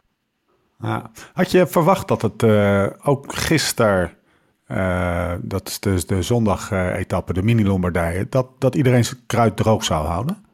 Ja. 0.81 1.11
Had 1.33 1.51
je 1.51 1.67
verwacht 1.67 2.07
dat 2.07 2.21
het 2.21 2.43
eh, 2.43 2.87
ook 3.03 3.33
gisteren, 3.35 4.13
eh, 4.65 5.33
dat 5.41 5.67
is 5.67 5.79
dus 5.79 6.05
de 6.05 6.21
zondag-etappe, 6.21 7.33
de 7.33 7.43
mini-Lombardije, 7.43 8.27
dat, 8.29 8.47
dat 8.57 8.75
iedereen 8.75 9.05
zijn 9.05 9.19
kruid 9.25 9.57
droog 9.57 9.83
zou 9.83 10.05
houden? 10.05 10.45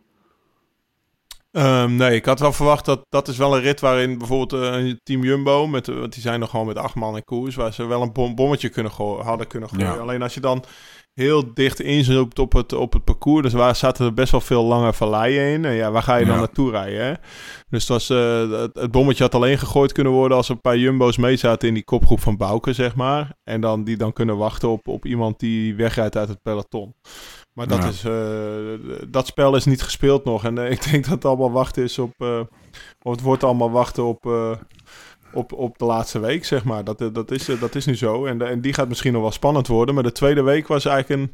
Ehm, 1.51 1.95
nee, 1.95 2.15
ik 2.15 2.25
had 2.25 2.39
wel 2.39 2.53
verwacht 2.53 2.85
dat 2.85 3.05
dat 3.09 3.27
is 3.27 3.37
wel 3.37 3.55
een 3.55 3.61
rit 3.61 3.79
waarin 3.79 4.17
bijvoorbeeld 4.17 4.51
een 4.51 4.99
team 5.03 5.23
Jumbo, 5.23 5.67
met, 5.67 5.87
want 5.87 6.13
die 6.13 6.21
zijn 6.21 6.39
nog 6.39 6.49
gewoon 6.49 6.65
met 6.65 6.77
acht 6.77 6.95
man 6.95 7.15
in 7.15 7.23
koers, 7.23 7.55
waar 7.55 7.73
ze 7.73 7.85
wel 7.85 8.01
een 8.01 8.13
bom, 8.13 8.35
bommetje 8.35 8.69
kunnen 8.69 8.91
hadden 9.23 9.47
kunnen 9.47 9.69
gooien. 9.69 9.85
Ja. 9.85 9.95
Alleen 9.95 10.21
als 10.21 10.33
je 10.33 10.39
dan 10.39 10.63
heel 11.15 11.53
dicht 11.53 11.79
inzoomt 11.81 12.39
op 12.39 12.53
het, 12.53 12.73
op 12.73 12.93
het 12.93 13.03
parcours, 13.03 13.41
dus 13.43 13.53
waar 13.53 13.75
zaten 13.75 14.05
er 14.05 14.13
best 14.13 14.31
wel 14.31 14.41
veel 14.41 14.63
lange 14.63 14.93
valleien 14.93 15.53
in. 15.53 15.65
En 15.65 15.73
ja, 15.73 15.91
waar 15.91 16.03
ga 16.03 16.15
je 16.15 16.25
dan 16.25 16.33
Ja. 16.33 16.39
naartoe 16.39 16.71
rijden? 16.71 17.05
Hè? 17.05 17.13
Dus 17.69 17.87
het, 17.87 17.87
was, 17.87 18.09
eh, 18.09 18.49
het, 18.51 18.75
het 18.75 18.91
bommetje 18.91 19.23
had 19.23 19.35
alleen 19.35 19.57
gegooid 19.57 19.91
kunnen 19.91 20.13
worden 20.13 20.37
als 20.37 20.49
er 20.49 20.55
een 20.55 20.61
paar 20.61 20.77
Jumbo's 20.77 21.17
mee 21.17 21.35
zaten 21.37 21.67
in 21.67 21.73
die 21.73 21.83
kopgroep 21.83 22.19
van 22.19 22.37
Bouke, 22.37 22.73
zeg 22.73 22.95
maar. 22.95 23.33
En 23.43 23.61
dan 23.61 23.83
die 23.83 23.97
dan 23.97 24.13
kunnen 24.13 24.37
wachten 24.37 24.69
op, 24.69 24.87
op 24.87 25.05
iemand 25.05 25.39
die 25.39 25.75
wegrijdt 25.75 26.17
uit 26.17 26.29
het 26.29 26.41
peloton. 26.41 26.95
Maar 27.53 27.67
dat, 27.67 27.77
Ja. 27.83 27.87
is, 27.89 28.03
eh, 28.03 28.99
dat 29.09 29.27
spel 29.27 29.55
is 29.55 29.65
niet 29.65 29.81
gespeeld 29.81 30.25
nog. 30.25 30.43
En 30.43 30.57
eh, 30.57 30.71
ik 30.75 30.91
denk 30.91 31.03
dat 31.03 31.13
het 31.13 31.25
allemaal 31.25 31.51
wachten 31.51 31.83
is 31.83 31.99
op. 31.99 32.13
of 33.01 33.11
het 33.11 33.21
wordt 33.21 33.43
allemaal 33.43 33.71
wachten 33.71 34.03
op. 34.03 34.25
eh, 35.35 35.41
op, 35.41 35.53
op 35.53 35.77
de 35.77 35.85
laatste 35.85 36.19
week, 36.19 36.45
zeg 36.45 36.63
maar. 36.63 36.83
Dat, 36.83 37.01
eh, 37.01 37.07
dat, 37.13 37.31
is, 37.31 37.49
eh, 37.49 37.59
dat 37.59 37.75
is 37.75 37.85
nu 37.85 37.95
zo. 37.95 38.25
En, 38.25 38.41
en 38.41 38.61
die 38.61 38.73
gaat 38.73 38.87
misschien 38.87 39.13
nog 39.13 39.21
wel 39.21 39.31
spannend 39.31 39.67
worden. 39.67 39.95
Maar 39.95 40.03
de 40.03 40.11
tweede 40.11 40.41
week 40.41 40.67
was 40.67 40.85
eigenlijk 40.85 41.21
een, 41.21 41.33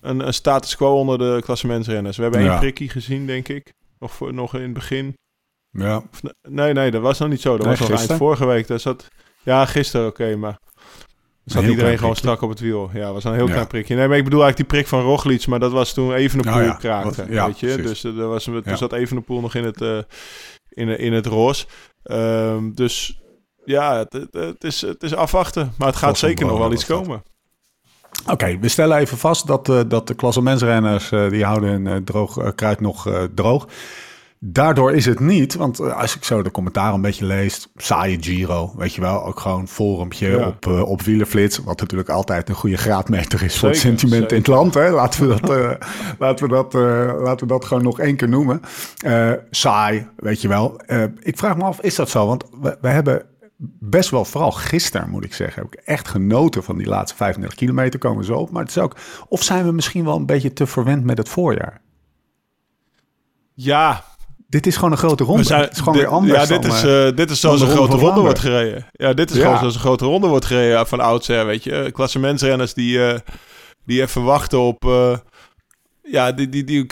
een, 0.00 0.26
een 0.26 0.34
status 0.34 0.76
quo 0.76 0.98
onder 0.98 1.18
de 1.18 1.40
klassementsrenners. 1.44 2.16
We 2.16 2.22
hebben 2.22 2.40
één 2.40 2.50
Ja. 2.50 2.58
prikkie 2.58 2.88
gezien, 2.88 3.26
denk 3.26 3.48
ik. 3.48 3.72
Nog, 3.98 4.12
voor, 4.12 4.34
nog 4.34 4.54
in 4.54 4.62
het 4.62 4.72
begin. 4.72 5.14
Ja. 5.70 5.96
Of 5.96 6.22
nee, 6.48 6.72
nee, 6.72 6.90
dat 6.90 7.02
was 7.02 7.18
nog 7.18 7.28
niet 7.28 7.40
zo. 7.40 7.56
Dat 7.56 7.66
Nee, 7.66 7.76
was 7.76 7.88
nog 7.88 7.98
eind 7.98 8.12
vorige 8.12 8.46
week. 8.46 8.66
Daar 8.66 8.80
zat, 8.80 9.08
ja, 9.42 9.66
gisteren, 9.66 10.06
oké, 10.06 10.36
maar... 10.36 10.58
Er 11.44 11.52
zat 11.52 11.62
iedereen 11.62 11.98
gewoon 11.98 11.98
prikje. 12.12 12.16
strak 12.18 12.40
op 12.42 12.48
het 12.48 12.60
wiel. 12.60 12.90
Ja, 12.94 13.12
was 13.12 13.24
een 13.24 13.34
heel 13.34 13.46
Ja. 13.46 13.52
klein 13.52 13.66
prikje. 13.66 13.96
Nee, 13.96 14.08
maar 14.08 14.16
ik 14.16 14.24
bedoel 14.24 14.42
eigenlijk 14.42 14.70
die 14.70 14.78
prik 14.80 14.90
van 14.90 15.02
Roglic, 15.02 15.46
maar 15.46 15.58
dat 15.58 15.72
was 15.72 15.92
toen 15.92 16.12
Evenepoel 16.14 16.52
Nou 16.52 16.64
ja, 16.64 16.72
kraakte. 16.74 17.22
wat- 17.22 17.28
ja, 17.32 17.46
weet 17.46 17.60
je? 17.60 17.66
precies. 17.66 18.00
Dus 18.00 18.04
eh, 18.14 18.20
er 18.20 18.28
was, 18.28 18.44
toen 18.44 18.62
Ja. 18.64 18.76
zat 18.76 18.92
Evenepoel 18.92 19.40
nog 19.40 19.54
in 19.54 19.64
het, 19.64 19.80
eh 19.82 19.98
in, 20.76 20.98
in 20.98 21.12
het 21.12 21.26
roos. 21.26 21.66
Ehm, 22.02 22.72
dus 22.72 23.20
ja, 23.64 23.98
het, 23.98 24.26
het, 24.30 24.64
is, 24.64 24.80
het 24.80 25.02
is 25.02 25.14
afwachten. 25.14 25.72
Maar 25.78 25.88
het 25.88 25.96
gaat 25.96 26.18
zeker 26.18 26.46
nog 26.46 26.58
wel 26.58 26.72
iets 26.72 26.86
komen. 26.86 27.22
Oké, 28.26 28.58
we 28.58 28.68
stellen 28.68 28.98
even 28.98 29.18
vast 29.18 29.46
dat, 29.46 29.68
eh, 29.68 29.80
dat 29.88 30.06
de 30.06 30.14
klassementsrenners, 30.14 31.12
eh 31.12 31.28
die 31.28 31.44
houden 31.44 31.70
hun 31.70 31.86
eh, 31.86 31.96
droog, 31.96 32.54
kruid 32.54 32.80
nog 32.80 33.06
eh, 33.06 33.22
droog. 33.34 33.68
Daardoor 34.40 34.92
is 34.92 35.06
het 35.06 35.20
niet, 35.20 35.54
want 35.54 35.80
eh, 35.80 35.96
als 36.00 36.16
ik 36.16 36.24
zo 36.24 36.42
de 36.42 36.50
commentaar 36.50 36.94
een 36.94 37.00
beetje 37.00 37.24
lees, 37.24 37.68
saaie 37.76 38.16
Giro, 38.22 38.72
weet 38.76 38.94
je 38.94 39.00
wel, 39.00 39.24
ook 39.24 39.40
gewoon 39.40 39.68
forumpje 39.68 40.28
Ja. 40.28 40.46
op, 40.46 40.66
eh, 40.66 40.82
op 40.82 41.02
Wielerflits, 41.02 41.58
wat 41.58 41.80
natuurlijk 41.80 42.08
altijd 42.08 42.48
een 42.48 42.54
goede 42.54 42.76
graadmeter 42.76 43.42
is 43.42 43.58
voor 43.58 43.68
het 43.68 43.78
Zeker, 43.78 43.98
sentiment 43.98 44.32
in 44.32 44.38
het 44.38 44.46
land. 44.46 44.74
Hè? 44.74 44.90
Laten, 44.90 45.28
we 45.28 45.40
dat, 45.40 45.50
eh, 45.50 45.88
laten, 46.18 46.48
we 46.48 46.54
dat, 46.54 46.72
laten 47.22 47.46
we 47.46 47.52
dat 47.52 47.64
gewoon 47.64 47.82
nog 47.82 48.00
één 48.00 48.16
keer 48.16 48.28
noemen. 48.28 48.60
Saai, 49.50 50.08
weet 50.16 50.40
je 50.40 50.48
wel. 50.48 50.80
Ik 51.20 51.38
vraag 51.38 51.56
me 51.56 51.64
af, 51.64 51.80
is 51.80 51.94
dat 51.94 52.10
zo? 52.10 52.26
Want 52.26 52.44
we, 52.60 52.78
we 52.80 52.88
hebben 52.88 53.26
best 53.80 54.10
wel, 54.10 54.24
vooral 54.24 54.52
gisteren 54.52 55.10
moet 55.10 55.24
ik 55.24 55.34
zeggen, 55.34 55.62
heb 55.62 55.74
ik 55.74 55.80
echt 55.84 56.08
genoten 56.08 56.62
van 56.64 56.76
die 56.78 56.86
laatste 56.86 57.16
35 57.16 57.58
kilometer, 57.58 57.98
komen 57.98 58.24
zo 58.24 58.34
op. 58.34 58.50
Maar 58.50 58.62
het 58.62 58.70
is 58.70 58.78
ook, 58.78 58.96
of 59.28 59.42
zijn 59.42 59.64
we 59.64 59.72
misschien 59.72 60.04
wel 60.04 60.16
een 60.16 60.26
beetje 60.26 60.52
te 60.52 60.66
verwend 60.66 61.04
met 61.04 61.18
het 61.18 61.28
voorjaar? 61.28 61.80
Ja, 63.54 64.04
Dit 64.56 64.66
is 64.66 64.74
gewoon 64.74 64.92
een 64.92 64.98
grote 64.98 65.24
ronde. 65.24 65.42
zijn, 65.44 65.60
het 65.60 65.72
is 65.72 65.78
gewoon 65.78 65.94
dit- 65.94 66.02
weer 66.02 66.12
anders. 66.12 66.40
Ja, 66.40 66.46
dit 66.46 66.62
dan, 66.62 66.76
is, 66.76 66.82
eh, 66.82 67.06
eh, 67.08 67.16
dit 67.16 67.30
is 67.30 67.40
zoals 67.40 67.60
een 67.60 67.68
grote 67.68 67.96
ronde 67.96 68.20
wordt 68.20 68.38
gereden. 68.38 68.86
Ja, 68.92 69.12
dit 69.12 69.30
is 69.30 69.36
Ja. 69.36 69.42
gewoon 69.42 69.58
zoals 69.58 69.74
een 69.74 69.80
grote 69.80 70.04
ronde 70.04 70.26
wordt 70.26 70.44
gereden 70.44 70.86
van 70.86 71.00
oudsher, 71.00 71.46
weet 71.46 71.64
je. 71.64 71.90
Klassementsrenners 71.92 72.74
die, 72.74 73.06
eh, 73.06 73.18
die 73.84 74.02
even 74.02 74.22
wachten 74.24 74.58
op... 74.60 74.84
eh, 74.84 75.16
ja, 76.02 76.32
die, 76.32 76.48
die, 76.48 76.64
die 76.64 76.86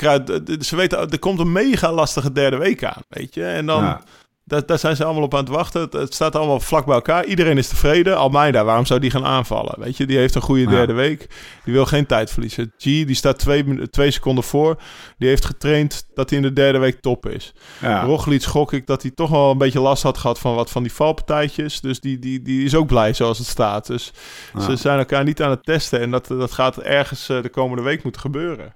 ze 0.61 0.77
weten, 0.77 1.11
er 1.11 1.19
komt 1.19 1.39
een 1.39 1.53
mega 1.53 1.93
lastige 1.93 2.33
derde 2.33 2.57
week 2.57 2.85
aan, 2.85 3.03
weet 3.09 3.35
je. 3.35 3.45
En 3.45 3.67
dan, 3.67 3.83
Ja. 3.83 4.01
Daar, 4.45 4.67
daar 4.67 4.79
zijn 4.79 4.97
ze 4.97 5.05
allemaal 5.05 5.23
op 5.23 5.35
aan 5.35 5.41
het 5.41 5.49
wachten. 5.49 5.81
Het, 5.81 5.93
het 5.93 6.15
staat 6.15 6.37
allemaal 6.37 6.61
vlak 6.61 6.85
bij 6.85 6.95
elkaar. 6.95 7.25
Iedereen 7.25 7.59
is 7.59 7.69
tevreden. 7.69 8.17
Almeida, 8.17 8.65
waarom 8.65 8.87
zou 8.87 9.01
die 9.01 9.11
gaan 9.11 9.25
aanvallen? 9.25 9.81
Weet 9.81 9.97
je, 9.97 10.07
die 10.07 10.19
heeft 10.19 10.35
een 10.35 10.43
goede 10.43 10.63
Ja. 10.63 10.71
derde 10.71 10.93
week. 10.93 11.27
Die 11.65 11.73
wil 11.75 11.87
geen 11.87 12.07
tijd 12.07 12.31
verliezen. 12.31 12.73
G, 12.79 12.83
die 12.83 13.15
staat 13.15 13.39
twee, 13.39 13.89
twee 13.91 14.11
seconden 14.11 14.45
voor. 14.45 14.77
Die 15.19 15.29
heeft 15.29 15.45
getraind 15.45 16.07
dat 16.15 16.29
hij 16.31 16.39
in 16.39 16.45
de 16.45 16.53
derde 16.53 16.79
week 16.79 17.01
top 17.01 17.27
is. 17.27 17.55
ja. 17.81 18.03
Roglic 18.03 18.43
gok 18.43 18.73
ik 18.73 18.87
dat 18.87 19.03
hij 19.03 19.11
toch 19.11 19.31
wel 19.31 19.51
een 19.51 19.59
beetje 19.59 19.81
last 19.81 20.03
had 20.03 20.19
gehad 20.19 20.39
van 20.39 20.55
wat 20.55 20.71
van 20.71 20.83
die 20.83 20.93
valpartijtjes. 20.93 21.81
Dus 21.81 22.01
die, 22.01 22.19
die, 22.19 22.43
die 22.43 22.65
is 22.65 22.75
ook 22.75 22.87
blij 22.87 23.13
zoals 23.13 23.39
het 23.39 23.47
staat. 23.47 23.87
Dus 23.87 24.13
Ja. 24.55 24.61
ze 24.61 24.77
zijn 24.77 24.99
elkaar 24.99 25.25
niet 25.25 25.43
aan 25.43 25.51
het 25.51 25.65
testen. 25.65 26.01
En 26.01 26.11
dat, 26.11 26.27
dat 26.27 26.53
gaat 26.53 26.79
ergens 26.79 27.29
eh, 27.29 27.43
de 27.43 27.49
komende 27.49 27.83
week 27.83 28.03
moeten 28.03 28.21
gebeuren. 28.21 28.75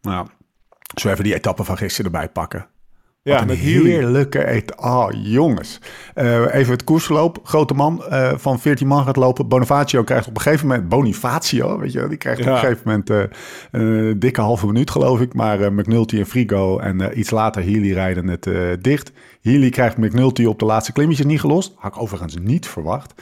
Nou, 0.00 0.26
zo 1.00 1.08
even 1.10 1.24
die 1.24 1.34
etappe 1.34 1.64
van 1.64 1.76
gisteren 1.76 2.12
erbij 2.12 2.28
pakken. 2.28 2.66
Ja, 3.22 3.44
met 3.44 3.56
heerlijke 3.56 4.46
etappe. 4.46 4.82
Oh, 4.82 5.08
jongens. 5.12 5.80
Eh, 6.14 6.54
even 6.54 6.72
het 6.72 6.84
koersverloop. 6.84 7.38
Grote 7.42 7.74
man 7.74 8.04
eh, 8.04 8.32
van 8.36 8.60
14 8.60 8.86
man 8.86 9.04
gaat 9.04 9.16
lopen. 9.16 9.48
Bonifacio 9.48 10.02
krijgt 10.02 10.28
op 10.28 10.36
een 10.36 10.42
gegeven 10.42 10.66
moment... 10.66 10.88
Bonifacio, 10.88 11.78
weet 11.78 11.92
je 11.92 12.08
Die 12.08 12.18
krijgt 12.18 12.40
op 12.40 12.46
een 12.46 12.58
gegeven 12.58 12.82
moment 12.84 13.10
eh, 13.10 13.22
een 13.70 14.18
dikke 14.18 14.40
halve 14.40 14.66
minuut, 14.66 14.90
geloof 14.90 15.20
ik. 15.20 15.34
Maar 15.34 15.72
McNulty 15.72 16.18
en 16.18 16.26
Frigo 16.26 16.78
en 16.78 17.18
iets 17.18 17.30
later 17.30 17.62
Healy 17.62 17.92
rijden 17.92 18.28
het 18.28 18.48
dicht. 18.80 19.12
Healy 19.40 19.70
krijgt 19.70 19.96
McNulty 19.96 20.44
op 20.44 20.58
de 20.58 20.64
laatste 20.64 20.92
klimmetjes 20.92 21.26
niet 21.26 21.40
gelost. 21.40 21.72
Had 21.76 21.94
ik 21.94 22.00
overigens 22.02 22.36
niet 22.40 22.68
verwacht. 22.68 23.14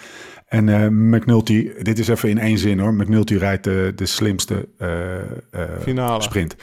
En 0.48 0.68
eh, 0.68 0.88
McNulty, 0.88 1.70
dit 1.82 1.98
is 1.98 2.08
even 2.08 2.28
in 2.28 2.38
één 2.38 2.58
zin 2.58 2.78
hoor. 2.78 2.94
McNulty 2.94 3.36
rijdt 3.36 3.64
de, 3.64 3.92
de 3.94 4.06
slimste 4.06 4.68
eh, 4.78 5.62
Finale. 5.80 6.22
sprint. 6.22 6.56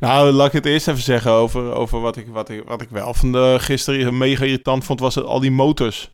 Nou, 0.00 0.30
laat 0.30 0.46
ik 0.46 0.52
het 0.52 0.66
eerst 0.66 0.88
even 0.88 1.02
zeggen 1.02 1.30
over, 1.30 1.72
over 1.72 2.00
wat, 2.00 2.16
ik, 2.16 2.26
wat, 2.28 2.48
ik, 2.48 2.62
wat 2.66 2.82
ik 2.82 2.88
wel 2.88 3.14
van 3.14 3.32
de 3.32 3.56
gisteren 3.58 4.18
mega 4.18 4.44
irritant 4.44 4.84
vond. 4.84 5.00
Was 5.00 5.14
het 5.14 5.24
al 5.24 5.40
die 5.40 5.50
motors 5.50 6.10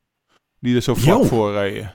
die 0.61 0.77
er 0.77 0.83
zo 0.83 0.95
vlak 0.95 1.25
voor 1.25 1.53
reden. 1.53 1.95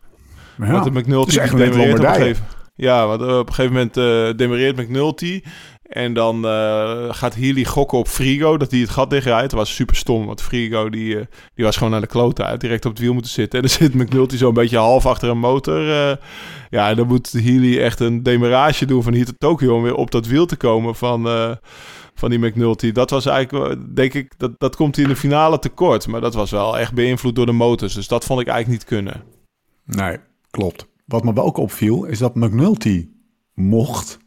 Ja. 0.58 0.72
Want 0.72 0.84
de 0.84 0.92
McNulty 0.92 1.38
echt 1.38 1.56
die 1.58 1.66
demereert 1.66 2.00
op 2.00 2.06
een 2.06 2.14
gegeven 2.14 2.46
Ja, 2.76 3.08
want 3.08 3.22
op 3.22 3.48
een 3.48 3.54
gegeven 3.54 3.74
moment 3.74 3.98
eh 3.98 4.38
demereert 4.38 4.78
McNulty. 4.78 5.42
En 5.88 6.14
dan 6.14 6.46
uh, 6.46 7.14
gaat 7.14 7.36
Healy 7.36 7.66
gokken 7.66 7.98
op 7.98 8.08
Frigo, 8.08 8.58
dat 8.58 8.72
hij 8.72 8.80
het 8.80 8.90
gat 8.90 9.10
dichtrijdt. 9.10 9.50
Dat 9.50 9.60
was 9.60 9.76
super 9.76 9.96
stom, 9.96 10.26
want 10.26 10.42
Frigo 10.42 10.90
die, 10.90 11.16
uh, 11.16 11.22
die 11.54 11.66
was 11.66 11.78
gewoon 11.78 11.92
naar 11.92 12.02
de 12.02 12.08
klote 12.08 12.44
uit. 12.44 12.62
Direct 12.62 12.86
op 12.86 12.92
het 12.92 13.00
wiel 13.00 13.14
moeten 13.14 13.32
zitten. 13.32 13.62
En 13.62 13.68
dan 13.68 13.78
zit 13.80 13.94
McNulty 13.94 14.38
zo 14.38 14.48
een 14.48 14.54
beetje 14.54 14.78
half 14.78 15.06
achter 15.06 15.30
een 15.30 15.40
motor. 15.40 15.88
Uh, 15.88 16.16
ja, 16.70 16.94
dan 16.94 17.08
moet 17.08 17.32
Healy 17.32 17.80
echt 17.80 18.00
een 18.00 18.24
demarage 18.24 18.86
doen 18.86 19.04
van 19.04 19.14
hier 19.14 19.26
tot 19.26 19.40
Tokio... 19.40 19.76
om 19.76 19.84
weer 19.84 19.96
op 19.96 20.12
dat 20.12 20.28
wiel 20.28 20.46
te 20.46 20.56
komen 20.56 20.96
van, 20.96 21.28
van 22.14 22.30
die 22.30 22.40
McNulty. 22.40 22.92
Dat 22.92 23.10
was 23.10 23.26
eigenlijk, 23.26 23.96
denk 23.96 24.14
ik, 24.14 24.34
dat, 24.38 24.52
dat 24.58 24.76
komt 24.76 24.96
hij 24.96 25.06
in 25.06 25.12
de 25.12 25.18
finale 25.18 25.60
tekort. 25.60 26.08
Maar 26.08 26.22
dat 26.22 26.34
was 26.34 26.52
wel 26.52 26.78
echt 26.78 26.94
beïnvloed 26.94 27.36
door 27.36 27.46
de 27.46 27.52
motors. 27.52 27.94
Dus 27.94 28.08
dat 28.08 28.26
vond 28.26 28.42
ik 28.42 28.48
eigenlijk 28.48 28.80
niet 28.80 28.90
kunnen. 28.90 29.24
Nee, 29.86 30.18
klopt. 30.50 30.88
Wat 31.06 31.24
me 31.24 31.42
ook 31.42 31.58
opviel, 31.58 32.06
is 32.06 32.20
dat 32.20 32.36
McNulty 32.36 33.08
mocht 33.54 34.18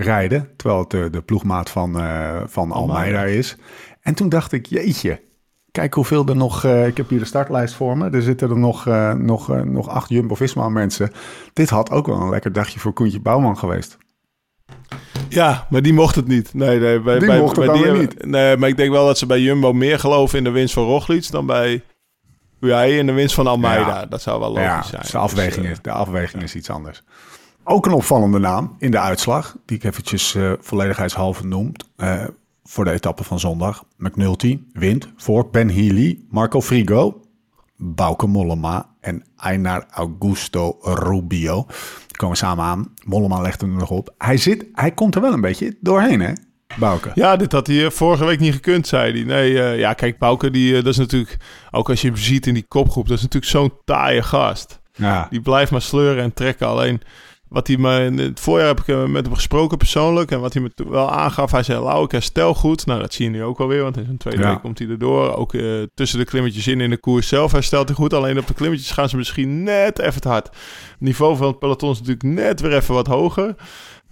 rijden. 0.00 0.50
Terwijl 0.56 0.80
het 0.80 0.90
de, 0.90 1.10
de 1.10 1.22
ploegmaat 1.22 1.70
van, 1.70 2.00
uh, 2.00 2.40
van 2.46 2.72
Almeida 2.72 3.24
is. 3.24 3.56
En 4.00 4.14
toen 4.14 4.28
dacht 4.28 4.52
ik, 4.52 4.66
jeetje, 4.66 5.20
kijk 5.70 5.94
hoeveel 5.94 6.26
er 6.26 6.36
nog... 6.36 6.64
Uh, 6.64 6.86
ik 6.86 6.96
heb 6.96 7.08
hier 7.08 7.18
de 7.18 7.24
startlijst 7.24 7.74
voor 7.74 7.98
me. 7.98 8.10
Er 8.10 8.22
zitten 8.22 8.50
er 8.50 8.58
nog, 8.58 8.86
uh, 8.86 9.12
nog, 9.12 9.64
nog 9.64 9.88
acht 9.88 10.08
Jumbo-Visma 10.08 10.68
mensen. 10.68 11.10
Dit 11.52 11.70
had 11.70 11.90
ook 11.90 12.06
wel 12.06 12.20
een 12.20 12.30
lekker 12.30 12.52
dagje 12.52 12.80
voor 12.80 12.92
Koentje 12.92 13.20
Bouwman 13.20 13.58
geweest. 13.58 13.96
Ja, 15.28 15.66
maar 15.70 15.82
die 15.82 15.92
mocht 15.92 16.14
het 16.14 16.26
niet. 16.26 16.54
Nee, 16.54 16.78
nee, 16.78 17.00
bij, 17.00 17.18
die 17.18 17.28
bij, 17.28 17.40
mocht 17.40 17.56
het 17.56 17.66
bij 17.66 17.82
dan 17.82 17.92
die, 17.92 18.00
niet. 18.00 18.26
Nee, 18.26 18.56
maar 18.56 18.68
ik 18.68 18.76
denk 18.76 18.90
wel 18.90 19.06
dat 19.06 19.18
ze 19.18 19.26
bij 19.26 19.40
Jumbo 19.40 19.72
meer 19.72 19.98
geloven 19.98 20.38
in 20.38 20.44
de 20.44 20.50
winst 20.50 20.74
van 20.74 20.84
Roglic 20.84 21.30
dan 21.30 21.46
bij 21.46 21.82
UAE 22.60 22.96
in 22.96 23.06
de 23.06 23.12
winst 23.12 23.34
van 23.34 23.46
Almeida. 23.46 24.00
Ja. 24.00 24.06
Dat 24.06 24.22
zou 24.22 24.40
wel 24.40 24.48
logisch 24.48 24.64
Ja, 24.64 24.82
zijn. 24.82 25.02
de 25.10 25.18
afweging, 25.18 25.66
Dus, 25.66 25.72
is, 25.74 25.82
de 25.82 25.90
afweging 25.90 26.42
is 26.42 26.54
iets 26.54 26.70
anders. 26.70 27.02
Ook 27.70 27.86
een 27.86 27.92
opvallende 27.92 28.38
naam 28.38 28.76
in 28.78 28.90
de 28.90 28.98
uitslag, 28.98 29.56
die 29.64 29.76
ik 29.76 29.84
eventjes 29.84 30.34
uh, 30.34 30.52
volledigheidshalve 30.60 31.46
noem. 31.46 31.72
Uh, 31.96 32.24
voor 32.64 32.84
de 32.84 32.90
etappe 32.90 33.24
van 33.24 33.40
zondag. 33.40 33.84
McNulty 33.96 34.60
wint 34.72 35.08
voor 35.16 35.50
Ben 35.50 35.70
Healy, 35.70 36.20
Marco 36.30 36.60
Frigo, 36.60 37.20
Bauke 37.76 38.26
Mollema 38.26 38.94
en 39.00 39.24
Einar 39.36 39.86
Augusto 39.90 40.78
Rubio. 40.80 41.66
Die 42.06 42.16
komen 42.16 42.36
samen 42.36 42.64
aan. 42.64 42.92
Mollema 43.04 43.40
legt 43.40 43.60
hem 43.60 43.72
er 43.72 43.78
nog 43.78 43.90
op. 43.90 44.14
Hij, 44.18 44.36
zit, 44.36 44.66
hij 44.72 44.92
komt 44.92 45.14
er 45.14 45.20
wel 45.20 45.32
een 45.32 45.40
beetje 45.40 45.76
doorheen, 45.80 46.20
hè? 46.20 46.32
Bouke. 46.78 47.10
Ja, 47.14 47.36
dit 47.36 47.52
had 47.52 47.66
hij 47.66 47.90
vorige 47.90 48.24
week 48.24 48.40
niet 48.40 48.54
gekund, 48.54 48.86
zei 48.86 49.12
hij. 49.12 49.22
Nee, 49.22 49.52
uh, 49.52 49.78
ja, 49.78 49.92
kijk, 49.92 50.18
Bouke, 50.18 50.50
die, 50.50 50.70
uh, 50.70 50.76
dat 50.76 50.92
is 50.92 50.98
natuurlijk... 50.98 51.36
Ook 51.70 51.88
als 51.88 52.00
je 52.00 52.08
hem 52.08 52.16
ziet 52.16 52.46
in 52.46 52.54
die 52.54 52.66
kopgroep, 52.68 53.08
dat 53.08 53.16
is 53.16 53.22
natuurlijk 53.22 53.52
zo'n 53.52 53.72
taaie 53.84 54.22
gast. 54.22 54.80
Ja. 54.92 55.26
Die 55.30 55.40
blijft 55.40 55.70
maar 55.70 55.82
sleuren 55.82 56.22
en 56.22 56.32
trekken. 56.32 56.66
Alleen, 56.66 57.00
wat 57.48 57.66
hij 57.66 57.76
me... 57.76 58.04
In 58.04 58.18
het 58.18 58.40
voorjaar 58.40 58.68
heb 58.68 58.80
ik 58.80 59.08
met 59.08 59.24
hem 59.26 59.34
gesproken 59.34 59.78
persoonlijk. 59.78 60.30
En 60.30 60.40
wat 60.40 60.52
hij 60.52 60.62
me 60.62 60.90
wel 60.90 61.10
aangaf, 61.10 61.50
hij 61.50 61.62
zei... 61.62 61.82
Lau, 61.82 62.04
ik 62.04 62.10
herstel 62.10 62.54
goed. 62.54 62.86
Nou, 62.86 63.00
dat 63.00 63.14
zie 63.14 63.24
je 63.24 63.30
nu 63.30 63.42
ook 63.42 63.60
alweer, 63.60 63.82
want 63.82 63.96
in 63.96 64.04
zijn 64.04 64.16
tweede 64.16 64.42
Ja. 64.42 64.48
week 64.50 64.60
komt 64.60 64.78
hij 64.78 64.88
erdoor. 64.88 65.34
Ook 65.36 65.52
uh, 65.52 65.82
tussen 65.94 66.18
de 66.18 66.24
klimmetjes 66.24 66.66
in 66.66 66.80
in 66.80 66.90
de 66.90 66.96
koers 66.96 67.28
zelf 67.28 67.52
herstelt 67.52 67.88
hij 67.88 67.96
goed. 67.96 68.14
Alleen 68.14 68.38
op 68.38 68.46
de 68.46 68.54
klimmetjes 68.54 68.90
gaan 68.90 69.08
ze 69.08 69.16
misschien 69.16 69.62
net 69.62 69.98
even 69.98 70.20
te 70.20 70.28
hard. 70.28 70.46
Het 70.46 70.56
niveau 70.98 71.36
van 71.36 71.46
het 71.46 71.58
peloton 71.58 71.90
is 71.90 71.98
natuurlijk 71.98 72.24
net 72.24 72.60
weer 72.60 72.74
even 72.76 72.94
wat 72.94 73.06
hoger. 73.06 73.54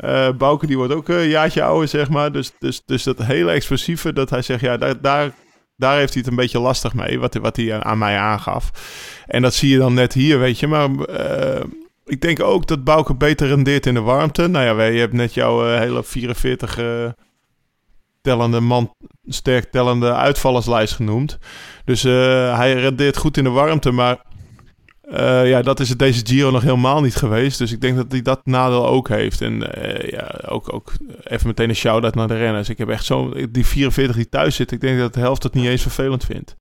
Uh, 0.05 0.29
Bouke 0.39 0.67
die 0.67 0.77
wordt 0.77 0.93
ook 0.93 1.09
een 1.09 1.29
jaartje 1.29 1.63
ouder, 1.63 1.89
zeg 1.89 2.09
maar. 2.09 2.33
Dus, 2.33 2.53
dus, 2.59 2.83
dus 2.87 3.03
dat 3.03 3.23
hele 3.23 3.51
explosieve, 3.51 4.13
dat 4.13 4.31
hij 4.31 4.43
zegt, 4.43 4.61
ja, 4.61 4.77
daar, 4.77 5.01
daar, 5.01 5.35
daar 5.77 5.97
heeft 5.99 6.13
hij 6.13 6.23
het 6.23 6.31
een 6.31 6.37
beetje 6.37 6.61
lastig 6.61 6.95
mee, 6.95 7.19
wat, 7.19 7.35
wat 7.35 7.57
hij 7.57 7.83
aan 7.83 7.99
mij 7.99 8.17
aangaf. 8.17 8.71
En 9.27 9.43
dat 9.43 9.55
zie 9.55 9.71
je 9.71 9.79
dan 9.79 9.95
net 9.95 10.13
hier, 10.13 10.39
weet 10.39 10.59
je. 10.59 10.67
Maar 10.67 10.89
uh, 10.91 11.65
ik 12.07 12.21
denk 12.21 12.41
ook 12.41 12.67
dat 12.67 12.85
Bouke 12.85 13.15
beter 13.15 13.49
rendeert 13.49 13.87
in 13.87 13.95
de 13.95 14.01
warmte. 14.01 14.47
Nou 14.47 14.65
ja, 14.65 14.85
je 14.85 14.99
hebt 14.99 15.13
net 15.13 15.35
jouw 15.35 15.73
uh, 15.73 15.79
hele 15.79 16.05
44 16.05 17.15
tellende 18.27 18.61
man, 18.61 18.95
sterk 19.27 19.71
tellende 19.71 20.15
uitvallerslijst 20.15 20.95
genoemd. 20.95 21.39
Dus 21.85 22.05
uh, 22.05 22.13
hij 22.59 22.75
rendeert 22.75 23.17
goed 23.17 23.37
in 23.37 23.45
de 23.45 23.51
warmte, 23.51 23.91
maar 23.91 24.19
uh, 25.11 25.49
ja, 25.49 25.63
dat 25.63 25.81
is 25.81 25.89
het 25.89 25.99
deze 25.99 26.27
Giro 26.27 26.51
nog 26.51 26.63
helemaal 26.63 27.01
niet 27.01 27.17
geweest. 27.17 27.59
Dus 27.59 27.73
ik 27.73 27.81
denk 27.81 27.97
dat 27.97 28.13
hij 28.13 28.23
dat 28.23 28.47
nadeel 28.47 28.87
ook 28.87 29.09
heeft. 29.09 29.41
En 29.41 29.53
uh, 29.53 30.11
ja, 30.11 30.41
ook, 30.47 30.73
ook 30.73 30.93
even 31.23 31.47
meteen 31.47 31.69
een 31.69 31.77
shout-out 31.77 32.15
naar 32.15 32.29
de 32.29 32.37
renners. 32.37 32.69
Ik 32.69 32.79
heb 32.79 32.89
echt 32.89 33.05
zo... 33.05 33.33
Die 33.51 33.67
44 33.67 34.17
die 34.17 34.29
thuis 34.29 34.55
zit, 34.55 34.73
ik 34.73 34.81
denk 34.81 34.99
dat 34.99 35.15
de 35.15 35.21
helft 35.21 35.43
het 35.43 35.55
niet 35.55 35.67
eens 35.67 35.83
vervelend 35.83 36.25
vindt. 36.25 36.57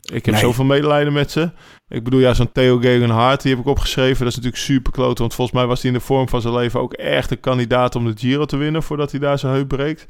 Ik 0.00 0.24
heb 0.24 0.34
Nee. 0.34 0.42
zoveel 0.44 0.64
medelijden 0.64 1.12
met 1.12 1.30
ze. 1.30 1.50
Ik 1.88 2.04
bedoel, 2.04 2.20
ja, 2.20 2.34
zo'n 2.34 2.52
Theo 2.52 2.78
Gegenhardt, 2.78 3.42
die 3.42 3.50
heb 3.50 3.60
ik 3.60 3.66
opgeschreven. 3.70 4.18
Dat 4.18 4.28
is 4.28 4.34
natuurlijk 4.36 4.62
super 4.62 4.92
kloot, 4.92 5.18
want 5.18 5.34
volgens 5.34 5.56
mij 5.56 5.66
was 5.66 5.82
hij 5.82 5.90
in 5.90 5.96
de 5.98 6.04
vorm 6.04 6.28
van 6.28 6.40
zijn 6.40 6.54
leven 6.54 6.80
ook 6.80 6.92
echt 6.92 7.30
een 7.30 7.40
kandidaat 7.40 7.94
om 7.94 8.04
de 8.04 8.12
Giro 8.16 8.44
te 8.44 8.56
winnen 8.56 8.82
voordat 8.82 9.10
hij 9.10 9.20
daar 9.20 9.38
zijn 9.38 9.52
heup 9.52 9.68
breekt. 9.68 10.04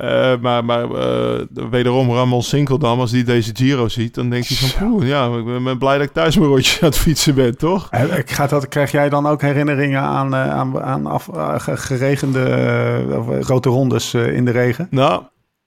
Uh, 0.00 0.36
maar 0.40 0.64
maar 0.64 0.84
uh, 0.90 1.40
wederom 1.70 2.10
Ramon 2.12 2.42
Sinkeldam, 2.42 3.00
als 3.00 3.10
die 3.10 3.24
deze 3.24 3.50
Giro 3.54 3.88
ziet, 3.88 4.14
dan 4.14 4.30
denkt 4.30 4.48
hij 4.48 4.56
van, 4.56 4.88
poeh, 4.88 5.08
ja, 5.08 5.36
ik 5.36 5.44
ben, 5.44 5.64
ben 5.64 5.78
blij 5.78 5.98
dat 5.98 6.06
ik 6.06 6.12
thuis 6.12 6.36
mijn 6.36 6.48
rondje 6.48 6.80
aan 6.80 6.88
het 6.88 6.98
fietsen 6.98 7.34
ben, 7.34 7.56
toch? 7.58 7.88
Eh, 7.90 8.18
Ik 8.18 8.30
ga 8.30 8.46
dat, 8.46 8.68
krijg 8.68 8.90
jij 8.90 9.08
dan 9.08 9.26
ook 9.26 9.40
herinneringen 9.42 10.00
aan, 10.00 10.34
uh, 10.34 10.50
aan, 10.50 10.80
aan 10.82 11.06
af, 11.06 11.28
geregende 11.64 13.40
grote 13.40 13.68
rondes 13.68 14.14
in 14.14 14.44
de 14.44 14.50
regen? 14.50 14.86
Nou, 14.90 15.22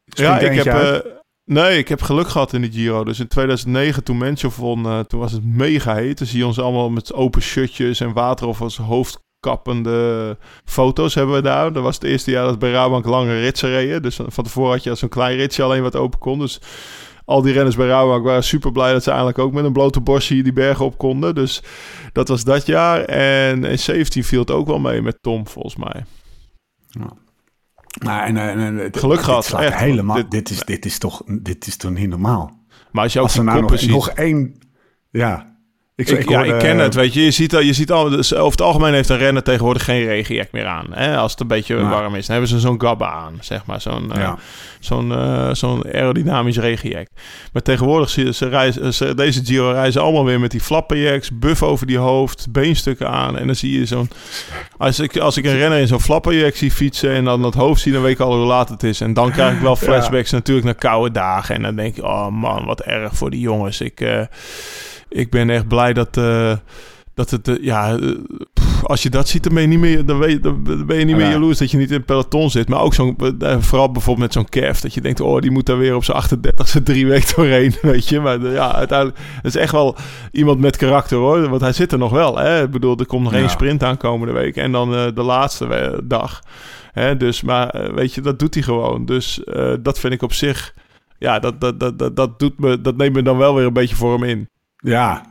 Springt 0.05 0.41
ja, 0.41 0.49
ik 0.49 0.63
heb? 0.63 1.05
Nee, 1.47 1.77
ik 1.77 1.87
heb 1.87 2.01
geluk 2.01 2.27
gehad 2.27 2.53
in 2.53 2.61
de 2.61 2.71
Giro. 2.71 3.03
Dus 3.03 3.19
in 3.19 3.27
2009, 3.27 4.03
toen 4.03 4.17
Menchov 4.17 4.55
won, 4.55 5.05
toen 5.07 5.19
was 5.19 5.31
het 5.31 5.45
mega 5.45 5.95
heet. 5.95 6.17
Dan 6.17 6.27
zie 6.27 6.45
ons 6.45 6.59
allemaal 6.59 6.89
met 6.89 7.13
open 7.13 7.41
shirtjes 7.41 7.99
en 7.99 8.13
water 8.13 8.47
of 8.47 8.61
als 8.61 8.77
hoofd 8.77 9.25
kappende 9.39 10.37
foto's 10.65 11.15
hebben 11.15 11.35
we 11.35 11.41
daar. 11.41 11.73
Dat 11.73 11.83
was 11.83 11.95
het 11.95 12.03
eerste 12.03 12.31
jaar 12.31 12.45
dat 12.45 12.59
bij 12.59 12.71
Rabank 12.71 13.05
lange 13.05 13.39
ritsen 13.39 13.69
reden. 13.69 14.01
Dus 14.01 14.19
van 14.27 14.43
tevoren 14.43 14.71
had 14.71 14.83
je 14.83 14.95
zo'n 14.95 15.09
klein 15.09 15.37
ritsje 15.37 15.63
alleen 15.63 15.81
wat 15.81 15.95
open 15.95 16.19
kon. 16.19 16.39
Dus 16.39 16.61
al 17.25 17.41
die 17.41 17.53
renners 17.53 17.75
bij 17.75 17.87
Rabank 17.87 18.23
waren 18.23 18.43
super 18.43 18.71
blij 18.71 18.91
dat 18.91 19.03
ze 19.03 19.09
eigenlijk 19.09 19.39
ook 19.39 19.53
met 19.53 19.65
een 19.65 19.73
blote 19.73 20.01
borstje 20.01 20.43
die 20.43 20.53
bergen 20.53 20.85
op 20.85 20.97
konden. 20.97 21.35
Dus 21.35 21.61
dat 22.11 22.27
was 22.27 22.43
dat 22.43 22.65
jaar. 22.65 23.01
En 23.01 23.63
in 23.63 23.79
17 23.79 24.23
viel 24.23 24.39
het 24.39 24.51
ook 24.51 24.67
wel 24.67 24.79
mee 24.79 25.01
met 25.01 25.17
Tom, 25.21 25.47
volgens 25.47 25.75
mij. 25.75 26.05
Nou, 26.91 27.11
en, 28.25 28.37
en, 28.37 28.57
en, 28.59 28.75
het- 28.75 28.97
Geluk 28.97 29.15
dit 29.15 29.25
gehad, 29.25 29.45
slaat 29.45 29.61
echt. 29.61 29.77
helemaal. 29.79 30.15
Dit, 30.15 30.31
Dit- 30.31 30.49
is, 30.49 30.59
dit, 30.59 30.85
is 30.85 30.97
toch, 30.97 31.21
dit 31.25 31.67
is 31.67 31.77
toch 31.77 31.91
niet 31.91 32.09
normaal? 32.09 32.65
Maar 32.91 33.03
als 33.03 33.13
je 33.13 33.19
ook 33.19 33.25
Als 33.25 33.37
er 33.37 33.43
nou 33.43 33.61
nog, 33.61 33.85
nog 33.87 34.09
één... 34.09 34.59
Ja. 35.11 35.56
Ik, 35.99 36.09
Ik, 36.09 36.29
ja, 36.29 36.35
hoorde- 36.37 36.53
ik 36.53 36.59
ken 36.59 36.77
het, 36.77 36.93
weet 36.95 37.13
je. 37.13 37.21
Je 37.23 37.31
ziet, 37.31 37.55
al, 37.55 37.61
je 37.61 37.73
ziet 37.73 37.91
al, 37.91 38.09
dus 38.09 38.33
over 38.35 38.51
het 38.51 38.61
algemeen 38.61 38.93
heeft 38.93 39.09
een 39.09 39.17
renner 39.17 39.43
tegenwoordig 39.43 39.83
geen 39.83 40.05
regenjack 40.05 40.47
meer 40.51 40.65
aan. 40.65 40.85
Hè? 40.91 41.17
Als 41.17 41.31
het 41.31 41.39
een 41.41 41.47
beetje 41.47 41.75
warm 41.75 42.15
is, 42.15 42.25
dan 42.25 42.35
hebben 42.35 42.49
ze 42.53 42.59
zo'n 42.59 42.81
gabba 42.81 43.11
aan, 43.11 43.37
zeg 43.41 43.65
maar. 43.65 43.81
Zo'n 43.81 44.11
eh, 44.13 44.21
Ja. 44.21 44.37
zo'n 44.79 45.11
eh, 45.11 45.49
zo'n 45.53 45.83
aerodynamisch 45.93 46.57
regenjack. 46.57 47.07
Maar 47.53 47.61
tegenwoordig 47.61 48.09
zie 48.09 48.25
je, 48.25 48.33
ze 48.33 48.47
reizen, 48.47 48.93
ze, 48.93 49.13
deze 49.13 49.45
Giro 49.45 49.71
reizen 49.71 50.01
allemaal 50.01 50.25
weer 50.25 50.39
met 50.39 50.51
die 50.51 50.61
flapperjacks, 50.61 51.29
buff 51.39 51.63
over 51.63 51.87
die 51.87 51.97
hoofd, 51.97 52.47
beenstukken 52.51 53.09
aan. 53.09 53.37
En 53.37 53.45
dan 53.47 53.55
zie 53.55 53.79
je 53.79 53.85
zo'n... 53.85 54.09
Als 54.77 54.99
ik, 54.99 55.17
als 55.17 55.37
ik 55.37 55.45
een 55.45 55.57
renner 55.57 55.79
in 55.79 55.87
zo'n 55.87 56.01
flapperjack 56.01 56.55
zie 56.55 56.71
fietsen 56.71 57.11
en 57.11 57.23
dan 57.23 57.41
dat 57.41 57.53
hoofd 57.53 57.81
zie, 57.81 57.91
dan 57.93 58.01
weet 58.01 58.13
ik 58.13 58.19
al 58.19 58.35
hoe 58.35 58.45
laat 58.45 58.69
het 58.69 58.83
is. 58.83 59.01
En 59.01 59.13
dan 59.13 59.31
krijg 59.31 59.53
ik 59.53 59.61
wel 59.61 59.75
flashbacks 59.85 60.31
natuurlijk 60.31 60.65
naar 60.65 60.75
koude 60.75 61.11
dagen. 61.11 61.55
En 61.55 61.61
dan 61.61 61.75
denk 61.75 61.97
ik, 61.97 62.03
oh 62.03 62.27
man, 62.27 62.65
wat 62.65 62.81
erg 62.81 63.13
voor 63.15 63.29
die 63.29 63.39
jongens. 63.39 63.81
Ik... 63.81 64.01
eh, 64.01 64.21
ik 65.09 65.29
ben 65.31 65.49
echt 65.49 65.67
blij 65.67 65.93
dat, 65.93 66.17
eh, 66.17 66.55
dat 67.13 67.29
het, 67.29 67.47
eh, 67.47 67.55
ja, 67.63 67.95
eh, 67.97 68.09
pff, 68.53 68.83
als 68.85 69.03
je 69.03 69.09
dat 69.09 69.27
ziet, 69.27 69.43
dan 69.43 69.53
ben 69.53 69.61
je 69.61 69.67
niet 69.67 69.79
meer, 69.79 70.05
dan 70.05 70.17
weet, 70.19 70.43
dan 70.43 70.63
ben 70.85 70.97
je 70.99 71.05
niet 71.05 71.15
meer 71.15 71.25
Ja. 71.25 71.31
jaloers 71.31 71.57
dat 71.57 71.71
je 71.71 71.77
niet 71.77 71.89
in 71.89 71.95
het 71.97 72.05
peloton 72.05 72.49
zit. 72.49 72.69
Maar 72.69 72.81
ook 72.81 72.93
zo'n, 72.93 73.15
vooral 73.59 73.91
bijvoorbeeld 73.91 74.17
met 74.25 74.33
zo'n 74.33 74.49
Kev, 74.49 74.79
dat 74.79 74.93
je 74.93 75.01
denkt, 75.01 75.19
oh, 75.19 75.41
die 75.41 75.51
moet 75.51 75.65
daar 75.65 75.77
weer 75.77 75.95
op 75.95 76.03
zijn 76.03 76.17
38ste 76.17 76.83
drie 76.83 77.07
weken 77.07 77.33
doorheen, 77.35 77.73
weet 77.81 78.07
je. 78.09 78.19
Maar 78.19 78.41
ja, 78.41 78.75
uiteindelijk, 78.75 79.17
het 79.35 79.45
is 79.45 79.61
echt 79.61 79.71
wel 79.71 79.95
iemand 80.31 80.59
met 80.59 80.77
karakter 80.77 81.17
hoor, 81.17 81.49
want 81.49 81.61
hij 81.61 81.73
zit 81.73 81.91
er 81.91 81.97
nog 81.97 82.11
wel. 82.11 82.37
Hè? 82.37 82.63
Ik 82.63 82.71
bedoel, 82.71 82.97
er 82.97 83.05
komt 83.05 83.23
nog 83.23 83.31
Ja. 83.33 83.37
één 83.39 83.49
sprint 83.49 83.83
aan 83.83 83.97
komende 83.97 84.33
week 84.33 84.55
en 84.55 84.71
dan 84.71 84.89
de 84.91 85.23
laatste 85.23 86.01
dag. 86.03 86.39
Hè? 86.91 87.17
Dus, 87.17 87.41
maar 87.41 87.91
weet 87.95 88.13
je, 88.13 88.21
dat 88.21 88.39
doet 88.39 88.53
hij 88.53 88.63
gewoon. 88.63 89.05
Dus 89.05 89.41
dat 89.79 89.99
vind 89.99 90.13
ik 90.13 90.21
op 90.21 90.33
zich, 90.33 90.73
ja, 91.17 91.39
dat, 91.39 91.61
dat, 91.61 91.79
dat, 91.79 91.99
dat, 91.99 92.15
dat, 92.15 92.39
doet 92.39 92.59
me, 92.59 92.81
dat 92.81 92.97
neemt 92.97 93.15
me 93.15 93.21
dan 93.21 93.37
wel 93.37 93.55
weer 93.55 93.65
een 93.65 93.73
beetje 93.73 93.95
voor 93.95 94.13
hem 94.13 94.23
in. 94.23 94.49
Ja, 94.89 95.21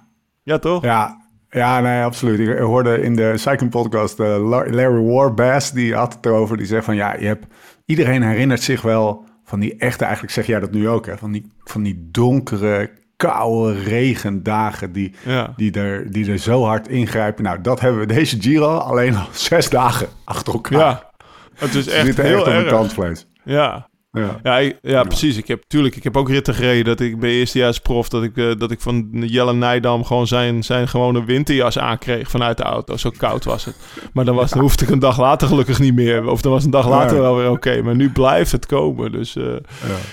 Ja, 0.42 0.58
toch? 0.58 0.82
Ja, 0.84 1.24
ja, 1.50 1.80
nee, 1.80 2.02
absoluut. 2.02 2.38
Ik 2.48 2.58
hoorde 2.58 3.02
in 3.02 3.16
de 3.16 3.36
Cycling 3.36 3.70
Podcast 3.70 4.20
uh, 4.20 4.48
Larry 4.70 5.02
Warbass, 5.04 5.72
die 5.72 5.94
had 5.94 6.12
het 6.14 6.26
erover. 6.26 6.56
Die 6.56 6.66
zegt 6.66 6.84
van 6.84 6.94
ja, 6.96 7.16
je 7.18 7.26
hebt, 7.26 7.46
iedereen 7.84 8.22
herinnert 8.22 8.62
zich 8.62 8.82
wel 8.82 9.24
van 9.44 9.60
die 9.60 9.76
echte, 9.76 10.04
eigenlijk 10.04 10.34
zeg 10.34 10.46
jij 10.46 10.60
dat 10.60 10.70
nu 10.72 10.88
ook, 10.88 11.06
hè, 11.06 11.16
van 11.18 11.32
die, 11.32 11.52
van 11.64 11.82
die 11.82 12.08
donkere, 12.10 12.90
koude 13.16 13.82
regendagen 13.82 14.92
die, 14.92 15.14
Ja. 15.24 15.52
die, 15.56 15.72
er, 15.72 16.10
die 16.10 16.30
er 16.30 16.38
zo 16.38 16.64
hard 16.64 16.88
ingrijpen. 16.88 17.44
Nou, 17.44 17.60
dat 17.60 17.80
hebben 17.80 18.00
we 18.00 18.06
deze 18.06 18.40
Giro 18.40 18.76
alleen 18.76 19.16
al 19.16 19.26
zes 19.48 19.70
dagen 19.70 20.08
achter 20.24 20.52
elkaar. 20.52 20.78
Ja, 20.78 21.10
het 21.54 21.74
is 21.74 21.88
echt 21.88 22.16
heel 22.16 22.46
echt 22.46 22.72
op 22.72 22.96
een 22.98 23.04
erg. 23.04 23.26
Ja. 23.44 23.88
Ja. 24.20 24.40
Ja, 24.42 24.58
ik- 24.58 24.78
ja, 24.82 25.02
precies. 25.02 25.36
Ik 25.36 25.48
heb, 25.48 25.62
tuurlijk, 25.66 25.96
ik 25.96 26.04
heb 26.04 26.16
ook 26.16 26.28
ritten 26.28 26.54
gereden. 26.54 26.84
Dat 26.84 27.00
ik 27.00 27.18
bij 27.20 27.30
eerstejaarsprof, 27.30 28.08
dat 28.08 28.22
ik, 28.22 28.36
eh, 28.36 28.50
dat 28.58 28.70
ik 28.70 28.80
van 28.80 29.08
Jelle 29.12 29.52
Nijdam 29.54 30.04
gewoon 30.04 30.26
zijn, 30.26 30.62
zijn 30.64 30.88
gewone 30.88 31.24
winterjas 31.24 31.78
aankreeg 31.78 32.30
vanuit 32.30 32.56
de 32.56 32.62
auto. 32.62 32.96
Zo 32.96 33.10
koud 33.16 33.44
was 33.44 33.64
het. 33.64 33.76
Maar 34.12 34.24
dan, 34.24 34.34
was, 34.34 34.50
dan 34.50 34.60
hoefde 34.60 34.84
ik 34.84 34.90
een 34.90 34.98
dag 34.98 35.18
later 35.18 35.48
gelukkig 35.48 35.78
niet 35.78 35.94
meer. 35.94 36.28
Of 36.28 36.40
dan 36.40 36.52
was 36.52 36.64
een 36.64 36.70
dag 36.70 36.88
later 36.88 37.20
wel 37.20 37.36
weer 37.36 37.50
oké. 37.50 37.82
Maar 37.82 37.96
nu 37.96 38.10
blijft 38.10 38.52
het 38.52 38.66
komen. 38.66 39.12
Dus, 39.12 39.36
eh, 39.36 39.44
Ja. 39.44 39.58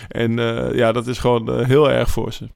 en 0.08 0.40
eh, 0.40 0.78
ja, 0.78 0.92
dat 0.92 1.08
is 1.08 1.18
gewoon 1.18 1.64
heel 1.66 1.92
erg 1.92 2.10
voor 2.10 2.34
ze. 2.34 2.50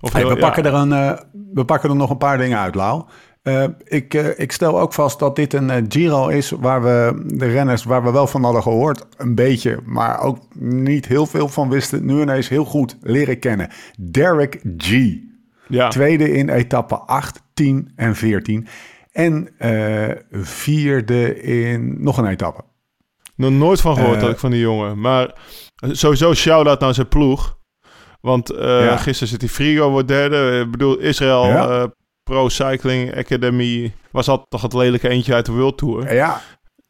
Of 0.00 0.12
Hey, 0.12 0.20
heel- 0.22 0.30
we, 0.30 0.36
pakken 0.40 0.64
er 0.64 0.74
een, 0.74 1.18
we 1.52 1.64
pakken 1.64 1.90
er 1.90 1.96
nog 1.96 2.10
een 2.10 2.16
paar 2.18 2.38
dingen 2.38 2.58
uit, 2.58 2.74
Lau. 2.74 3.02
Eh, 3.42 3.64
ik, 3.84 4.14
eh, 4.14 4.38
ik 4.38 4.52
stel 4.52 4.80
ook 4.80 4.92
vast 4.92 5.18
dat 5.18 5.36
dit 5.36 5.52
een 5.52 5.70
eh, 5.70 5.82
Giro 5.88 6.28
is 6.28 6.50
waar 6.50 6.82
we 6.82 7.22
de 7.26 7.46
renners, 7.50 7.84
waar 7.84 8.04
we 8.04 8.10
wel 8.10 8.26
van 8.26 8.44
hadden 8.44 8.62
gehoord, 8.62 9.06
een 9.16 9.34
beetje, 9.34 9.78
maar 9.84 10.20
ook 10.20 10.38
niet 10.58 11.06
heel 11.06 11.26
veel 11.26 11.48
van 11.48 11.68
wisten, 11.68 12.04
nu 12.04 12.20
ineens 12.20 12.48
heel 12.48 12.64
goed 12.64 12.96
leren 13.00 13.38
kennen. 13.38 13.68
Derek 14.00 14.60
G. 14.76 14.92
ja. 15.68 15.88
Tweede 15.88 16.32
in 16.32 16.48
etappe 16.48 16.96
8, 16.96 17.42
10 17.54 17.92
en 17.96 18.16
14. 18.16 18.66
En 19.12 19.48
vierde 20.30 21.40
in 21.42 22.02
nog 22.02 22.16
een 22.18 22.26
etappe. 22.26 22.62
Nog 23.36 23.50
nooit 23.50 23.80
van 23.80 23.94
gehoord 23.96 24.16
Eh, 24.16 24.22
had 24.22 24.30
ik 24.30 24.38
van 24.38 24.50
die 24.50 24.60
jongen. 24.60 25.00
Maar 25.00 25.34
sowieso 25.76 26.34
shout-out 26.34 26.80
naar 26.80 26.94
zijn 26.94 27.08
ploeg. 27.08 27.58
Want 28.20 28.52
Ja. 28.56 28.96
gisteren 28.96 29.28
zit 29.28 29.40
die 29.40 29.48
Frigo 29.48 29.90
wordt 29.90 30.08
derde. 30.08 30.60
Ik 30.64 30.70
bedoel, 30.70 30.98
Israël 30.98 31.44
Ja. 31.46 31.92
Pro 32.28 32.48
Cycling 32.48 33.16
Academy 33.16 33.92
was 34.10 34.28
al 34.28 34.46
toch 34.48 34.62
het 34.62 34.72
lelijke 34.72 35.08
eentje 35.08 35.34
uit 35.34 35.46
de 35.46 35.52
World 35.52 35.78
Tour. 35.78 36.14
Ja, 36.14 36.40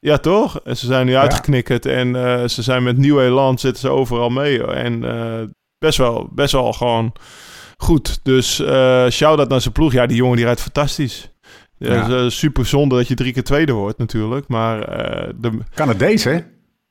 Ja, 0.01 0.19
toch? 0.19 0.61
En 0.65 0.77
ze 0.77 0.87
zijn 0.87 1.07
nu 1.07 1.17
uitgeknikkerd 1.17 1.87
en 1.87 2.17
eh, 2.17 2.49
ze 2.49 2.63
zijn 2.63 2.83
met 2.83 2.97
nieuw 2.97 3.21
elan 3.21 3.59
zitten 3.59 3.81
ze 3.81 3.89
overal 3.89 4.31
mee. 4.31 4.65
En 4.67 5.05
eh, 5.05 5.49
best, 5.79 5.99
wel, 5.99 6.29
best 6.33 6.53
wel 6.53 6.73
gewoon 6.73 7.13
goed. 7.77 8.21
Dus 8.23 8.61
eh 8.61 9.07
shout-out 9.11 9.49
naar 9.49 9.61
zijn 9.61 9.73
ploeg. 9.75 9.93
Ja, 9.93 10.07
die 10.07 10.17
jongen 10.17 10.37
die 10.37 10.45
rijdt 10.45 10.61
fantastisch. 10.61 11.31
Ja, 11.77 11.93
Ja. 11.95 12.03
het 12.11 12.11
is, 12.33 12.39
super 12.39 12.67
zonde 12.67 12.97
dat 12.97 13.09
je 13.09 13.15
drie 13.15 13.33
keer 13.33 13.45
tweede 13.45 13.73
wordt 13.73 13.99
natuurlijk. 13.99 14.49
Maar 14.49 14.81
de, 15.37 15.51
Canadees 15.75 16.25
hè? 16.25 16.39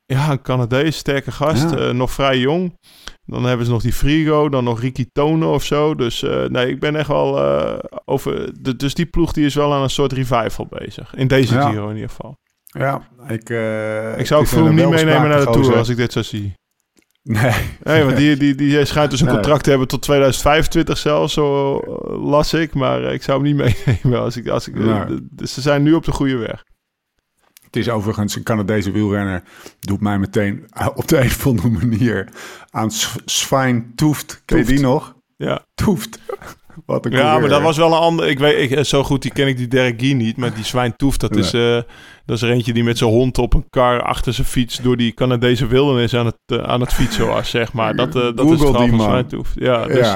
Ja, 0.08 0.32
een 0.32 0.42
Canadees, 0.42 0.98
sterke 0.98 1.32
gast. 1.32 1.70
Ja. 1.70 1.78
eh, 1.78 1.94
nog 1.94 2.12
vrij 2.12 2.38
jong. 2.38 2.78
Dan 3.26 3.44
hebben 3.44 3.66
ze 3.66 3.72
nog 3.72 3.82
die 3.82 3.94
Frigo, 3.94 4.50
dan 4.50 4.64
nog 4.64 4.80
Ricky 4.82 5.06
Tonen 5.12 5.48
of 5.50 5.64
zo. 5.64 5.96
Dus 5.96 6.24
eh, 6.24 6.44
nee, 6.46 6.70
ik 6.70 6.80
ben 6.80 6.96
echt 6.96 7.08
wel 7.08 7.38
eh, 7.44 7.80
over... 8.06 8.50
De, 8.64 8.76
dus 8.76 8.94
die 8.94 9.06
ploeg 9.06 9.32
die 9.32 9.46
is 9.46 9.56
wel 9.56 9.74
aan 9.74 9.82
een 9.82 9.90
soort 9.90 10.12
revival 10.14 10.68
bezig. 10.70 11.16
In 11.16 11.28
deze 11.28 11.54
Ja. 11.54 11.70
Giro 11.70 11.88
in 11.90 11.96
ieder 11.96 12.10
geval. 12.10 12.38
Ja, 12.64 13.08
ik... 13.28 13.50
Ik 14.20 14.26
zou 14.28 14.46
Vroom 14.46 14.68
een 14.68 14.76
niet 14.76 14.90
meenemen 14.90 15.30
naar 15.30 15.46
de 15.46 15.52
Tour 15.52 15.78
als 15.78 15.90
ik 15.90 15.98
dit 15.98 16.12
zo 16.12 16.22
zie. 16.22 16.54
Nee. 17.24 17.54
Nee, 17.84 18.04
want 18.04 18.18
die, 18.18 18.38
die, 18.38 18.56
die 18.56 18.86
schijnt 18.86 19.12
dus 19.12 19.20
een 19.20 19.26
Nee. 19.26 19.36
contract 19.36 19.64
te 19.64 19.70
hebben 19.70 19.88
tot 19.88 20.02
2025 20.02 20.98
zelfs, 20.98 21.34
zo 21.34 21.80
las 22.22 22.54
ik. 22.54 22.74
Maar 22.74 23.02
ik 23.02 23.24
zou 23.24 23.44
hem 23.44 23.56
niet 23.56 23.56
meenemen. 23.86 24.22
Als 24.22 24.38
ik, 24.38 24.48
als 24.48 24.68
ik, 24.68 24.76
Nee. 24.76 25.04
dus 25.32 25.54
ze 25.54 25.62
zijn 25.62 25.84
nu 25.84 25.94
op 25.94 26.06
de 26.06 26.12
goede 26.12 26.36
weg. 26.38 26.64
Is 27.78 27.90
overigens 27.90 28.36
een 28.36 28.44
Canadese 28.44 28.92
wielrenner. 28.92 29.44
Doet 29.80 30.02
mij 30.02 30.20
meteen 30.20 30.66
eh, 30.70 30.88
op 30.96 31.08
de 31.08 31.18
een 31.18 31.26
of 31.26 31.48
andere 31.48 31.70
manier 31.70 32.30
aan 32.70 32.92
Svein 33.26 33.92
Toeft. 33.96 34.42
Ken 34.46 34.58
je 34.58 34.64
Toeft. 34.64 34.76
die 34.78 34.86
nog? 34.86 35.16
Ja, 35.36 35.66
Toeft. 35.76 36.20
Wat 36.86 37.06
een 37.06 37.12
ja 37.12 37.18
coureur, 37.18 37.40
maar 37.40 37.50
dat 37.50 37.62
was 37.62 37.78
wel 37.78 37.88
een 37.88 38.00
ander... 38.00 38.28
Ik 38.28 38.40
weet, 38.40 38.72
ik, 38.72 38.78
eh, 38.78 38.84
zo 38.84 39.04
goed 39.04 39.22
die 39.22 39.32
ken 39.32 39.48
ik 39.48 39.58
die 39.58 39.68
Derek 39.68 40.02
Guy 40.02 40.12
niet. 40.12 40.38
Maar 40.38 40.54
die 40.54 40.64
Zwijn 40.64 40.96
Toef, 40.96 41.18
dat, 41.18 41.36
is, 41.36 41.54
eh, 41.54 41.82
dat 42.26 42.36
is 42.36 42.42
er 42.42 42.50
eentje 42.50 42.74
die 42.74 42.84
met 42.84 42.98
zijn 42.98 43.10
hond 43.10 43.38
op 43.38 43.54
een 43.54 43.70
kar 43.70 44.02
achter 44.02 44.34
zijn 44.34 44.48
fiets... 44.48 44.78
door 44.78 44.98
die 44.98 45.14
Canadese 45.14 45.68
wildernis 45.68 46.16
aan 46.16 46.26
het, 46.26 46.62
aan 46.62 46.82
het 46.82 46.94
fietsen 46.94 47.28
was, 47.28 47.50
zeg 47.50 47.74
maar. 47.74 47.96
Dat, 47.96 48.16
eh, 48.16 48.22
dat 48.22 48.40
is 48.40 48.50
het 48.50 48.60
verhaal 48.60 48.88
van 48.88 48.96
man. 48.96 49.10
Zwijn 49.10 49.28
Toef. 49.28 49.52
Ja, 49.56 49.86
dus 49.86 50.14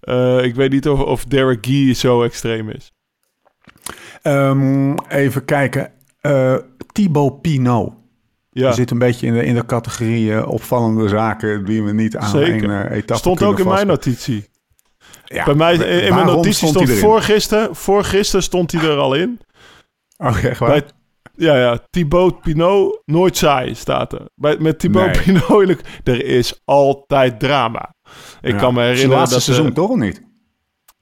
ja. 0.00 0.40
ik 0.40 0.54
weet 0.54 0.70
niet 0.70 0.88
of, 0.88 1.00
of 1.00 1.24
Derek 1.24 1.66
Guy 1.66 1.94
zo 1.94 2.22
extreem 2.22 2.70
is. 2.70 2.92
Ehm, 4.22 4.94
even 5.08 5.44
kijken. 5.44 5.92
Eh 6.20 6.54
Thibaut 6.92 7.40
Pinot. 7.40 7.92
Ja. 8.50 8.66
Die 8.66 8.74
zit 8.74 8.90
een 8.90 8.98
beetje 8.98 9.26
in 9.26 9.32
de, 9.32 9.44
in 9.44 9.54
de 9.54 9.66
categorie 9.66 10.34
eh, 10.34 10.48
opvallende 10.48 11.08
zaken 11.08 11.64
die 11.64 11.82
we 11.82 11.92
niet 11.92 12.16
aan 12.16 12.28
Zeker. 12.30 12.70
een 12.70 12.86
eh, 12.88 12.96
etappe 12.96 13.14
Stond 13.16 13.42
ook 13.42 13.58
in 13.58 13.68
mijn 13.68 13.86
notitie. 13.86 14.48
Ja, 15.24 15.44
Bij 15.44 15.54
mij, 15.54 15.74
in, 15.74 16.14
mijn 16.14 16.26
notitie 16.26 16.52
stond 16.68 16.74
stond, 16.88 16.98
voorgisteren, 17.00 17.76
voorgisteren 17.76 18.42
stond 18.42 18.72
hij 18.72 18.82
er 18.82 18.96
al 18.96 19.14
in. 19.14 19.40
Oh, 20.16 20.44
echt 20.44 20.58
waar? 20.58 20.68
Bij, 20.70 20.82
ja, 21.36 21.56
ja, 21.58 21.78
Thibaut 21.90 22.40
Pinot, 22.40 23.02
nooit 23.04 23.36
saai 23.36 23.74
staat 23.74 24.12
er. 24.12 24.28
Bij, 24.34 24.56
met 24.58 24.78
Thibaut 24.78 25.26
Nee. 25.26 25.40
Pinot, 25.40 25.80
er 26.04 26.24
is 26.24 26.60
altijd 26.64 27.40
drama. 27.40 27.94
Ik 28.40 28.52
Ja. 28.52 28.58
kan 28.58 28.74
me 28.74 28.80
herinneren 28.80 29.16
laatste 29.16 29.34
dat 29.34 29.42
seizoen 29.42 29.66
eh, 29.66 29.72
toch 29.72 29.88
of 29.90 29.96
niet? 29.96 30.22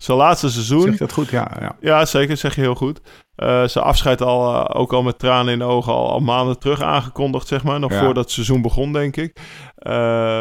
Zijn 0.03 0.19
laatste 0.19 0.51
seizoen... 0.51 0.83
Zeg 0.83 0.97
dat 0.97 1.13
goed? 1.13 1.29
Ja, 1.29 1.51
ja. 1.61 1.77
Ja, 1.81 2.05
zeker, 2.07 2.37
zeg 2.37 2.55
je 2.55 2.61
heel 2.61 2.75
goed. 2.75 3.01
Eh, 3.35 3.65
zijn 3.65 3.85
afscheid 3.85 4.23
al, 4.23 4.55
eh, 4.55 4.81
ook 4.81 4.93
al 4.93 5.03
met 5.03 5.19
tranen 5.19 5.53
in 5.53 5.59
de 5.59 5.65
ogen, 5.65 5.93
al, 5.93 6.11
al 6.11 6.21
maanden 6.21 6.59
terug 6.59 6.83
aangekondigd, 6.83 7.47
zeg 7.49 7.65
maar. 7.65 7.81
Nog 7.81 7.93
Ja. 7.93 7.99
voordat 8.05 8.25
het 8.25 8.33
seizoen 8.33 8.63
begon, 8.63 8.93
denk 8.93 9.17
ik. 9.17 9.37
Eh, 9.77 9.93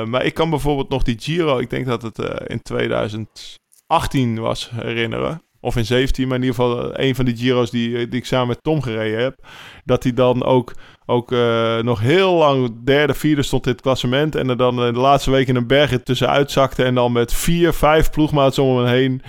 maar 0.03 0.25
ik 0.25 0.33
kan 0.33 0.49
bijvoorbeeld 0.49 0.89
nog 0.89 1.03
die 1.03 1.19
Giro, 1.19 1.57
ik 1.57 1.69
denk 1.69 1.85
dat 1.85 2.01
het 2.01 2.17
in 2.47 2.61
2018 2.61 4.39
was, 4.39 4.69
herinneren. 4.73 5.41
Of 5.59 5.75
in 5.75 5.85
17, 5.85 6.27
maar 6.27 6.37
in 6.37 6.43
ieder 6.43 6.55
geval 6.55 6.99
een 6.99 7.15
van 7.15 7.25
die 7.25 7.35
Giro's 7.37 7.71
die, 7.71 8.07
die 8.07 8.19
ik 8.19 8.25
samen 8.25 8.47
met 8.47 8.63
Tom 8.63 8.81
gereden 8.81 9.21
heb. 9.21 9.45
Dat 9.85 10.03
hij 10.03 10.13
dan 10.13 10.43
ook, 10.43 10.73
ook 11.09 11.31
eh, 11.31 11.77
nog 11.77 11.99
heel 11.99 12.33
lang 12.33 12.75
derde, 12.83 13.13
vierde 13.13 13.43
stond 13.43 13.65
het 13.65 13.81
klassement. 13.81 14.35
En 14.35 14.49
er 14.49 14.57
dan 14.57 14.83
in 14.83 14.93
de 14.93 14.99
laatste 14.99 15.31
week 15.31 15.47
in 15.47 15.55
een 15.55 15.67
berg 15.67 16.03
tussenuit 16.03 16.51
zakte. 16.51 16.83
En 16.83 16.95
dan 16.95 17.11
met 17.11 17.33
vier, 17.33 17.73
vijf 17.73 18.09
ploegmaats 18.09 18.59
om 18.59 18.77
hem 18.77 18.85
heen. 18.85 19.21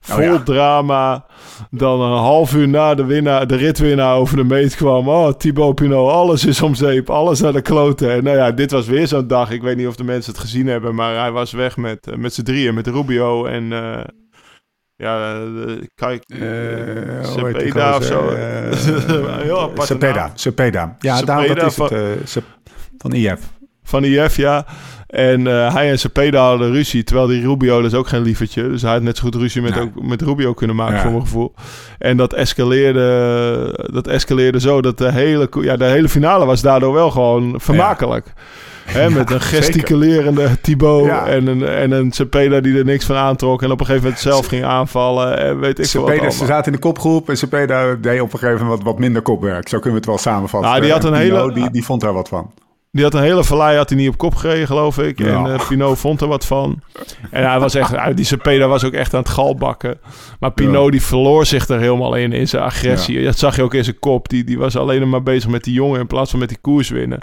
Vol 0.00 0.16
Oh 0.18 0.24
ja. 0.24 0.42
drama. 0.42 1.26
Dan 1.70 2.00
een 2.00 2.18
half 2.18 2.54
uur 2.54 2.68
na 2.68 2.94
de, 2.94 3.04
winnaar, 3.04 3.46
de 3.46 3.56
ritwinnaar 3.56 4.16
over 4.16 4.36
de 4.36 4.44
meet 4.44 4.76
kwam. 4.76 5.08
Oh, 5.08 5.32
Thibaut 5.32 5.74
Pinot, 5.74 6.10
alles 6.10 6.44
is 6.46 6.62
om 6.62 6.74
zeep. 6.74 7.10
Alles 7.10 7.40
naar 7.40 7.52
de 7.52 7.62
kloten. 7.62 8.12
En 8.12 8.24
nou 8.24 8.36
ja, 8.36 8.50
dit 8.50 8.70
was 8.70 8.86
weer 8.86 9.06
zo'n 9.06 9.26
dag. 9.26 9.50
Ik 9.50 9.62
weet 9.62 9.76
niet 9.76 9.86
of 9.86 9.96
de 9.96 10.04
mensen 10.04 10.32
het 10.32 10.40
gezien 10.40 10.66
hebben. 10.66 10.94
Maar 10.94 11.18
hij 11.18 11.30
was 11.32 11.52
weg 11.52 11.76
met, 11.76 12.06
eh, 12.06 12.16
met 12.16 12.34
z'n 12.34 12.42
drieën. 12.42 12.74
Met 12.74 12.86
Rubio 12.86 13.44
en... 13.44 13.72
eh, 13.72 14.00
ja, 14.96 15.34
eh, 15.34 15.72
kijk, 15.94 16.24
Eh, 16.28 16.38
die 16.38 17.30
Cepeda 17.32 17.96
of 17.96 18.04
zo. 18.04 18.28
Eh, 18.28 18.70
Heel 19.42 19.60
apart. 19.60 19.86
Cepeda, 19.88 20.30
Cepeda. 20.34 20.96
Ja, 20.98 21.22
daar, 21.22 21.54
dat 21.54 21.66
is 21.66 21.74
van- 21.74 21.84
het. 21.94 22.36
eh, 22.36 22.42
van 22.98 23.12
IF. 23.12 23.40
Van 23.82 24.04
IF, 24.04 24.36
ja. 24.36 24.66
En 25.06 25.46
eh, 25.46 25.74
hij 25.74 25.90
en 25.90 25.98
Cepeda 25.98 26.46
hadden 26.48 26.72
ruzie, 26.72 27.04
terwijl 27.04 27.26
die 27.26 27.40
Rubio 27.40 27.82
dat 27.82 27.92
is 27.92 27.98
ook 27.98 28.08
geen 28.08 28.22
lievertje. 28.22 28.68
Dus 28.68 28.82
hij 28.82 28.92
had 28.92 29.02
net 29.02 29.16
zo 29.16 29.22
goed 29.22 29.34
ruzie 29.34 29.62
met, 29.62 29.78
ook, 29.78 30.02
met 30.02 30.22
Rubio 30.22 30.54
kunnen 30.54 30.76
maken, 30.76 30.94
Ja. 30.94 31.00
voor 31.02 31.10
mijn 31.10 31.22
gevoel. 31.22 31.54
En 31.98 32.16
dat 32.16 32.32
escaleerde, 32.32 33.88
dat 33.92 34.06
escaleerde 34.06 34.60
zo 34.60 34.80
dat 34.82 34.98
de 34.98 35.12
hele, 35.12 35.48
ja, 35.60 35.76
de 35.76 35.84
hele 35.84 36.08
finale 36.08 36.44
was 36.44 36.62
daardoor 36.62 36.92
wel 36.92 37.10
gewoon 37.10 37.60
vermakelijk. 37.60 38.32
Hè, 38.84 39.10
met 39.10 39.30
een 39.30 39.40
gesticulerende 39.40 40.60
Thibaut 40.60 41.26
en, 41.26 41.46
een, 41.46 41.62
en 41.66 41.90
een 41.90 42.12
Cepeda 42.12 42.60
die 42.60 42.78
er 42.78 42.84
niks 42.84 43.04
van 43.04 43.16
aantrok. 43.16 43.62
En 43.62 43.70
op 43.70 43.80
een 43.80 43.86
gegeven 43.86 44.04
moment 44.06 44.22
zelf 44.22 44.46
ging 44.46 44.64
aanvallen. 44.64 45.38
En 45.38 45.58
weet 45.60 45.70
ik 45.70 45.76
wat 45.76 45.86
Cepeda, 45.86 46.30
ze 46.30 46.46
zaten 46.46 46.66
in 46.66 46.72
de 46.72 46.78
kopgroep 46.78 47.28
en 47.28 47.36
Cepeda 47.36 47.94
deed 47.94 48.20
op 48.20 48.32
een 48.32 48.38
gegeven 48.38 48.60
moment 48.64 48.82
wat, 48.82 48.92
wat 48.92 48.98
minder 48.98 49.22
kopwerk. 49.22 49.68
Zo 49.68 49.78
kunnen 49.78 49.90
we 49.90 49.96
het 49.96 50.06
wel 50.06 50.32
samenvatten. 50.32 50.70
Nou, 50.70 50.82
die 50.82 50.92
had 50.92 51.04
En 51.04 51.12
een 51.12 51.18
hele- 51.18 51.52
Die, 51.52 51.70
die 51.70 51.84
vond 51.84 52.00
daar 52.00 52.12
wat 52.12 52.28
van. 52.28 52.50
Die 52.94 53.02
had 53.04 53.14
een 53.14 53.22
hele 53.22 53.44
vallei 53.44 53.76
had 53.76 53.88
hij 53.88 53.98
niet 53.98 54.08
op 54.08 54.16
kop 54.18 54.34
gereden, 54.34 54.66
geloof 54.66 54.98
ik. 54.98 55.18
Ja. 55.18 55.26
En 55.26 55.52
eh, 55.54 55.68
Pinot 55.68 55.98
vond 55.98 56.20
er 56.20 56.28
wat 56.28 56.46
van. 56.46 56.80
En 57.30 57.48
hij 57.50 57.60
was 57.60 57.74
echt, 57.74 57.90
hij- 57.96 58.14
die 58.14 58.24
Cepeda 58.24 58.66
was 58.66 58.84
ook 58.84 58.92
echt 58.92 59.14
aan 59.14 59.20
het 59.20 59.28
galbakken. 59.28 59.98
Maar 60.40 60.50
Pinot 60.52 60.84
Ja. 60.84 60.90
die 60.90 61.02
verloor 61.02 61.46
zich 61.46 61.68
er 61.68 61.80
helemaal 61.80 62.14
in, 62.14 62.32
in 62.32 62.48
zijn 62.48 62.62
agressie. 62.62 63.24
Dat 63.24 63.38
zag 63.38 63.56
je 63.56 63.62
ook 63.62 63.74
in 63.74 63.84
zijn 63.84 63.98
kop. 63.98 64.28
Die, 64.28 64.44
die 64.44 64.58
was 64.58 64.76
alleen 64.76 65.08
maar 65.08 65.22
bezig 65.22 65.50
met 65.50 65.64
die 65.64 65.74
jongen 65.74 66.00
in 66.00 66.06
plaats 66.06 66.30
van 66.30 66.38
met 66.40 66.48
die 66.48 66.58
koers 66.60 66.88
winnen. 66.88 67.18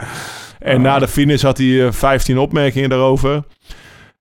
En 0.59 0.82
na 0.82 0.99
de 0.99 1.07
finish 1.07 1.41
had 1.41 1.57
hij 1.57 1.86
eh, 1.86 1.91
15 1.91 2.38
opmerkingen 2.39 2.89
daarover. 2.89 3.43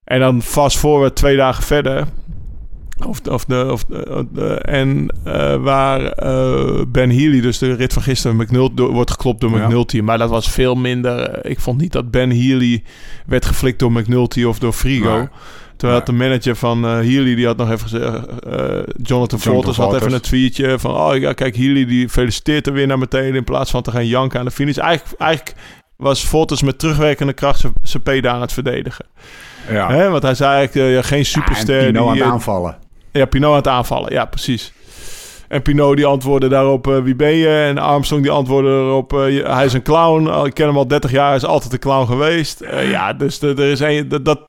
En 0.05 0.21
dan 0.21 0.43
vast 0.43 0.79
voor 0.79 1.13
twee 1.13 1.37
dagen 1.37 1.63
verder. 1.63 2.07
Of, 3.07 3.21
of 3.29 3.45
de, 3.45 3.69
of 3.73 3.85
de, 3.85 4.27
de- 4.33 4.55
en 4.55 5.15
eh, 5.25 5.57
waar 5.57 6.01
eh, 6.07 6.81
Ben 6.89 7.11
Healy, 7.11 7.41
dus 7.41 7.59
de 7.59 7.75
rit 7.75 7.93
van 7.93 8.03
gisteren, 8.03 8.37
McNulty, 8.37 8.75
door, 8.75 8.93
wordt 8.93 9.11
geklopt 9.11 9.41
door 9.41 9.51
Ja. 9.51 9.65
McNulty. 9.67 10.01
Maar 10.01 10.19
dat 10.19 10.31
was 10.31 10.51
veel 10.51 10.75
minder. 10.75 11.21
eh, 11.21 11.51
Ik 11.51 11.61
vond 11.61 11.81
niet 11.81 11.93
dat 11.93 12.11
Ben 12.11 12.31
Healy 12.31 12.83
werd 13.27 13.45
geflikt 13.47 13.79
door 13.79 13.93
McNulty 13.93 14.43
of 14.45 14.59
door 14.59 14.73
Frigo. 14.73 15.29
Terwijl 15.77 16.05
de 16.05 16.13
manager 16.13 16.57
van 16.57 16.85
eh 16.85 16.91
Healy, 16.91 17.35
die 17.35 17.47
had 17.47 17.57
nog 17.57 17.71
even 17.71 17.89
gezegd... 17.89 18.27
eh, 18.27 18.79
Jonathan 19.03 19.41
Walters 19.53 19.77
had 19.77 19.95
even 19.95 20.13
een 20.13 20.21
tweetje 20.21 20.79
van... 20.79 20.95
Oh 20.95 21.17
ja, 21.17 21.33
kijk, 21.33 21.57
Healy 21.57 21.85
die 21.87 22.09
feliciteert 22.09 22.65
de 22.65 22.71
winnaar 22.71 22.99
meteen... 22.99 23.35
in 23.35 23.45
plaats 23.45 23.71
van 23.71 23.83
te 23.83 23.91
gaan 23.91 24.07
janken 24.07 24.39
aan 24.39 24.45
de 24.45 24.51
finish. 24.51 24.77
Eigenlijk, 24.77 25.21
eigenlijk 25.21 25.57
was 25.97 26.31
Walters 26.31 26.63
met 26.63 26.79
terugwerkende 26.79 27.33
kracht 27.33 27.65
zijn- 27.83 28.03
peda 28.03 28.33
aan 28.33 28.41
het 28.41 28.53
verdedigen. 28.53 29.05
Ja. 29.71 29.89
Hè? 29.91 30.09
Want 30.11 30.23
hij 30.23 30.35
zei 30.35 30.55
eigenlijk, 30.57 30.89
eh, 30.89 30.95
ja, 30.95 31.03
geen 31.03 31.25
superster. 31.25 31.79
en 31.81 31.87
Pino 31.93 31.99
die, 32.01 32.09
aan 32.11 32.17
het 32.17 32.25
eh, 32.27 32.33
aanvallen. 32.33 32.77
Ja, 33.13 33.25
Pinot 33.27 33.51
aan 33.51 33.57
het 33.57 33.69
aanvallen. 33.69 34.13
Ja, 34.13 34.25
precies. 34.25 34.73
En 35.49 35.63
Pinot 35.63 35.97
die 35.97 36.07
antwoordde 36.07 36.49
daarop, 36.49 36.87
eh, 36.87 36.99
wie 37.03 37.15
ben 37.17 37.33
je? 37.35 37.49
En 37.49 37.79
Armstrong 37.79 38.23
die 38.23 38.31
antwoordde 38.33 38.71
erop, 38.71 39.13
eh, 39.13 39.19
hij 39.55 39.65
is 39.65 39.73
een 39.73 39.83
clown. 39.83 40.27
Al- 40.27 40.47
Ik 40.47 40.55
ken 40.55 40.67
hem 40.67 40.77
al 40.77 40.87
30 40.87 41.11
jaar, 41.11 41.27
hij 41.27 41.37
is 41.37 41.45
altijd 41.45 41.73
een 41.73 41.79
clown 41.79 42.07
geweest. 42.07 42.61
Eh, 42.61 42.91
ja, 42.91 43.13
dus 43.13 43.39
de- 43.39 43.55
er 43.57 43.71
is 43.71 43.81
een, 43.81 44.09
dat, 44.09 44.25
dat, 44.25 44.41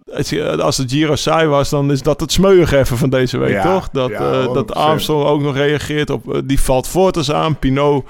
als 0.61 0.75
de 0.77 0.83
Giro 0.87 1.15
saai 1.15 1.47
was, 1.47 1.69
dan 1.69 1.91
is 1.91 2.01
dat 2.01 2.19
het 2.19 2.31
smeuig 2.31 2.71
even 2.73 2.97
van 2.97 3.09
deze 3.09 3.37
week, 3.37 3.51
Ja, 3.53 3.73
toch? 3.73 3.89
Dat, 3.89 4.09
ja, 4.09 4.15
eh, 4.15 4.21
dat 4.31 4.45
100%. 4.45 4.71
Armstrong 4.87 5.25
ook 5.25 5.41
nog 5.41 5.55
reageert 5.55 6.09
op, 6.09 6.33
eh, 6.33 6.41
die 6.45 6.61
valt 6.61 6.87
Fortes 6.87 7.31
aan. 7.31 7.59
Pinot, 7.59 8.05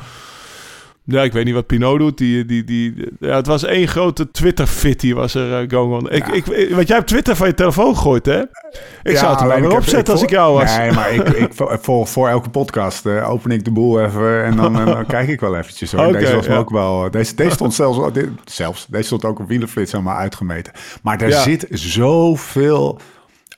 ja, 1.04 1.22
ik 1.24 1.32
weet 1.34 1.45
niet 1.45 1.54
wat 1.54 1.66
Pinot 1.68 1.99
doet. 1.99 2.18
Die, 2.18 2.45
die, 2.45 2.64
die, 2.64 3.08
ja, 3.20 3.36
het 3.36 3.47
was 3.47 3.64
één 3.64 3.88
grote 3.88 4.32
Twitter-fitty 4.32 5.14
was 5.14 5.34
er 5.36 5.62
uh, 5.64 5.70
going 5.70 5.93
on. 5.93 6.10
Ik, 6.12 6.28
ik, 6.28 6.45
want 6.74 6.88
jij 6.88 6.95
hebt 6.97 7.08
Twitter 7.08 7.36
van 7.36 7.47
je 7.47 7.54
telefoon 7.54 7.95
gegooid, 7.95 8.26
hè? 8.26 8.41
Ik 9.04 9.18
zou 9.18 9.32
het 9.32 9.41
er 9.41 9.47
weer 9.47 9.62
heb- 9.62 9.72
opzetten 9.72 10.14
als 10.14 10.24
ik 10.24 10.30
jou 10.30 10.54
was. 10.54 10.78
Nee, 10.78 10.91
maar 10.91 11.14
ik, 11.14 11.28
ik, 11.43 11.54
voor, 11.82 12.08
voor 12.08 12.28
elke 12.30 12.49
podcast 12.49 13.06
eh, 13.06 13.30
open 13.30 13.52
ik 13.52 13.66
de 13.66 13.72
boel 13.72 14.02
even 14.02 14.43
en 14.43 14.56
dan, 14.56 14.80
eh, 14.80 14.86
dan 14.86 15.06
kijk 15.06 15.28
ik 15.28 15.39
wel 15.39 15.58
eventjes. 15.58 15.91
Hoor. 15.91 16.12
Deze 16.20 16.36
was 16.36 16.45
ja. 16.45 16.58
ook 16.58 16.70
wel. 16.70 17.12
Deze, 17.12 17.36
deze 17.36 17.52
stond 17.52 17.74
zelfs, 17.74 18.14
dit- 18.14 18.30
zelfs. 18.45 18.86
Deze 18.89 19.04
stond 19.06 19.26
ook 19.26 19.39
op 19.39 19.47
wielenflits 19.47 19.91
helemaal 19.91 20.18
uitgemeten. 20.18 20.74
Maar 21.04 21.22
er 21.22 21.30
Ja. 21.30 21.41
zit 21.41 21.68
zoveel 21.70 22.99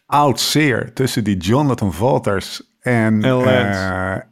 oud 0.05 0.39
zeer 0.39 0.93
tussen 0.93 1.23
die 1.23 1.37
Jonathan 1.37 1.93
Walters 1.99 2.61
en, 2.83 3.23
En 3.23 3.31
Lance. 3.31 3.79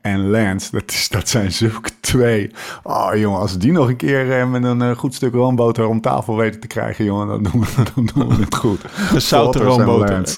eh, 0.02 0.12
en 0.12 0.30
Lance. 0.30 0.72
Dat, 0.72 0.84
is, 0.92 1.10
dat 1.10 1.30
zijn 1.30 1.52
zulke 1.52 1.90
twee. 2.00 2.52
Oh 2.84 3.10
jongen, 3.16 3.40
als 3.40 3.58
die 3.58 3.72
nog 3.72 3.88
een 3.88 3.96
keer 3.96 4.40
eh, 4.40 4.50
met 4.50 4.64
een 4.64 4.82
eh, 4.82 4.92
goed 4.92 5.14
stuk 5.14 5.34
roomboter 5.34 5.88
om 5.88 6.02
tafel 6.02 6.38
weten 6.38 6.60
te 6.60 6.68
krijgen, 6.68 7.06
jongen, 7.06 7.28
dan 7.28 7.44
doen 7.44 7.62
we, 7.62 7.84
dan 7.96 8.10
doen 8.14 8.28
we 8.28 8.44
het 8.44 8.56
goed. 8.56 8.82
Gezouten 9.16 9.62
en 9.62 9.68
roomboter. 9.68 10.08
Gezouten. 10.16 10.38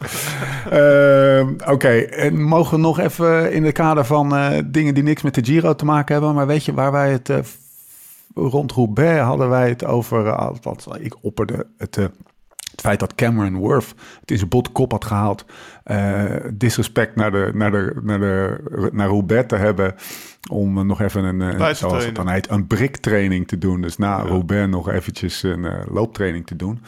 Ehm, 0.70 1.72
Oké, 1.72 1.88
en 1.98 2.42
mogen 2.42 2.74
we 2.76 2.80
nog 2.82 2.98
even 2.98 3.52
in 3.52 3.64
het 3.64 3.74
kader 3.74 4.04
van 4.04 4.34
dingen 4.66 4.94
die 4.94 5.02
niks 5.02 5.22
met 5.22 5.34
de 5.34 5.44
Giro 5.44 5.74
te 5.74 5.84
maken 5.84 6.14
hebben. 6.14 6.34
Maar 6.34 6.46
weet 6.46 6.64
je 6.64 6.74
waar 6.74 6.92
wij 6.92 7.10
het 7.10 7.30
rond 8.34 8.72
Roubaix 8.72 9.20
hadden 9.20 9.48
wij 9.48 9.68
het 9.68 9.84
over. 9.84 10.24
wat 10.62 10.88
ik 11.00 11.14
opperde 11.20 11.66
het. 11.78 11.98
Het 12.74 12.80
feit 12.80 13.00
dat 13.00 13.14
Cameron 13.14 13.56
Worth 13.56 13.94
het 14.20 14.30
in 14.30 14.36
zijn 14.38 14.48
bot 14.48 14.72
kop 14.72 14.90
had 14.92 15.04
gehaald. 15.04 15.44
eh, 15.84 16.24
disrespect 16.52 17.16
naar, 17.16 17.30
de, 17.30 17.50
naar, 17.54 17.70
de, 17.70 17.92
naar, 18.02 18.18
de, 18.18 18.56
naar 18.92 19.08
Roubaix 19.08 19.46
te 19.48 19.56
hebben. 19.56 19.94
Om 20.50 20.86
nog 20.86 21.00
even 21.00 21.24
een, 21.24 21.42
eh, 21.42 21.68
te 21.68 21.74
zoals 21.74 22.04
het 22.04 22.14
dan 22.14 22.28
heet, 22.28 22.50
een 22.50 22.66
briktraining 22.66 23.48
te 23.48 23.58
doen. 23.58 23.80
Dus 23.80 23.96
na 23.96 24.16
Roubaix 24.22 24.68
nog 24.70 24.90
eventjes 24.90 25.42
een 25.42 25.64
eh, 25.64 25.72
looptraining 25.90 26.46
te 26.46 26.56
doen. 26.56 26.80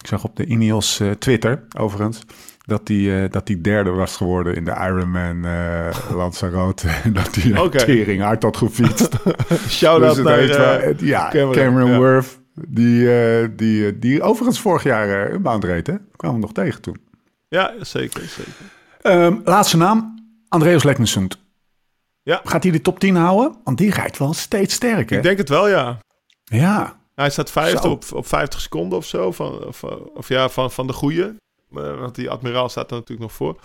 Ik 0.00 0.06
zag 0.06 0.24
op 0.24 0.36
de 0.36 0.44
Ineos 0.44 1.02
Twitter, 1.18 1.62
overigens, 1.78 2.22
dat 2.64 2.86
die, 2.86 3.28
dat 3.28 3.46
die 3.46 3.60
derde 3.60 3.90
was 3.90 4.16
geworden 4.16 4.54
in 4.54 4.64
de 4.64 4.70
Ironman 4.70 5.40
Lanzarote. 6.16 6.88
en 6.88 7.12
dat 7.22 7.34
die 7.34 7.62
okay. 7.62 7.84
tering 7.84 8.22
hard 8.22 8.42
had 8.42 8.56
gefietst. 8.56 9.16
Shout-out 9.68 10.14
Dus 10.14 10.24
naar... 10.24 10.46
wel- 10.46 10.92
ja, 10.98 11.28
Cameron, 11.30 11.52
Cameron, 11.54 11.90
ja. 11.90 11.96
Worth, 11.96 12.40
die, 12.68 13.20
eh, 13.20 13.48
die, 13.56 13.86
eh, 13.86 13.92
die 13.96 14.22
overigens 14.22 14.60
vorig 14.60 14.82
jaar 14.82 15.26
eh 15.26 15.34
Unbound 15.34 15.64
reed, 15.64 15.86
hè? 15.86 15.94
Kwamen 16.16 16.36
we 16.36 16.42
nog 16.42 16.52
tegen 16.52 16.80
toen. 16.80 17.00
ja, 17.48 17.74
zeker, 17.80 18.22
zeker. 18.22 18.52
Ehm, 19.00 19.36
laatste 19.44 19.76
naam, 19.76 20.24
Andreas 20.48 20.82
Leknesund. 20.82 21.38
Ja. 22.22 22.40
Gaat 22.44 22.62
hij 22.62 22.72
de 22.72 22.80
top 22.80 22.98
10 22.98 23.16
houden? 23.16 23.56
Want 23.64 23.78
die 23.78 23.90
rijdt 23.90 24.18
wel 24.18 24.32
steeds 24.34 24.74
sterk, 24.74 25.10
hè? 25.10 25.16
Ik 25.16 25.22
denk 25.22 25.38
het 25.38 25.48
wel, 25.48 25.68
ja. 25.68 25.98
Ja, 26.44 26.96
Hij 27.14 27.30
staat 27.30 27.50
vijfde 27.50 27.88
op, 27.88 28.04
op 28.12 28.26
50 28.26 28.60
seconden 28.60 28.98
of 28.98 29.06
zo. 29.06 29.32
Van, 29.32 29.64
of, 29.64 29.82
of 30.14 30.28
ja, 30.28 30.48
van, 30.48 30.70
van 30.70 30.86
de 30.86 30.92
goede. 30.92 31.34
Want 31.68 32.14
die 32.14 32.30
admiraal 32.30 32.68
staat 32.68 32.90
er 32.90 32.96
natuurlijk 32.96 33.20
nog 33.20 33.32
voor. 33.32 33.60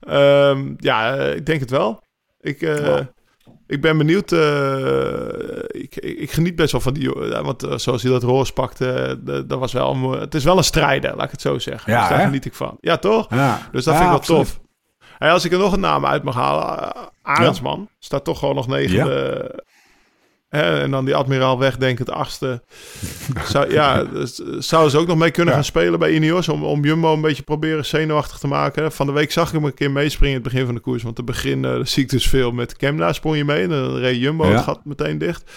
Ehm, 0.00 0.74
ja, 0.76 1.14
ik 1.16 1.46
denk 1.46 1.60
het 1.60 1.70
wel. 1.70 2.02
Ik, 2.40 2.60
Wow. 2.60 3.06
Ik 3.70 3.80
ben 3.80 3.98
benieuwd. 3.98 4.32
eh, 4.32 5.80
ik, 5.82 5.96
ik, 5.96 6.30
geniet 6.30 6.56
best 6.56 6.72
wel 6.72 6.80
van 6.80 6.92
die... 6.94 7.28
ja, 7.28 7.42
want 7.42 7.62
eh, 7.62 7.76
zoals 7.76 8.02
hij 8.02 8.10
dat 8.10 8.22
roos 8.22 8.52
pakte, 8.52 8.92
eh, 9.26 9.40
dat 9.46 9.58
was 9.58 9.72
wel... 9.72 9.94
een 9.94 10.20
Het 10.20 10.34
is 10.34 10.44
wel 10.44 10.56
een 10.56 10.64
strijder, 10.64 11.16
laat 11.16 11.24
ik 11.24 11.30
het 11.30 11.40
zo 11.40 11.58
zeggen. 11.58 11.92
Ja, 11.92 12.00
dus 12.00 12.08
daar 12.08 12.26
geniet 12.26 12.44
ik 12.44 12.54
van. 12.54 12.76
Ja, 12.80 12.96
toch? 12.96 13.26
ja. 13.30 13.68
Dus 13.72 13.84
dat 13.84 13.94
Ja, 13.94 14.00
vind 14.00 14.12
ik 14.20 14.26
wel 14.26 14.36
absoluut. 14.38 14.46
tof. 14.46 14.60
Hey, 15.18 15.30
als 15.32 15.44
ik 15.44 15.52
er 15.52 15.58
nog 15.58 15.72
een 15.72 15.80
naam 15.80 16.06
uit 16.06 16.22
mag 16.22 16.34
halen. 16.34 16.92
Arendsman. 17.22 17.88
Staat 17.98 18.24
toch 18.24 18.38
gewoon 18.38 18.54
nog 18.54 18.66
negende. 18.66 19.64
Hè, 20.50 20.80
en 20.80 20.90
dan 20.90 21.04
die 21.04 21.14
admiraal 21.14 21.58
wegdenkend 21.58 22.10
achtste. 22.10 22.62
Zou, 23.44 23.72
ja, 23.72 24.02
dus, 24.14 24.42
eh, 24.42 24.46
zouden 24.58 24.90
ze 24.90 24.98
ook 24.98 25.06
nog 25.06 25.16
mee 25.18 25.30
kunnen 25.30 25.48
Ja. 25.54 25.60
gaan 25.60 25.68
spelen 25.68 25.98
bij 25.98 26.12
Ineos. 26.12 26.48
Om, 26.48 26.64
om 26.64 26.84
Jumbo 26.84 27.12
een 27.12 27.20
beetje 27.20 27.42
proberen 27.42 27.84
zenuwachtig 27.86 28.38
te 28.38 28.46
maken. 28.46 28.92
Van 28.92 29.06
de 29.06 29.12
week 29.12 29.32
zag 29.32 29.48
ik 29.48 29.54
hem 29.54 29.64
een 29.64 29.74
keer 29.74 29.90
meespringen 29.90 30.36
in 30.36 30.42
het 30.42 30.52
begin 30.52 30.66
van 30.66 30.74
de 30.74 30.80
koers. 30.80 31.02
Want 31.02 31.16
te 31.16 31.22
begin 31.22 31.62
uh, 31.64 31.84
zie 31.84 32.02
ik 32.02 32.08
dus 32.10 32.28
veel 32.28 32.52
met 32.52 32.76
Kemna 32.76 33.12
sprong 33.12 33.36
je 33.36 33.44
mee. 33.44 33.62
En 33.62 33.68
dan 33.68 33.96
reed 33.96 34.20
Jumbo 34.20 34.46
Ja. 34.46 34.52
het 34.52 34.62
gat 34.62 34.84
meteen 34.84 35.18
dicht. 35.18 35.50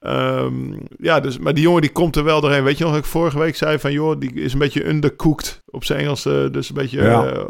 Ehm, 0.00 0.72
ja, 0.98 1.20
dus, 1.20 1.38
maar 1.38 1.54
die 1.54 1.62
jongen 1.62 1.80
die 1.80 1.92
komt 1.92 2.16
er 2.16 2.24
wel 2.24 2.40
doorheen. 2.40 2.64
Weet 2.64 2.78
je 2.78 2.84
nog, 2.84 2.92
dat 2.92 3.02
ik 3.04 3.10
vorige 3.10 3.38
week 3.38 3.56
zei 3.56 3.78
van... 3.78 3.92
joh, 3.92 4.20
die 4.20 4.32
is 4.34 4.52
een 4.52 4.58
beetje 4.58 4.88
undercooked 4.88 5.62
op 5.66 5.84
zijn 5.84 5.98
Engels. 6.00 6.24
eh, 6.26 6.32
dus 6.50 6.68
een 6.68 6.74
beetje... 6.74 7.02
Ja. 7.02 7.46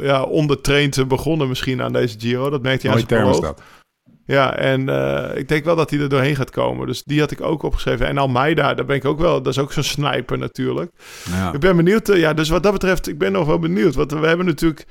ja, 0.00 0.22
ondertraind 0.22 1.08
begonnen 1.08 1.48
misschien 1.48 1.82
aan 1.82 1.92
deze 1.92 2.20
Giro. 2.20 2.50
Dat 2.50 2.62
merkte 2.62 2.86
hij 2.86 2.96
aan 2.96 3.06
zijn 3.08 3.40
dat. 3.40 3.62
Ja, 4.26 4.56
en 4.56 4.88
eh, 4.88 5.38
ik 5.38 5.48
denk 5.48 5.64
wel 5.64 5.76
dat 5.76 5.90
hij 5.90 5.98
er 6.00 6.08
doorheen 6.08 6.36
gaat 6.36 6.50
komen. 6.50 6.86
Dus 6.86 7.02
die 7.02 7.20
had 7.20 7.30
ik 7.30 7.40
ook 7.40 7.62
opgeschreven. 7.62 8.06
En 8.06 8.18
Almeida, 8.18 8.74
daar 8.74 8.84
ben 8.84 8.96
ik 8.96 9.04
ook 9.04 9.18
wel... 9.18 9.42
Dat 9.42 9.52
is 9.52 9.58
ook 9.58 9.72
zo'n 9.72 9.82
sniper 9.82 10.38
natuurlijk. 10.38 10.90
Ja. 11.30 11.52
Ik 11.52 11.60
ben 11.60 11.76
benieuwd. 11.76 12.08
eh, 12.08 12.18
ja, 12.18 12.32
dus 12.34 12.48
wat 12.48 12.62
dat 12.62 12.72
betreft, 12.72 13.08
ik 13.08 13.18
ben 13.18 13.32
nog 13.32 13.46
wel 13.46 13.58
benieuwd. 13.58 13.94
Want 13.94 14.12
we 14.12 14.26
hebben 14.26 14.46
natuurlijk 14.46 14.86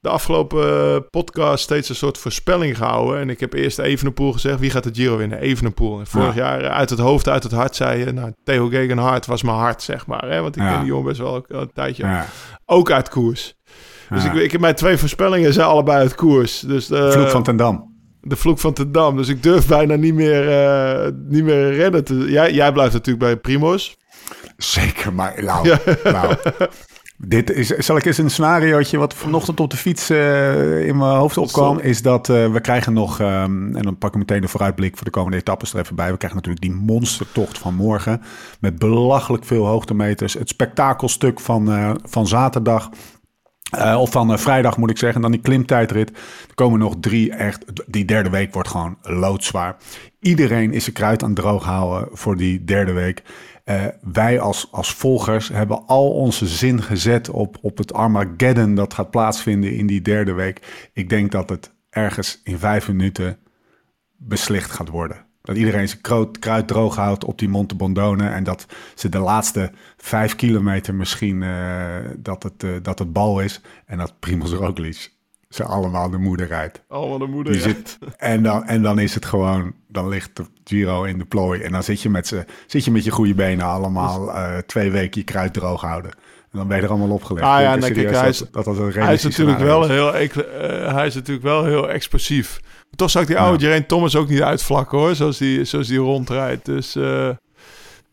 de 0.00 0.08
afgelopen 0.08 0.68
eh, 0.68 0.96
podcast 1.10 1.62
steeds 1.64 1.88
een 1.88 1.94
soort 1.94 2.18
voorspelling 2.18 2.76
gehouden. 2.76 3.20
En 3.20 3.30
ik 3.30 3.40
heb 3.40 3.52
eerst 3.52 3.78
Evenepoel 3.78 4.32
gezegd. 4.32 4.60
Wie 4.60 4.70
gaat 4.70 4.84
de 4.84 4.90
Giro 4.92 5.16
winnen? 5.16 5.38
Evenepoel. 5.38 5.98
En 5.98 6.06
vorig 6.06 6.34
Ja. 6.34 6.58
jaar 6.58 6.68
uit 6.70 6.90
het 6.90 6.98
hoofd, 6.98 7.28
uit 7.28 7.42
het 7.42 7.52
hart 7.52 7.76
zei 7.76 7.98
je... 8.04 8.12
Nou, 8.12 8.32
Theo 8.44 8.68
Gegenhard 8.68 9.26
was 9.26 9.42
mijn 9.42 9.56
hart, 9.56 9.82
zeg 9.82 10.06
maar. 10.06 10.28
Hè? 10.30 10.40
Want 10.40 10.56
ik 10.56 10.62
Ja. 10.62 10.70
ken 10.70 10.78
die 10.78 10.88
jongen 10.88 11.04
best 11.06 11.20
wel 11.20 11.34
ook 11.34 11.50
al 11.50 11.60
een 11.60 11.72
tijdje. 11.72 12.02
Ja. 12.06 12.26
Ook 12.66 12.90
uit 12.90 13.08
koers. 13.08 13.54
Dus 14.10 14.24
ik, 14.24 14.34
ik 14.34 14.52
heb 14.52 14.60
mijn 14.60 14.74
twee 14.74 14.96
voorspellingen 14.96 15.52
zijn 15.52 15.66
allebei 15.66 15.98
uit 15.98 16.14
koers. 16.14 16.60
Dus 16.60 16.90
eh, 16.90 17.10
Vloek 17.10 17.28
van 17.28 17.42
ten 17.42 17.56
Dam. 17.56 17.94
De 18.28 18.36
vloek 18.36 18.58
van 18.58 18.72
Ten 18.72 18.92
Dam. 18.92 19.16
Dus 19.16 19.28
ik 19.28 19.42
durf 19.42 19.66
bijna 19.76 19.94
niet 19.94 20.14
meer, 20.14 20.48
eh, 20.48 21.12
niet 21.26 21.44
meer 21.44 21.74
rennen. 21.74 22.04
Te... 22.04 22.14
Jij, 22.14 22.52
jij 22.52 22.72
blijft 22.72 22.92
natuurlijk 22.92 23.24
bij 23.24 23.36
Primos. 23.36 23.96
Zeker, 24.56 25.12
maar 25.12 25.44
nou, 25.44 25.76
nou. 26.04 26.36
Dit 27.18 27.50
is, 27.50 27.68
zal 27.68 27.96
ik 27.96 28.04
eens 28.04 28.18
een 28.18 28.30
scenariootje 28.30 28.98
wat 28.98 29.14
vanochtend 29.14 29.60
op 29.60 29.70
de 29.70 29.76
fiets 29.76 30.10
eh, 30.10 30.86
in 30.86 30.96
mijn 30.96 31.16
hoofd 31.16 31.36
opkwam, 31.36 31.78
is 31.78 32.02
dat 32.02 32.28
eh, 32.28 32.52
we 32.52 32.60
krijgen 32.60 32.92
nog, 32.92 33.20
ehm, 33.20 33.76
en 33.76 33.82
dan 33.82 33.98
pak 33.98 34.10
ik 34.10 34.18
meteen 34.18 34.40
de 34.40 34.48
vooruitblik 34.48 34.96
voor 34.96 35.04
de 35.04 35.10
komende 35.10 35.36
etappes 35.36 35.72
er 35.72 35.78
even 35.78 35.96
bij. 35.96 36.10
We 36.10 36.16
krijgen 36.16 36.38
natuurlijk 36.38 36.64
die 36.64 36.74
monstertocht 36.74 37.58
van 37.58 37.74
morgen 37.74 38.22
met 38.60 38.78
belachelijk 38.78 39.44
veel 39.44 39.66
hoogtemeters. 39.66 40.34
Het 40.34 40.48
spektakelstuk 40.48 41.40
van, 41.40 41.96
van 42.04 42.26
zaterdag. 42.26 42.90
Eh, 43.70 44.00
of 44.00 44.10
van 44.10 44.32
eh, 44.32 44.38
vrijdag 44.38 44.76
moet 44.76 44.90
ik 44.90 44.98
zeggen, 44.98 45.20
dan 45.20 45.30
die 45.30 45.40
klimtijdrit. 45.40 46.10
Er 46.48 46.54
komen 46.54 46.78
nog 46.78 46.94
drie 47.00 47.32
echt. 47.32 47.64
Die 47.86 48.04
derde 48.04 48.30
week 48.30 48.54
wordt 48.54 48.68
gewoon 48.68 48.98
loodzwaar. 49.02 49.76
Iedereen 50.20 50.72
is 50.72 50.82
zijn 50.82 50.94
kruid 50.94 51.22
aan 51.22 51.30
het 51.30 51.38
droog 51.38 51.64
houden 51.64 52.08
voor 52.12 52.36
die 52.36 52.64
derde 52.64 52.92
week. 52.92 53.22
Eh, 53.64 53.84
wij 54.12 54.40
als, 54.40 54.68
als 54.70 54.94
volgers 54.94 55.48
hebben 55.48 55.86
al 55.86 56.10
onze 56.10 56.46
zin 56.46 56.82
gezet 56.82 57.30
op, 57.30 57.56
op 57.60 57.78
het 57.78 57.92
Armageddon 57.92 58.74
dat 58.74 58.94
gaat 58.94 59.10
plaatsvinden 59.10 59.76
in 59.76 59.86
die 59.86 60.02
derde 60.02 60.32
week. 60.32 60.88
Ik 60.92 61.08
denk 61.08 61.32
dat 61.32 61.48
het 61.48 61.72
ergens 61.90 62.40
in 62.44 62.58
vijf 62.58 62.88
minuten 62.88 63.38
beslicht 64.16 64.70
gaat 64.70 64.88
worden. 64.88 65.25
Dat 65.46 65.56
iedereen 65.56 65.88
zijn 65.88 66.00
kruid, 66.00 66.38
kruid 66.38 66.68
droog 66.68 66.96
houdt 66.96 67.24
op 67.24 67.38
die 67.38 67.48
Monte 67.48 67.74
Bondone. 67.74 68.28
En 68.28 68.44
dat 68.44 68.66
ze 68.94 69.08
de 69.08 69.18
laatste 69.18 69.70
vijf 69.96 70.36
kilometer 70.36 70.94
misschien 70.94 71.42
eh, 71.42 71.50
dat, 72.16 72.42
het, 72.42 72.62
eh, 72.62 72.70
dat 72.82 72.98
het 72.98 73.12
bal 73.12 73.40
is. 73.40 73.60
En 73.86 73.98
dat 73.98 74.12
Primoz 74.20 74.52
Roglic 74.52 75.12
ze 75.48 75.64
allemaal 75.64 76.10
de 76.10 76.18
moeder 76.18 76.46
rijdt. 76.46 76.82
Allemaal 76.88 77.18
de 77.18 77.26
moeder. 77.26 77.54
Zit, 77.54 77.98
en, 78.16 78.42
dan, 78.42 78.64
en 78.64 78.82
dan 78.82 78.98
is 78.98 79.14
het 79.14 79.24
gewoon, 79.24 79.72
dan 79.88 80.08
ligt 80.08 80.36
de 80.36 80.44
Giro 80.64 81.04
in 81.04 81.18
de 81.18 81.24
plooi. 81.24 81.60
En 81.60 81.72
dan 81.72 81.82
zit 81.82 82.00
je 82.02 82.10
met, 82.10 82.26
z'n- 82.26 82.44
zit 82.66 82.84
je, 82.84 82.90
met 82.90 83.04
je 83.04 83.10
goede 83.10 83.34
benen 83.34 83.66
allemaal 83.66 84.32
eh, 84.34 84.58
twee 84.58 84.90
weken 84.90 85.20
je 85.20 85.26
kruid 85.26 85.52
droog 85.52 85.80
houden. 85.80 86.10
En 86.50 86.58
dan 86.58 86.68
ben 86.68 86.76
je 86.76 86.82
er 86.82 86.88
allemaal 86.88 87.10
opgelegd. 87.10 87.46
Ah 87.46 87.60
ja, 87.60 87.74
nee, 87.74 87.92
kijk, 87.92 88.10
hij 88.10 88.20
dat- 88.22 88.26
is- 88.32 88.38
dat, 88.38 88.64
dat 88.64 88.66
een 88.66 88.74
Hij 88.78 88.86
is 88.88 88.94
realistisch 88.94 89.36
natuurlijk 89.36 89.58
wel 89.66 89.82
is. 89.82 89.88
heel, 89.88 90.14
eh, 90.14 90.94
hij 90.94 91.06
is 91.06 91.14
natuurlijk 91.14 91.44
wel 91.46 91.64
heel 91.64 91.90
explosief. 91.90 92.60
Toch 92.96 93.10
zou 93.10 93.24
ik 93.24 93.30
die 93.30 93.38
oude 93.38 93.58
Geraint 93.64 93.88
Thomas 93.88 94.16
ook 94.16 94.28
niet 94.28 94.42
uitvlakken 94.42 94.98
hoor, 94.98 95.14
zoals 95.14 95.38
die, 95.38 95.64
zoals 95.64 95.86
die 95.88 95.98
rondrijdt. 95.98 96.64
Dus 96.64 96.96
eh, 96.96 97.28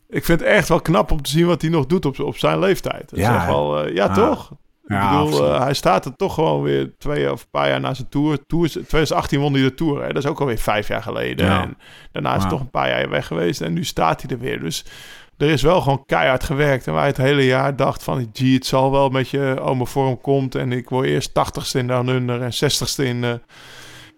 ik 0.09 0.25
vind 0.25 0.39
het 0.39 0.49
echt 0.49 0.67
wel 0.67 0.81
knap 0.81 1.11
om 1.11 1.21
te 1.21 1.29
zien 1.29 1.45
wat 1.45 1.61
hij 1.61 1.69
nog 1.71 1.85
doet 1.85 2.05
op, 2.05 2.19
op 2.19 2.37
zijn 2.37 2.59
leeftijd. 2.59 3.09
Dat 3.09 3.19
is 3.19 3.25
Ja, 3.25 3.45
wel, 3.47 3.83
eh, 3.85 3.95
ja, 3.95 4.05
Ah. 4.05 4.15
toch? 4.15 4.51
Ik 4.51 4.89
Ja, 4.91 5.23
bedoel, 5.23 5.53
eh, 5.53 5.61
hij 5.61 5.73
staat 5.73 6.05
er 6.05 6.15
toch 6.15 6.33
gewoon 6.33 6.61
weer 6.61 6.93
twee 6.97 7.31
of 7.31 7.41
een 7.41 7.47
paar 7.51 7.69
jaar 7.69 7.79
na 7.79 7.93
zijn 7.93 8.09
tour. 8.09 8.37
Tours, 8.47 8.71
2018 8.71 9.39
won 9.39 9.53
hij 9.53 9.61
de 9.61 9.73
tour. 9.73 10.01
Hè? 10.01 10.07
Dat 10.13 10.23
is 10.23 10.29
ook 10.29 10.39
alweer 10.39 10.57
vijf 10.57 10.87
jaar 10.87 11.01
geleden. 11.01 11.45
Ja. 11.45 11.61
En 11.61 11.77
daarna 12.11 12.29
is 12.29 12.35
hij 12.35 12.43
Ja. 12.43 12.49
toch 12.49 12.59
een 12.59 12.69
paar 12.69 12.89
jaar 12.89 13.09
weg 13.09 13.27
geweest. 13.27 13.61
En 13.61 13.73
nu 13.73 13.83
staat 13.83 14.21
hij 14.21 14.31
er 14.31 14.39
weer. 14.39 14.59
Dus 14.59 14.85
er 15.37 15.49
is 15.49 15.61
wel 15.61 15.81
gewoon 15.81 16.03
keihard 16.05 16.43
gewerkt. 16.43 16.87
En 16.87 16.93
je 16.93 16.99
het 16.99 17.17
hele 17.17 17.45
jaar 17.45 17.75
dacht 17.75 18.03
van... 18.03 18.29
Gee, 18.33 18.53
het 18.53 18.65
zal 18.65 18.91
wel 18.91 19.09
met 19.09 19.29
je 19.29 19.57
oma 19.61 19.83
vorm 19.85 20.21
komt. 20.21 20.55
En 20.55 20.71
ik 20.71 20.89
word 20.89 21.07
eerst 21.07 21.29
80ste 21.29 21.79
in 21.79 21.87
Down 21.87 22.07
Under 22.09 22.41
en 22.41 22.51
60ste 22.53 23.03
in, 23.05 23.23
eh, 23.23 23.33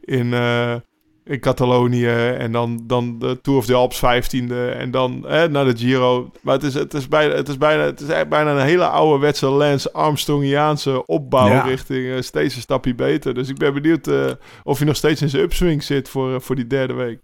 in, 0.05 0.33
eh, 0.33 0.75
in 1.23 1.39
Catalonië. 1.39 2.07
En 2.37 2.51
dan, 2.51 2.83
dan 2.83 3.19
de 3.19 3.41
Tour 3.41 3.59
of 3.59 3.65
the 3.65 3.73
Alps 3.73 3.97
15e. 3.97 4.73
En 4.77 4.91
dan 4.91 5.27
eh, 5.27 5.43
naar 5.43 5.65
de 5.65 5.77
Giro. 5.77 6.31
Maar 6.41 6.53
het 6.53 6.63
is, 6.63 6.73
het 6.73 6.93
is, 6.93 7.07
bijna, 7.07 7.33
het 7.33 7.47
is, 7.47 7.57
bijna, 7.57 7.83
het 7.83 7.99
is 8.01 8.07
echt 8.07 8.29
bijna 8.29 8.51
een 8.51 8.65
hele 8.65 8.87
ouderwetse 8.87 9.45
Lance 9.47 9.91
Armstrongiaanse 9.91 11.05
opbouw 11.05 11.47
Ja. 11.47 11.61
richting 11.61 12.13
eh, 12.15 12.21
steeds 12.21 12.55
een 12.55 12.61
stapje 12.61 12.95
beter. 12.95 13.33
Dus 13.33 13.49
ik 13.49 13.57
ben 13.57 13.73
benieuwd 13.73 14.07
eh, 14.07 14.31
of 14.63 14.77
hij 14.77 14.87
nog 14.87 14.95
steeds 14.95 15.21
in 15.21 15.29
zijn 15.29 15.43
upswing 15.43 15.83
zit 15.83 16.09
voor, 16.09 16.41
voor 16.41 16.55
die 16.55 16.67
derde 16.67 16.93
week. 16.93 17.19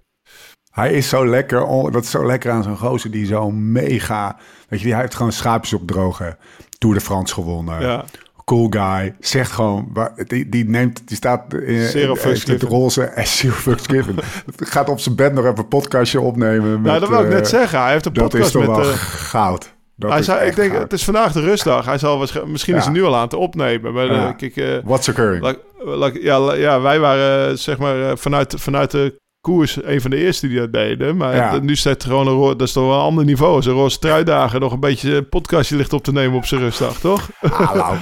Hij 0.71 0.93
is 0.93 1.09
zo 1.09 1.27
lekker. 1.27 1.63
oh, 1.65 1.91
dat 1.91 2.03
is 2.03 2.09
zo 2.11 2.25
lekker 2.25 2.51
aan 2.51 2.63
zo'n 2.63 2.77
gozer 2.77 3.11
die 3.11 3.25
zo 3.25 3.51
mega... 3.51 4.37
Weet 4.67 4.79
je, 4.79 4.85
die 4.85 4.95
heeft 4.95 5.15
gewoon 5.15 5.31
schaapjes 5.31 5.73
op 5.73 5.87
drogen. 5.87 6.37
Tour 6.77 6.95
de 6.95 7.01
France 7.01 7.33
gewonnen. 7.33 7.81
Ja. 7.81 8.05
Cool 8.51 8.67
guy. 8.69 9.15
Zegt 9.19 9.51
gewoon... 9.51 9.97
Die, 10.27 10.49
die 10.49 10.69
neemt... 10.69 11.01
Die 11.07 11.17
staat 11.17 11.53
in, 11.53 11.87
Zero 11.87 12.13
in- 12.13 12.29
in 12.45 12.53
het 12.53 12.63
roze 12.63 13.03
en 13.03 13.25
fucks 13.25 13.87
given. 13.87 14.15
Gaat 14.73 14.89
op 14.89 14.99
zijn 14.99 15.15
bed 15.15 15.33
nog 15.33 15.45
even 15.45 15.57
een 15.57 15.67
podcastje 15.67 16.21
opnemen. 16.21 16.71
Met, 16.71 16.81
nou, 16.81 16.99
dat 16.99 17.09
wil 17.09 17.19
ik 17.19 17.25
eh, 17.25 17.31
net 17.33 17.47
zeggen. 17.47 17.81
Hij 17.81 17.91
heeft 17.91 18.05
een 18.05 18.13
Dat 18.13 18.23
is 18.33 18.39
podcast 18.39 18.51
toch 18.67 18.77
met... 18.77 18.85
wel 18.85 18.93
eh, 18.93 18.99
goud. 18.99 19.73
Dat 19.95 20.11
hij 20.11 20.23
zei, 20.23 20.49
ik 20.49 20.55
denk, 20.55 20.69
goud. 20.71 20.83
het 20.83 20.93
is 20.93 21.03
vandaag 21.03 21.31
de 21.31 21.39
rustdag. 21.41 21.85
Hij 21.85 21.97
zal 21.97 22.17
waarschijnlijk, 22.17 22.51
misschien 22.51 22.75
is 22.75 22.83
hij 22.83 22.93
nu 22.93 23.03
al 23.03 23.15
aan 23.15 23.21
het 23.23 23.33
opnemen. 23.33 23.93
Maar 23.93 24.05
Ja. 24.05 24.27
eh, 24.27 24.35
kijk, 24.37 24.55
eh, 24.55 24.77
What's 24.83 25.07
occurring? 25.09 25.43
Laat- 25.43 25.57
laat- 25.83 26.21
ja, 26.21 26.53
ja, 26.53 26.81
wij 26.81 26.99
waren 26.99 27.49
eh, 27.49 27.55
zeg 27.55 27.77
maar 27.77 28.09
eh, 28.09 28.15
vanuit, 28.15 28.53
vanuit 28.57 28.91
de 28.91 29.15
koers 29.41 29.77
een 29.83 30.01
van 30.01 30.09
de 30.11 30.17
eerste 30.17 30.47
die 30.47 30.59
dat 30.59 30.73
deden. 30.73 31.17
Maar 31.17 31.35
Ja. 31.35 31.59
nu 31.61 31.75
staat 31.75 32.01
er 32.03 32.09
gewoon 32.09 32.27
een, 32.27 32.57
dat 32.57 32.67
is 32.67 32.73
toch 32.73 32.85
wel 32.85 32.93
een 32.95 33.01
ander 33.01 33.25
niveau. 33.25 33.65
Een 33.65 33.71
roze 33.73 33.99
truidagen 33.99 34.59
nog 34.59 34.71
een 34.73 34.79
beetje 34.79 35.15
een 35.15 35.29
podcastje 35.29 35.75
ligt 35.75 35.93
op 35.93 36.03
te 36.03 36.11
nemen 36.11 36.37
op 36.37 36.45
zijn 36.45 36.61
rustdag, 36.61 36.99
toch? 36.99 37.29
Hallo. 37.39 37.93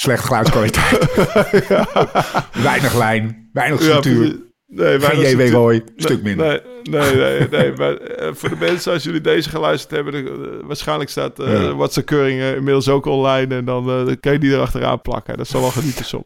Slecht 0.00 0.24
geluidskwaliteit. 0.24 1.14
weinig 2.70 2.94
lijn. 2.94 3.48
Weinig 3.52 3.82
structuur. 3.82 4.36
nee, 4.66 5.00
Geen 5.00 5.38
JW 5.38 5.52
Roy. 5.52 5.82
Stuk 5.96 6.22
minder. 6.22 6.62
Nee, 6.82 7.00
nee, 7.00 7.14
nee, 7.14 7.48
nee 7.50 7.72
maar 7.76 7.96
eh, 7.96 8.28
voor 8.34 8.48
de 8.48 8.56
mensen, 8.58 8.92
als 8.92 9.02
jullie 9.02 9.20
deze 9.20 9.48
geluisterd 9.48 9.90
hebben, 9.90 10.14
eh, 10.14 10.32
waarschijnlijk 10.66 11.10
staat 11.10 11.38
eh 11.38 11.52
Ja. 11.52 11.74
What's 11.74 11.96
Occurring 11.96 12.40
eh, 12.40 12.54
inmiddels 12.54 12.88
ook 12.88 13.06
online. 13.06 13.54
En 13.54 13.64
dan, 13.64 13.86
dan 13.86 14.20
kan 14.20 14.32
je 14.32 14.38
die 14.38 14.50
erachteraan 14.52 15.00
plakken. 15.02 15.36
Dat 15.36 15.48
zal 15.48 15.60
wel 15.60 15.70
genieten 15.70 16.04
soms. 16.04 16.24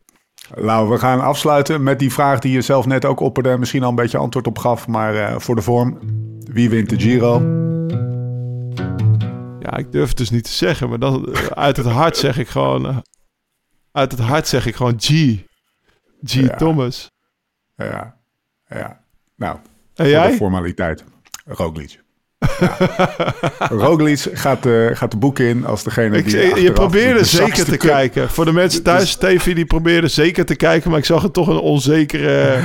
Nou, 0.61 0.89
we 0.89 0.99
gaan 0.99 1.20
afsluiten 1.20 1.83
met 1.83 1.99
die 1.99 2.12
vraag 2.12 2.39
die 2.39 2.53
je 2.53 2.61
zelf 2.61 2.87
net 2.87 3.05
ook 3.05 3.20
opperde. 3.20 3.49
en 3.49 3.59
Misschien 3.59 3.83
al 3.83 3.89
een 3.89 3.95
beetje 3.95 4.18
antwoord 4.18 4.47
op 4.47 4.59
gaf. 4.59 4.87
Maar 4.87 5.41
voor 5.41 5.55
de 5.55 5.62
vorm. 5.62 5.99
Wie 6.53 6.70
wint 6.70 6.91
de 6.91 7.01
Giro? 7.01 7.43
Ja, 9.61 9.77
ik 9.77 9.93
durf 9.93 10.09
het 10.09 10.16
dus 10.16 10.31
niet 10.31 10.45
te 10.45 10.53
zeggen, 10.53 10.89
maar 10.89 10.99
dan 10.99 11.29
uit 11.55 11.77
het 11.77 11.87
hart 11.87 12.16
zeg 12.16 12.39
ik 12.39 12.49
gewoon. 12.49 13.03
Uit 13.95 14.11
het 14.11 14.20
hart 14.20 14.49
zeg 14.49 14.66
ik 14.66 14.74
gewoon 14.76 14.95
G. 15.01 15.07
G. 15.09 16.32
Ja. 16.32 16.57
Thomas. 16.57 17.11
Ja. 17.76 18.16
ja. 18.68 19.01
Nou, 19.36 19.57
En 19.57 19.61
voor 19.95 20.05
de 20.05 20.11
jij? 20.11 20.32
formaliteit. 20.32 21.05
Roglic. 21.45 22.03
Ja. 22.61 22.76
Roglic 23.84 24.18
gaat, 24.32 24.66
eh, 24.66 24.86
gaat 24.92 25.11
de 25.11 25.16
boek 25.16 25.38
in 25.38 25.66
als 25.66 25.82
degene 25.82 26.16
Ik, 26.16 26.24
die 26.24 26.36
je 26.36 26.51
achteraf 26.53 26.74
probeerde 26.74 27.18
de 27.18 27.24
zeker 27.24 27.64
te 27.64 27.76
kijken. 27.76 28.30
Voor 28.30 28.45
de 28.45 28.53
mensen 28.53 28.82
thuis, 28.82 29.11
Stevie, 29.11 29.55
die 29.55 29.64
probeerde 29.64 30.09
zeker 30.09 30.45
te 30.47 30.55
kijken, 30.55 30.90
maar 30.90 30.99
ik 30.99 31.05
zag 31.05 31.22
het 31.22 31.32
toch 31.32 31.49
een 31.49 31.59
onzekere. 31.59 32.61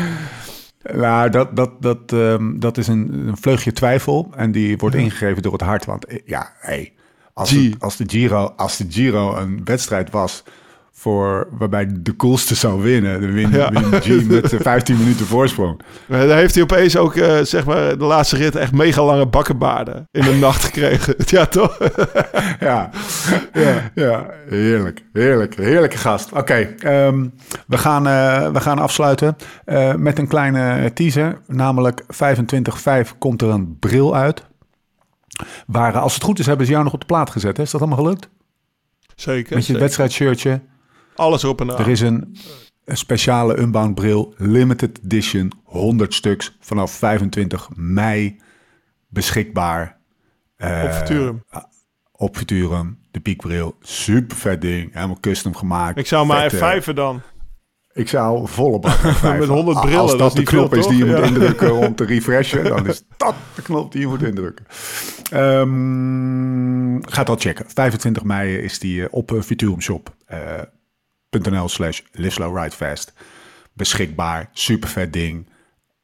Nou, 0.93 1.29
dat, 1.29 1.55
dat, 1.55 1.81
dat, 1.81 2.13
ehm, 2.13 2.59
dat 2.59 2.77
is 2.77 2.87
een, 2.87 3.13
een 3.27 3.37
vleugje 3.37 3.71
twijfel. 3.71 4.31
En 4.35 4.51
die 4.51 4.77
wordt 4.77 4.95
ingegeven 4.95 5.41
door 5.41 5.51
het 5.51 5.61
hart. 5.61 5.85
Want 5.85 6.05
eh, 6.05 6.19
ja, 6.25 6.53
hey, 6.59 6.93
als, 7.33 7.49
het- 7.51 7.75
als, 7.79 7.95
de 7.97 8.03
Giro, 8.07 8.53
als 8.55 8.77
de 8.77 8.85
Giro 8.89 9.35
een 9.35 9.61
wedstrijd 9.63 10.09
was 10.09 10.43
voor, 10.99 11.47
waarbij 11.51 11.87
de 11.99 12.15
coolste 12.15 12.55
zou 12.55 12.81
winnen, 12.81 13.21
dan 13.21 13.33
win, 13.33 13.51
Ja. 13.51 13.71
win 13.71 14.01
G 14.01 14.27
met 14.27 14.53
eh, 14.53 14.59
15 14.59 14.97
minuten 14.97 15.25
voorsprong. 15.25 15.81
Maar 16.05 16.27
Daar 16.27 16.37
heeft 16.37 16.53
hij 16.53 16.63
opeens 16.63 16.97
ook, 16.97 17.15
eh, 17.15 17.39
zeg 17.41 17.65
maar, 17.65 17.97
de 17.97 18.03
laatste 18.03 18.35
rit 18.35 18.55
echt 18.55 18.71
mega 18.71 19.03
lange 19.03 19.25
bakkenbaarden 19.25 20.07
in 20.11 20.21
de 20.21 20.33
nacht 20.33 20.63
gekregen. 20.63 21.15
Ja, 21.25 21.45
toch? 21.45 21.77
Ja, 22.59 22.89
ja, 23.53 23.91
ja 23.95 24.25
heerlijk, 24.49 25.03
heerlijk, 25.13 25.55
heerlijke 25.55 25.97
gast. 25.97 26.31
Oké, 26.31 26.53
ehm, 26.79 27.27
we, 27.67 27.77
gaan, 27.77 28.07
eh, 28.07 28.51
we 28.51 28.59
gaan 28.59 28.79
afsluiten 28.79 29.35
eh, 29.65 29.93
met 29.95 30.17
een 30.19 30.27
kleine 30.27 30.93
teaser. 30.93 31.37
Namelijk 31.47 32.03
25.5 32.07 33.15
komt 33.17 33.41
er 33.41 33.49
een 33.49 33.77
bril 33.79 34.15
uit. 34.15 34.43
Waar, 35.67 35.93
eh, 35.93 36.01
als 36.01 36.13
het 36.13 36.23
goed 36.23 36.39
is, 36.39 36.45
hebben 36.45 36.65
ze 36.65 36.71
jou 36.71 36.83
nog 36.83 36.93
op 36.93 36.99
de 36.99 37.05
plaat 37.05 37.29
gezet. 37.29 37.57
Hè? 37.57 37.63
Is 37.63 37.71
dat 37.71 37.81
allemaal 37.81 37.99
gelukt? 38.03 38.29
Zeker. 39.15 39.55
Met 39.55 39.65
je 39.65 39.77
wedstrijdshirtje. 39.77 40.61
Alles 41.19 41.43
erop 41.43 41.61
en 41.61 41.71
aan. 41.71 41.77
Er 41.77 41.87
is 41.87 42.01
een, 42.01 42.35
een 42.85 42.97
speciale 42.97 43.57
Unbound 43.59 43.95
bril, 43.95 44.33
limited 44.37 44.99
edition, 45.03 45.51
100 45.63 46.13
stuks, 46.13 46.57
vanaf 46.59 46.91
25 46.91 47.69
mei 47.75 48.39
beschikbaar. 49.07 49.97
Eh, 50.55 50.83
Op 50.83 50.91
Futurum. 50.91 51.43
Op 52.11 52.37
Futurum, 52.37 52.99
de 53.11 53.19
piekbril, 53.19 53.75
super 53.81 54.37
vet 54.37 54.61
ding, 54.61 54.93
helemaal 54.93 55.19
custom 55.19 55.55
gemaakt. 55.55 55.97
Ik 55.97 56.07
zou 56.07 56.25
maar 56.25 56.53
F5 56.53 56.93
dan. 56.93 57.21
Ik 57.93 58.07
zou 58.07 58.47
volle 58.47 58.79
bak 58.79 58.97
F5. 59.15 59.21
Met 59.21 59.47
100 59.47 59.77
Als 59.77 59.85
brillen, 59.85 60.07
dat, 60.07 60.17
dat 60.17 60.33
de 60.33 60.43
knop 60.43 60.69
veel, 60.69 60.79
is 60.79 60.87
die 60.87 60.97
je 60.97 61.05
moet 61.05 61.25
indrukken 61.25 61.73
om 61.73 61.95
te 61.95 62.03
refreshen, 62.13 62.63
dan 62.63 62.87
is 62.87 63.03
dat 63.17 63.35
de 63.55 63.61
knop 63.61 63.91
die 63.91 64.01
je 64.01 64.07
moet 64.07 64.23
indrukken. 64.23 64.65
Ehm, 65.31 67.01
ga 67.01 67.23
dat 67.23 67.41
checken. 67.41 67.65
25 67.67 68.23
mei 68.23 68.57
is 68.57 68.79
die 68.79 69.03
eh, 69.03 69.07
op 69.11 69.31
uh, 69.31 69.41
futurumshop.nl 71.29 71.69
slash 71.69 72.01
live 72.11 72.37
beschikbaar. 73.73 74.49
Super 74.53 74.89
vet 74.89 75.13
ding. 75.13 75.47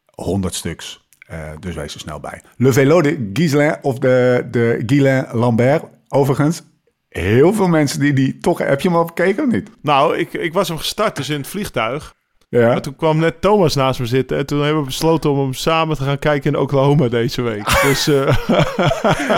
100 0.06 0.54
stuks. 0.54 1.08
Eh, 1.28 1.52
dus 1.60 1.76
wees 1.76 1.94
er 1.94 2.00
snel 2.00 2.20
bij. 2.20 2.42
Le 2.58 2.74
Vélo 2.74 3.02
de 3.02 3.80
of 3.82 4.00
de, 4.00 4.46
de 4.52 5.28
Lambert. 5.32 5.84
Overigens, 6.08 6.62
heel 7.10 7.54
veel 7.54 7.68
mensen 7.68 8.00
die 8.00 8.14
die 8.14 8.38
toch... 8.38 8.58
Heb 8.58 8.82
je 8.82 8.88
hem 8.88 8.98
al 8.98 9.06
bekeken 9.06 9.44
of 9.44 9.52
niet? 9.52 9.70
Nou, 9.82 10.18
ik, 10.18 10.34
ik 10.34 10.54
was 10.54 10.68
hem 10.68 10.78
gestart 10.78 11.16
dus 11.16 11.30
in 11.30 11.38
het 11.38 11.48
vliegtuig. 11.48 12.16
Ja. 12.50 12.68
Maar 12.68 12.82
toen 12.82 12.96
kwam 12.96 13.18
net 13.20 13.42
Thomas 13.42 13.76
naast 13.76 14.00
me 14.00 14.06
zitten. 14.06 14.38
En 14.38 14.46
toen 14.46 14.62
hebben 14.62 14.80
we 14.80 14.86
besloten 14.86 15.30
om 15.32 15.40
hem 15.40 15.54
samen 15.54 15.96
te 15.98 16.04
gaan 16.04 16.20
kijken 16.20 16.54
in 16.54 16.60
Oklahoma 16.60 17.08
deze 17.08 17.42
week. 17.42 17.64
Dus 17.88 18.08
eh, 18.08 18.28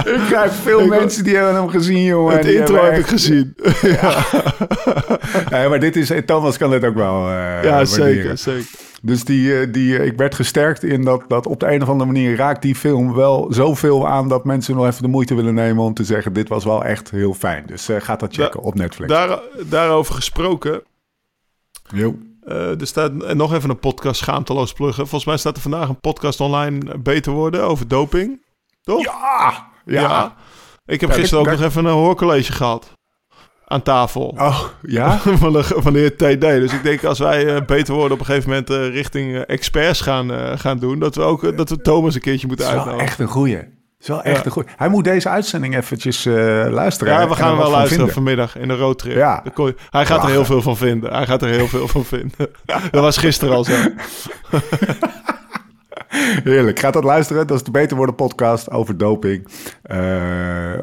Ik 0.16 0.22
krijg 0.28 0.54
veel 0.54 0.80
Ik- 0.84 0.90
mensen 0.90 1.24
die 1.24 1.36
hebben 1.36 1.56
hem 1.56 1.70
gezien, 1.70 2.04
jongen. 2.04 2.38
het 2.38 2.46
intro 2.46 2.84
heb 2.84 2.98
ik 2.98 3.08
gezien. 3.08 3.56
Ja, 5.50 5.70
maar 5.70 5.80
dit 5.80 5.96
is... 5.96 6.12
Thomas 6.26 6.58
kan 6.58 6.70
dit 6.70 6.86
ook 6.86 6.96
wel 6.96 7.28
eh, 7.30 7.64
ja, 7.64 7.86
zeker, 7.86 8.38
zeker. 8.38 8.70
Dus 9.02 9.24
die, 9.24 9.60
eh, 9.60 9.68
die, 9.74 10.04
ik 10.06 10.18
werd 10.18 10.36
gesterkt 10.36 10.84
in 10.84 11.04
dat, 11.04 11.24
dat 11.28 11.46
op 11.48 11.60
de 11.60 11.72
een 11.72 11.82
of 11.82 11.90
andere 11.90 12.12
manier 12.12 12.36
raakt 12.36 12.62
die 12.62 12.76
film 12.76 13.14
wel 13.14 13.48
zoveel 13.50 14.08
aan... 14.08 14.28
dat 14.30 14.46
mensen 14.46 14.76
nog 14.76 14.86
even 14.88 15.02
de 15.02 15.08
moeite 15.08 15.36
willen 15.36 15.54
nemen 15.54 15.84
om 15.84 15.94
te 15.94 16.04
zeggen... 16.04 16.34
dit 16.34 16.50
was 16.50 16.64
wel 16.64 16.84
echt 16.84 17.12
heel 17.12 17.34
fijn. 17.34 17.64
Dus 17.66 17.90
eh 17.90 18.02
gaat 18.02 18.20
dat 18.20 18.34
checken 18.34 18.60
op 18.62 18.76
Netflix. 18.76 19.12
Daar, 19.14 19.40
daarover 19.66 20.14
gesproken. 20.16 20.82
Jo. 21.94 22.16
Eh, 22.48 22.80
er 22.82 22.88
staat 22.88 23.24
en 23.24 23.38
nog 23.38 23.54
even 23.54 23.70
een 23.70 23.80
podcast 23.80 24.20
schaamteloos 24.20 24.74
pluggen. 24.74 25.08
Volgens 25.08 25.26
mij 25.26 25.38
staat 25.38 25.56
er 25.56 25.62
vandaag 25.62 25.90
een 25.90 26.00
podcast 26.00 26.40
online 26.40 26.92
eh, 26.92 27.00
beter 27.00 27.32
worden 27.32 27.64
over 27.64 27.88
doping. 27.88 28.46
Toch? 28.82 29.04
Ja! 29.04 29.68
Ja! 29.86 30.36
Ik 30.86 31.02
heb 31.02 31.10
Ja, 31.10 31.16
gisteren 31.16 31.44
ook 31.46 31.52
nog 31.52 31.62
even 31.62 31.86
een 31.86 31.92
hoorcollege 31.94 32.52
gehad. 32.52 32.92
Aan 33.66 33.82
tafel. 33.82 34.36
Oh, 34.38 34.64
ja? 34.82 35.18
van, 35.44 35.54
de, 35.54 35.64
van 35.64 35.94
de 35.94 36.00
heer 36.00 36.16
TD. 36.16 36.42
Dus 36.42 36.74
ik 36.74 36.84
denk 36.84 37.04
als 37.04 37.20
wij 37.20 37.56
eh, 37.56 37.66
beter 37.66 37.94
worden 37.94 38.14
op 38.14 38.20
een 38.20 38.26
gegeven 38.26 38.50
moment 38.50 38.70
richting 38.94 39.38
experts 39.38 40.02
gaan, 40.02 40.60
gaan 40.60 40.78
doen, 40.80 41.00
dat 41.00 41.16
we 41.16 41.22
ook 41.22 41.58
dat 41.58 41.70
we 41.70 41.82
Thomas 41.82 42.16
een 42.16 42.22
keertje 42.22 42.48
moeten 42.48 42.66
Dat 42.66 42.76
is 42.76 42.84
wel 42.84 42.88
uitnodigen. 42.94 43.12
echt 43.20 43.30
een 43.30 43.34
goeie. 43.36 43.77
Is 44.00 44.08
wel 44.08 44.24
echt 44.24 44.38
Ja. 44.38 44.46
een 44.46 44.52
goeie. 44.52 44.70
Hij 44.78 44.88
moet 44.90 45.04
deze 45.04 45.30
uitzending 45.30 45.76
eventjes 45.76 46.26
eh, 46.26 46.34
luisteren. 46.70 47.14
Ja, 47.14 47.28
we 47.28 47.36
gaan 47.36 47.58
wel 47.58 47.70
luisteren 47.70 47.88
vinden. 47.90 48.14
vanmiddag 48.14 48.58
in 48.58 48.68
de 48.68 48.76
roadtrip. 48.76 49.16
Ja. 49.16 49.44
Hij 49.90 50.06
gaat 50.06 50.24
er 50.24 50.30
heel 50.30 50.46
veel 50.46 50.62
van 50.62 50.78
vinden. 50.78 51.14
Hij 51.14 51.26
gaat 51.26 51.42
er 51.42 51.50
heel 51.50 51.68
veel 51.68 51.88
van 51.88 52.06
vinden. 52.06 52.48
Dat 52.92 53.02
was 53.02 53.18
gisteren 53.18 53.56
al 53.56 53.64
zo. 53.64 53.74
Heerlijk. 56.44 56.80
Gaat 56.80 56.94
dat 56.94 57.04
luisteren? 57.04 57.48
Dat 57.48 57.58
is 57.58 57.64
de 57.64 57.72
Beter 57.72 57.98
Worden 57.98 58.16
podcast 58.16 58.72
over 58.72 58.98
doping. 58.98 59.48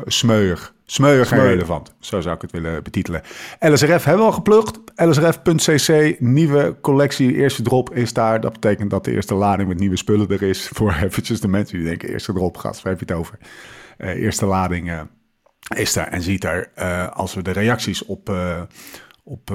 Smeuig. 0.04 0.73
Smeuig 0.94 1.32
en 1.32 1.40
relevant. 1.40 1.94
Zo 1.98 2.20
zou 2.20 2.34
ik 2.34 2.42
het 2.42 2.50
willen 2.50 2.82
betitelen. 2.82 3.22
LSRF 3.60 4.04
hebben 4.04 4.24
we 4.24 4.30
al 4.30 4.32
geplukt. 4.32 4.78
LSRF.cc, 4.94 6.20
nieuwe 6.20 6.76
collectie. 6.80 7.34
Eerste 7.34 7.62
drop 7.62 7.94
is 7.94 8.12
daar. 8.12 8.40
Dat 8.40 8.52
betekent 8.52 8.90
dat 8.90 9.04
de 9.04 9.12
eerste 9.12 9.34
lading 9.34 9.68
met 9.68 9.78
nieuwe 9.78 9.96
spullen 9.96 10.28
er 10.28 10.42
is. 10.42 10.68
Voor 10.72 10.94
eventjes 11.02 11.40
de 11.40 11.48
mensen 11.48 11.78
die 11.78 11.86
denken, 11.86 12.08
eerste 12.08 12.32
drop, 12.32 12.56
gast, 12.56 12.82
waar 12.82 12.92
heb 12.92 13.08
je 13.08 13.12
het 13.12 13.22
over? 13.22 13.38
Eh, 13.96 14.22
eerste 14.22 14.46
lading 14.46 14.90
eh, 14.90 15.00
is 15.76 15.92
daar. 15.92 16.08
En 16.08 16.22
ziet 16.22 16.40
daar, 16.40 16.70
eh, 16.74 17.08
als 17.08 17.34
we 17.34 17.42
de 17.42 17.50
reacties 17.50 18.04
op, 18.04 18.28
op, 19.24 19.50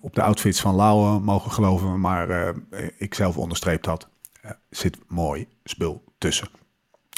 op 0.00 0.14
de 0.14 0.22
outfits 0.22 0.60
van 0.60 0.76
Lauwe 0.76 1.20
mogen 1.20 1.50
geloven. 1.50 2.00
Maar 2.00 2.54
ik 2.96 3.14
zelf 3.14 3.36
onderstreep 3.36 3.82
dat. 3.82 4.08
Er 4.40 4.56
zit 4.70 4.98
mooi 5.08 5.48
spul 5.64 6.04
tussen. 6.18 6.48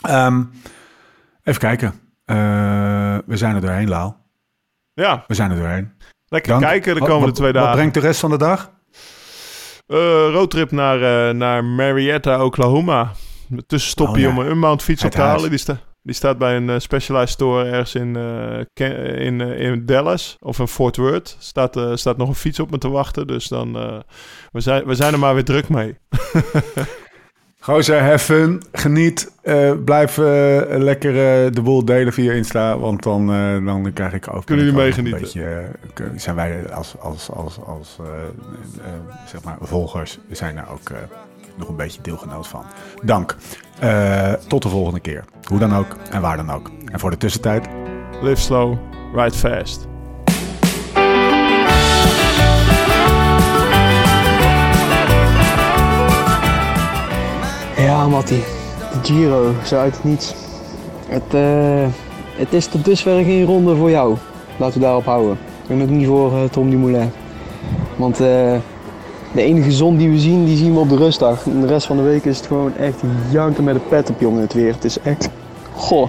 Ehm, 0.03 0.43
even 1.43 1.61
kijken. 1.61 2.04
Eh, 2.25 2.37
we 3.27 3.37
zijn 3.37 3.55
er 3.55 3.61
doorheen, 3.61 3.89
Lau. 3.89 4.13
Ja, 4.93 5.25
We 5.27 5.35
zijn 5.35 5.51
er 5.51 5.57
doorheen. 5.57 5.93
lekker 6.27 6.51
Dank. 6.53 6.65
kijken 6.65 6.95
de 6.95 7.01
komende 7.01 7.27
wat- 7.27 7.35
twee 7.35 7.53
dagen. 7.53 7.69
Wat 7.69 7.77
brengt 7.77 7.95
de 7.95 8.01
rest 8.01 8.21
van 8.21 8.31
de 8.31 8.39
dag? 8.39 8.71
Eh, 9.87 9.97
roadtrip 10.33 10.71
naar, 10.71 11.29
eh, 11.29 11.35
naar 11.35 11.65
Marietta, 11.65 12.45
Oklahoma. 12.45 13.11
Tussenstopje 13.67 14.13
Oh, 14.13 14.19
ja. 14.21 14.29
om 14.29 14.39
een 14.39 14.51
Unbound 14.51 14.83
fiets 14.83 15.05
op 15.05 15.11
te 15.11 15.21
halen. 15.21 15.51
Die, 15.51 15.59
sta, 15.59 15.77
die 16.03 16.15
staat 16.15 16.39
bij 16.39 16.57
een 16.57 16.81
Specialized 16.81 17.29
store 17.29 17.65
ergens 17.65 17.95
in, 17.95 18.17
in, 19.19 19.41
in 19.41 19.87
Dallas. 19.87 20.37
Of 20.41 20.59
in 20.59 20.69
Fort 20.69 20.97
Worth. 20.97 21.37
Staat, 21.39 21.79
staat 21.95 22.17
nog 22.17 22.29
een 22.29 22.35
fiets 22.35 22.61
op 22.61 22.71
me 22.71 22.79
te 22.79 22.89
wachten. 22.89 23.27
Dus 23.27 23.49
dan, 23.49 23.73
we, 24.53 24.61
zijn, 24.61 24.85
we 24.85 24.95
zijn 24.95 25.13
er 25.13 25.19
maar 25.19 25.35
weer 25.35 25.45
druk 25.45 25.69
mee. 25.69 25.97
Gozer, 27.65 28.03
have 28.03 28.19
fun, 28.19 28.63
geniet. 28.73 29.33
eh, 29.43 29.73
blijf 29.85 30.19
eh, 30.19 30.25
lekker 30.69 31.11
eh, 31.11 31.53
de 31.53 31.63
boel 31.63 31.85
delen 31.85 32.13
via 32.13 32.33
Insta, 32.33 32.79
want 32.79 33.03
dan, 33.03 33.27
dan 33.65 33.93
krijg 33.93 34.13
ik 34.13 34.35
ook... 34.35 34.45
Kunnen 34.45 34.65
jullie 34.65 34.81
meegenieten? 34.81 35.21
Een 35.21 35.67
beetje, 35.95 36.21
zijn 36.21 36.37
wij 36.37 36.73
als, 36.73 36.95
als, 36.99 37.31
als, 37.31 37.59
als 37.67 37.99
zeg 39.27 39.43
maar 39.45 39.57
volgers, 39.61 40.19
zijn 40.31 40.55
daar 40.55 40.69
ook 40.73 40.91
nog 41.57 41.69
een 41.69 41.77
beetje 41.77 42.01
deelgenoot 42.03 42.47
van. 42.47 42.65
Dank. 43.03 43.37
Tot 44.49 44.63
de 44.63 44.69
volgende 44.69 45.01
keer. 45.01 45.25
Hoe 45.49 45.59
dan 45.59 45.75
ook 45.75 45.97
en 46.11 46.21
waar 46.21 46.37
dan 46.37 46.51
ook. 46.51 46.71
En 46.93 47.01
voor 47.01 47.11
de 47.11 47.17
tussentijd, 47.17 47.69
Live 48.23 48.41
slow, 48.41 48.77
ride 49.15 49.37
fast. 49.37 49.94
Ja, 57.77 58.09
Matti. 58.09 58.43
De 58.93 58.99
Giro, 59.03 59.53
zo 59.65 59.77
uit 59.77 59.95
het 59.95 60.05
niets. 60.05 60.35
Het, 61.07 61.35
eh, 61.35 61.87
het 62.37 62.53
is 62.53 62.67
tot 62.67 62.85
dusver 62.85 63.25
geen 63.25 63.45
ronde 63.45 63.77
voor 63.77 63.91
jou. 63.91 64.17
Laten 64.57 64.81
we 64.81 64.85
daarop 64.85 65.05
houden. 65.05 65.39
En 65.67 65.83
ook 65.83 65.89
niet 65.89 66.07
voor 66.07 66.33
eh, 66.33 66.45
Tom 66.51 66.71
Dumoulin. 66.71 67.11
Want 67.97 68.21
eh, 68.21 68.57
de 69.33 69.43
enige 69.43 69.73
zon 69.73 69.97
die 69.97 70.11
we 70.11 70.19
zien, 70.19 70.45
die 70.45 70.57
zien 70.57 70.73
we 70.73 70.79
op 70.79 70.89
de 70.89 70.97
rustdag. 70.97 71.47
En 71.47 71.61
de 71.61 71.67
rest 71.67 71.87
van 71.87 71.97
de 71.97 72.03
week 72.03 72.25
is 72.25 72.37
het 72.37 72.47
gewoon 72.47 72.77
echt 72.77 73.01
janken 73.31 73.65
met 73.65 73.75
een 73.75 73.89
pet 73.89 74.11
op, 74.11 74.21
jongen, 74.21 74.41
het 74.41 74.53
weer. 74.53 74.73
Het 74.73 74.85
is 74.85 75.01
echt... 75.01 75.29
Goh. 75.75 76.09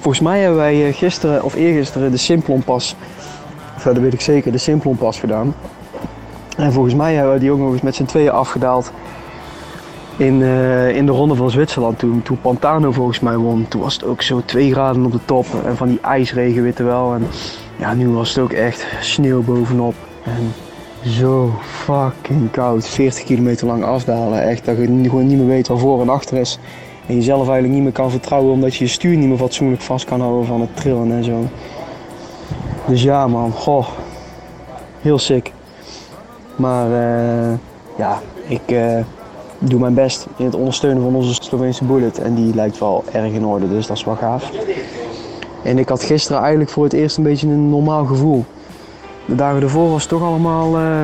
Volgens 0.00 0.20
mij 0.20 0.40
hebben 0.40 0.58
wij 0.58 0.92
gisteren 0.92 1.44
of 1.44 1.54
eergisteren 1.54 2.10
de 2.10 2.16
Simplon 2.16 2.62
pas, 2.62 2.96
of 3.76 3.84
ja, 3.84 3.92
dat 3.92 4.02
weet 4.02 4.12
ik 4.12 4.20
zeker, 4.20 4.52
de 4.52 4.58
Simplon 4.58 4.96
pas 4.96 5.20
gedaan. 5.20 5.54
En 6.56 6.72
volgens 6.72 6.94
mij 6.94 7.14
hebben 7.14 7.32
we 7.32 7.40
die 7.40 7.50
ook 7.50 7.72
eens 7.72 7.80
met 7.80 7.94
z'n 7.94 8.04
tweeën 8.04 8.30
afgedaald 8.30 8.92
in, 10.20 10.42
eh, 10.42 10.96
in 10.96 11.06
de 11.06 11.12
ronde 11.12 11.34
van 11.34 11.50
Zwitserland 11.50 11.98
toen, 11.98 12.22
toen 12.22 12.40
Pantano 12.40 12.92
volgens 12.92 13.20
mij 13.20 13.36
won. 13.36 13.66
Toen 13.68 13.80
was 13.80 13.94
het 13.94 14.04
ook 14.04 14.22
zo 14.22 14.42
2 14.44 14.72
graden 14.72 15.04
op 15.04 15.12
de 15.12 15.24
top 15.24 15.46
en 15.64 15.76
van 15.76 15.88
die 15.88 16.00
ijsregen 16.00 16.62
weet 16.62 16.78
je 16.78 16.84
wel. 16.84 17.14
En 17.14 17.26
ja, 17.76 17.94
nu 17.94 18.08
was 18.08 18.28
het 18.28 18.38
ook 18.38 18.52
echt 18.52 18.86
sneeuw 19.00 19.42
bovenop. 19.42 19.94
En 20.24 20.52
zo 21.10 21.52
fucking 21.62 22.50
koud. 22.50 22.88
40 22.88 23.24
kilometer 23.24 23.66
lang 23.66 23.84
afdalen. 23.84 24.42
Echt 24.42 24.64
dat 24.64 24.76
je 24.76 24.84
gewoon 24.84 25.26
niet 25.26 25.38
meer 25.38 25.46
weet 25.46 25.68
waar 25.68 25.78
voor 25.78 26.00
en 26.00 26.08
achter 26.08 26.36
is. 26.36 26.58
En 27.06 27.14
jezelf 27.14 27.42
eigenlijk 27.42 27.74
niet 27.74 27.82
meer 27.82 27.92
kan 27.92 28.10
vertrouwen 28.10 28.52
omdat 28.52 28.74
je 28.74 28.84
je 28.84 28.90
stuur 28.90 29.16
niet 29.16 29.28
meer 29.28 29.38
fatsoenlijk 29.38 29.82
vast 29.82 30.04
kan 30.04 30.20
houden 30.20 30.46
van 30.46 30.60
het 30.60 30.76
trillen 30.76 31.12
en 31.12 31.24
zo. 31.24 31.44
Dus 32.86 33.02
ja 33.02 33.26
man, 33.26 33.52
goh. 33.52 33.88
Heel 35.00 35.18
sick. 35.18 35.52
Maar 36.56 36.86
eh, 36.86 37.52
ja, 37.96 38.20
ik... 38.46 38.62
eh, 38.66 38.98
doe 39.60 39.80
mijn 39.80 39.94
best 39.94 40.26
in 40.36 40.44
het 40.44 40.54
ondersteunen 40.54 41.02
van 41.02 41.14
onze 41.14 41.34
Sloveense 41.34 41.84
bullet. 41.84 42.18
En 42.18 42.34
die 42.34 42.54
lijkt 42.54 42.78
wel 42.78 43.04
erg 43.12 43.32
in 43.32 43.44
orde, 43.44 43.68
dus 43.68 43.86
dat 43.86 43.96
is 43.96 44.04
wel 44.04 44.16
gaaf. 44.16 44.50
En 45.62 45.78
ik 45.78 45.88
had 45.88 46.02
gisteren 46.02 46.40
eigenlijk 46.40 46.70
voor 46.70 46.84
het 46.84 46.92
eerst 46.92 47.16
een 47.16 47.22
beetje 47.22 47.46
een 47.46 47.70
normaal 47.70 48.04
gevoel. 48.04 48.44
De 49.24 49.34
dagen 49.34 49.62
ervoor 49.62 49.90
was 49.90 50.00
het 50.00 50.10
toch 50.10 50.22
allemaal... 50.22 50.76
eh, 50.76 51.02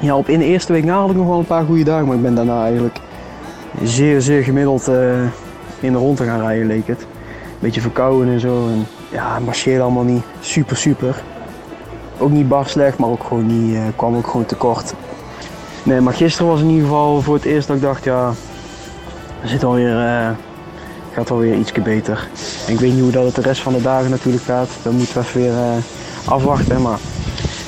ja, 0.00 0.16
op 0.16 0.28
in 0.28 0.38
de 0.38 0.44
eerste 0.44 0.72
week 0.72 0.84
na 0.84 1.00
had 1.00 1.10
ik 1.10 1.16
nog 1.16 1.26
wel 1.26 1.38
een 1.38 1.44
paar 1.44 1.64
goede 1.64 1.84
dagen. 1.84 2.06
Maar 2.06 2.16
ik 2.16 2.22
ben 2.22 2.34
daarna 2.34 2.64
eigenlijk 2.64 3.00
zeer, 3.82 4.20
zeer 4.20 4.42
gemiddeld 4.42 4.88
eh, 4.88 5.22
in 5.80 5.92
de 5.92 5.98
rond 5.98 6.16
te 6.16 6.24
gaan 6.24 6.40
rijden, 6.40 6.66
leek 6.66 6.86
het. 6.86 7.06
Beetje 7.58 7.80
verkouden 7.80 8.32
en 8.32 8.40
zo. 8.40 8.68
En 8.68 8.86
ja, 9.10 9.38
marcheerde 9.38 9.82
allemaal 9.82 10.04
niet 10.04 10.22
super, 10.40 10.76
super. 10.76 11.22
Ook 12.18 12.30
niet 12.30 12.48
bar 12.48 12.66
slecht, 12.66 12.98
maar 12.98 13.08
ook 13.08 13.24
gewoon 13.24 13.46
niet, 13.46 13.74
eh, 13.74 13.80
kwam 13.96 14.16
ook 14.16 14.26
gewoon 14.26 14.46
tekort. 14.46 14.94
Nee, 15.84 16.00
maar 16.00 16.14
gisteren 16.14 16.50
was 16.50 16.60
in 16.60 16.68
ieder 16.68 16.82
geval 16.82 17.22
voor 17.22 17.34
het 17.34 17.44
eerst 17.44 17.66
dat 17.66 17.76
ik 17.76 17.82
dacht, 17.82 18.04
ja, 18.04 18.32
er 19.42 19.48
zit 19.48 19.62
eh 19.62 20.30
gaat 21.14 21.30
alweer 21.30 21.54
ietsje 21.54 21.80
beter. 21.80 22.28
En 22.66 22.72
ik 22.72 22.80
weet 22.80 22.92
niet 22.92 23.00
hoe 23.00 23.10
dat 23.10 23.24
het 23.24 23.34
de 23.34 23.40
rest 23.40 23.60
van 23.60 23.72
de 23.72 23.82
dagen 23.82 24.10
natuurlijk 24.10 24.44
gaat. 24.44 24.68
Dan 24.82 24.94
moeten 24.94 25.14
we 25.14 25.20
even 25.20 25.40
weer 25.40 25.52
eh, 25.52 25.76
afwachten. 26.24 26.82
Maar 26.82 26.98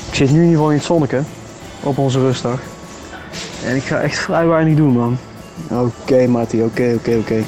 ik 0.09 0.15
zit 0.15 0.31
nu 0.31 0.35
in 0.35 0.41
ieder 0.41 0.55
geval 0.55 0.71
in 0.71 0.77
het 0.77 0.85
zonnetje 0.85 1.21
op 1.83 1.97
onze 1.97 2.19
rustdag. 2.19 2.59
En 3.65 3.75
ik 3.75 3.83
ga 3.83 3.99
echt 3.99 4.19
vrij 4.19 4.47
weinig 4.47 4.75
doen, 4.75 4.91
man. 4.91 5.17
Oké, 5.71 6.27
Mati, 6.27 6.63
oké, 6.63 6.93
oké, 6.95 7.15
oké. 7.15 7.43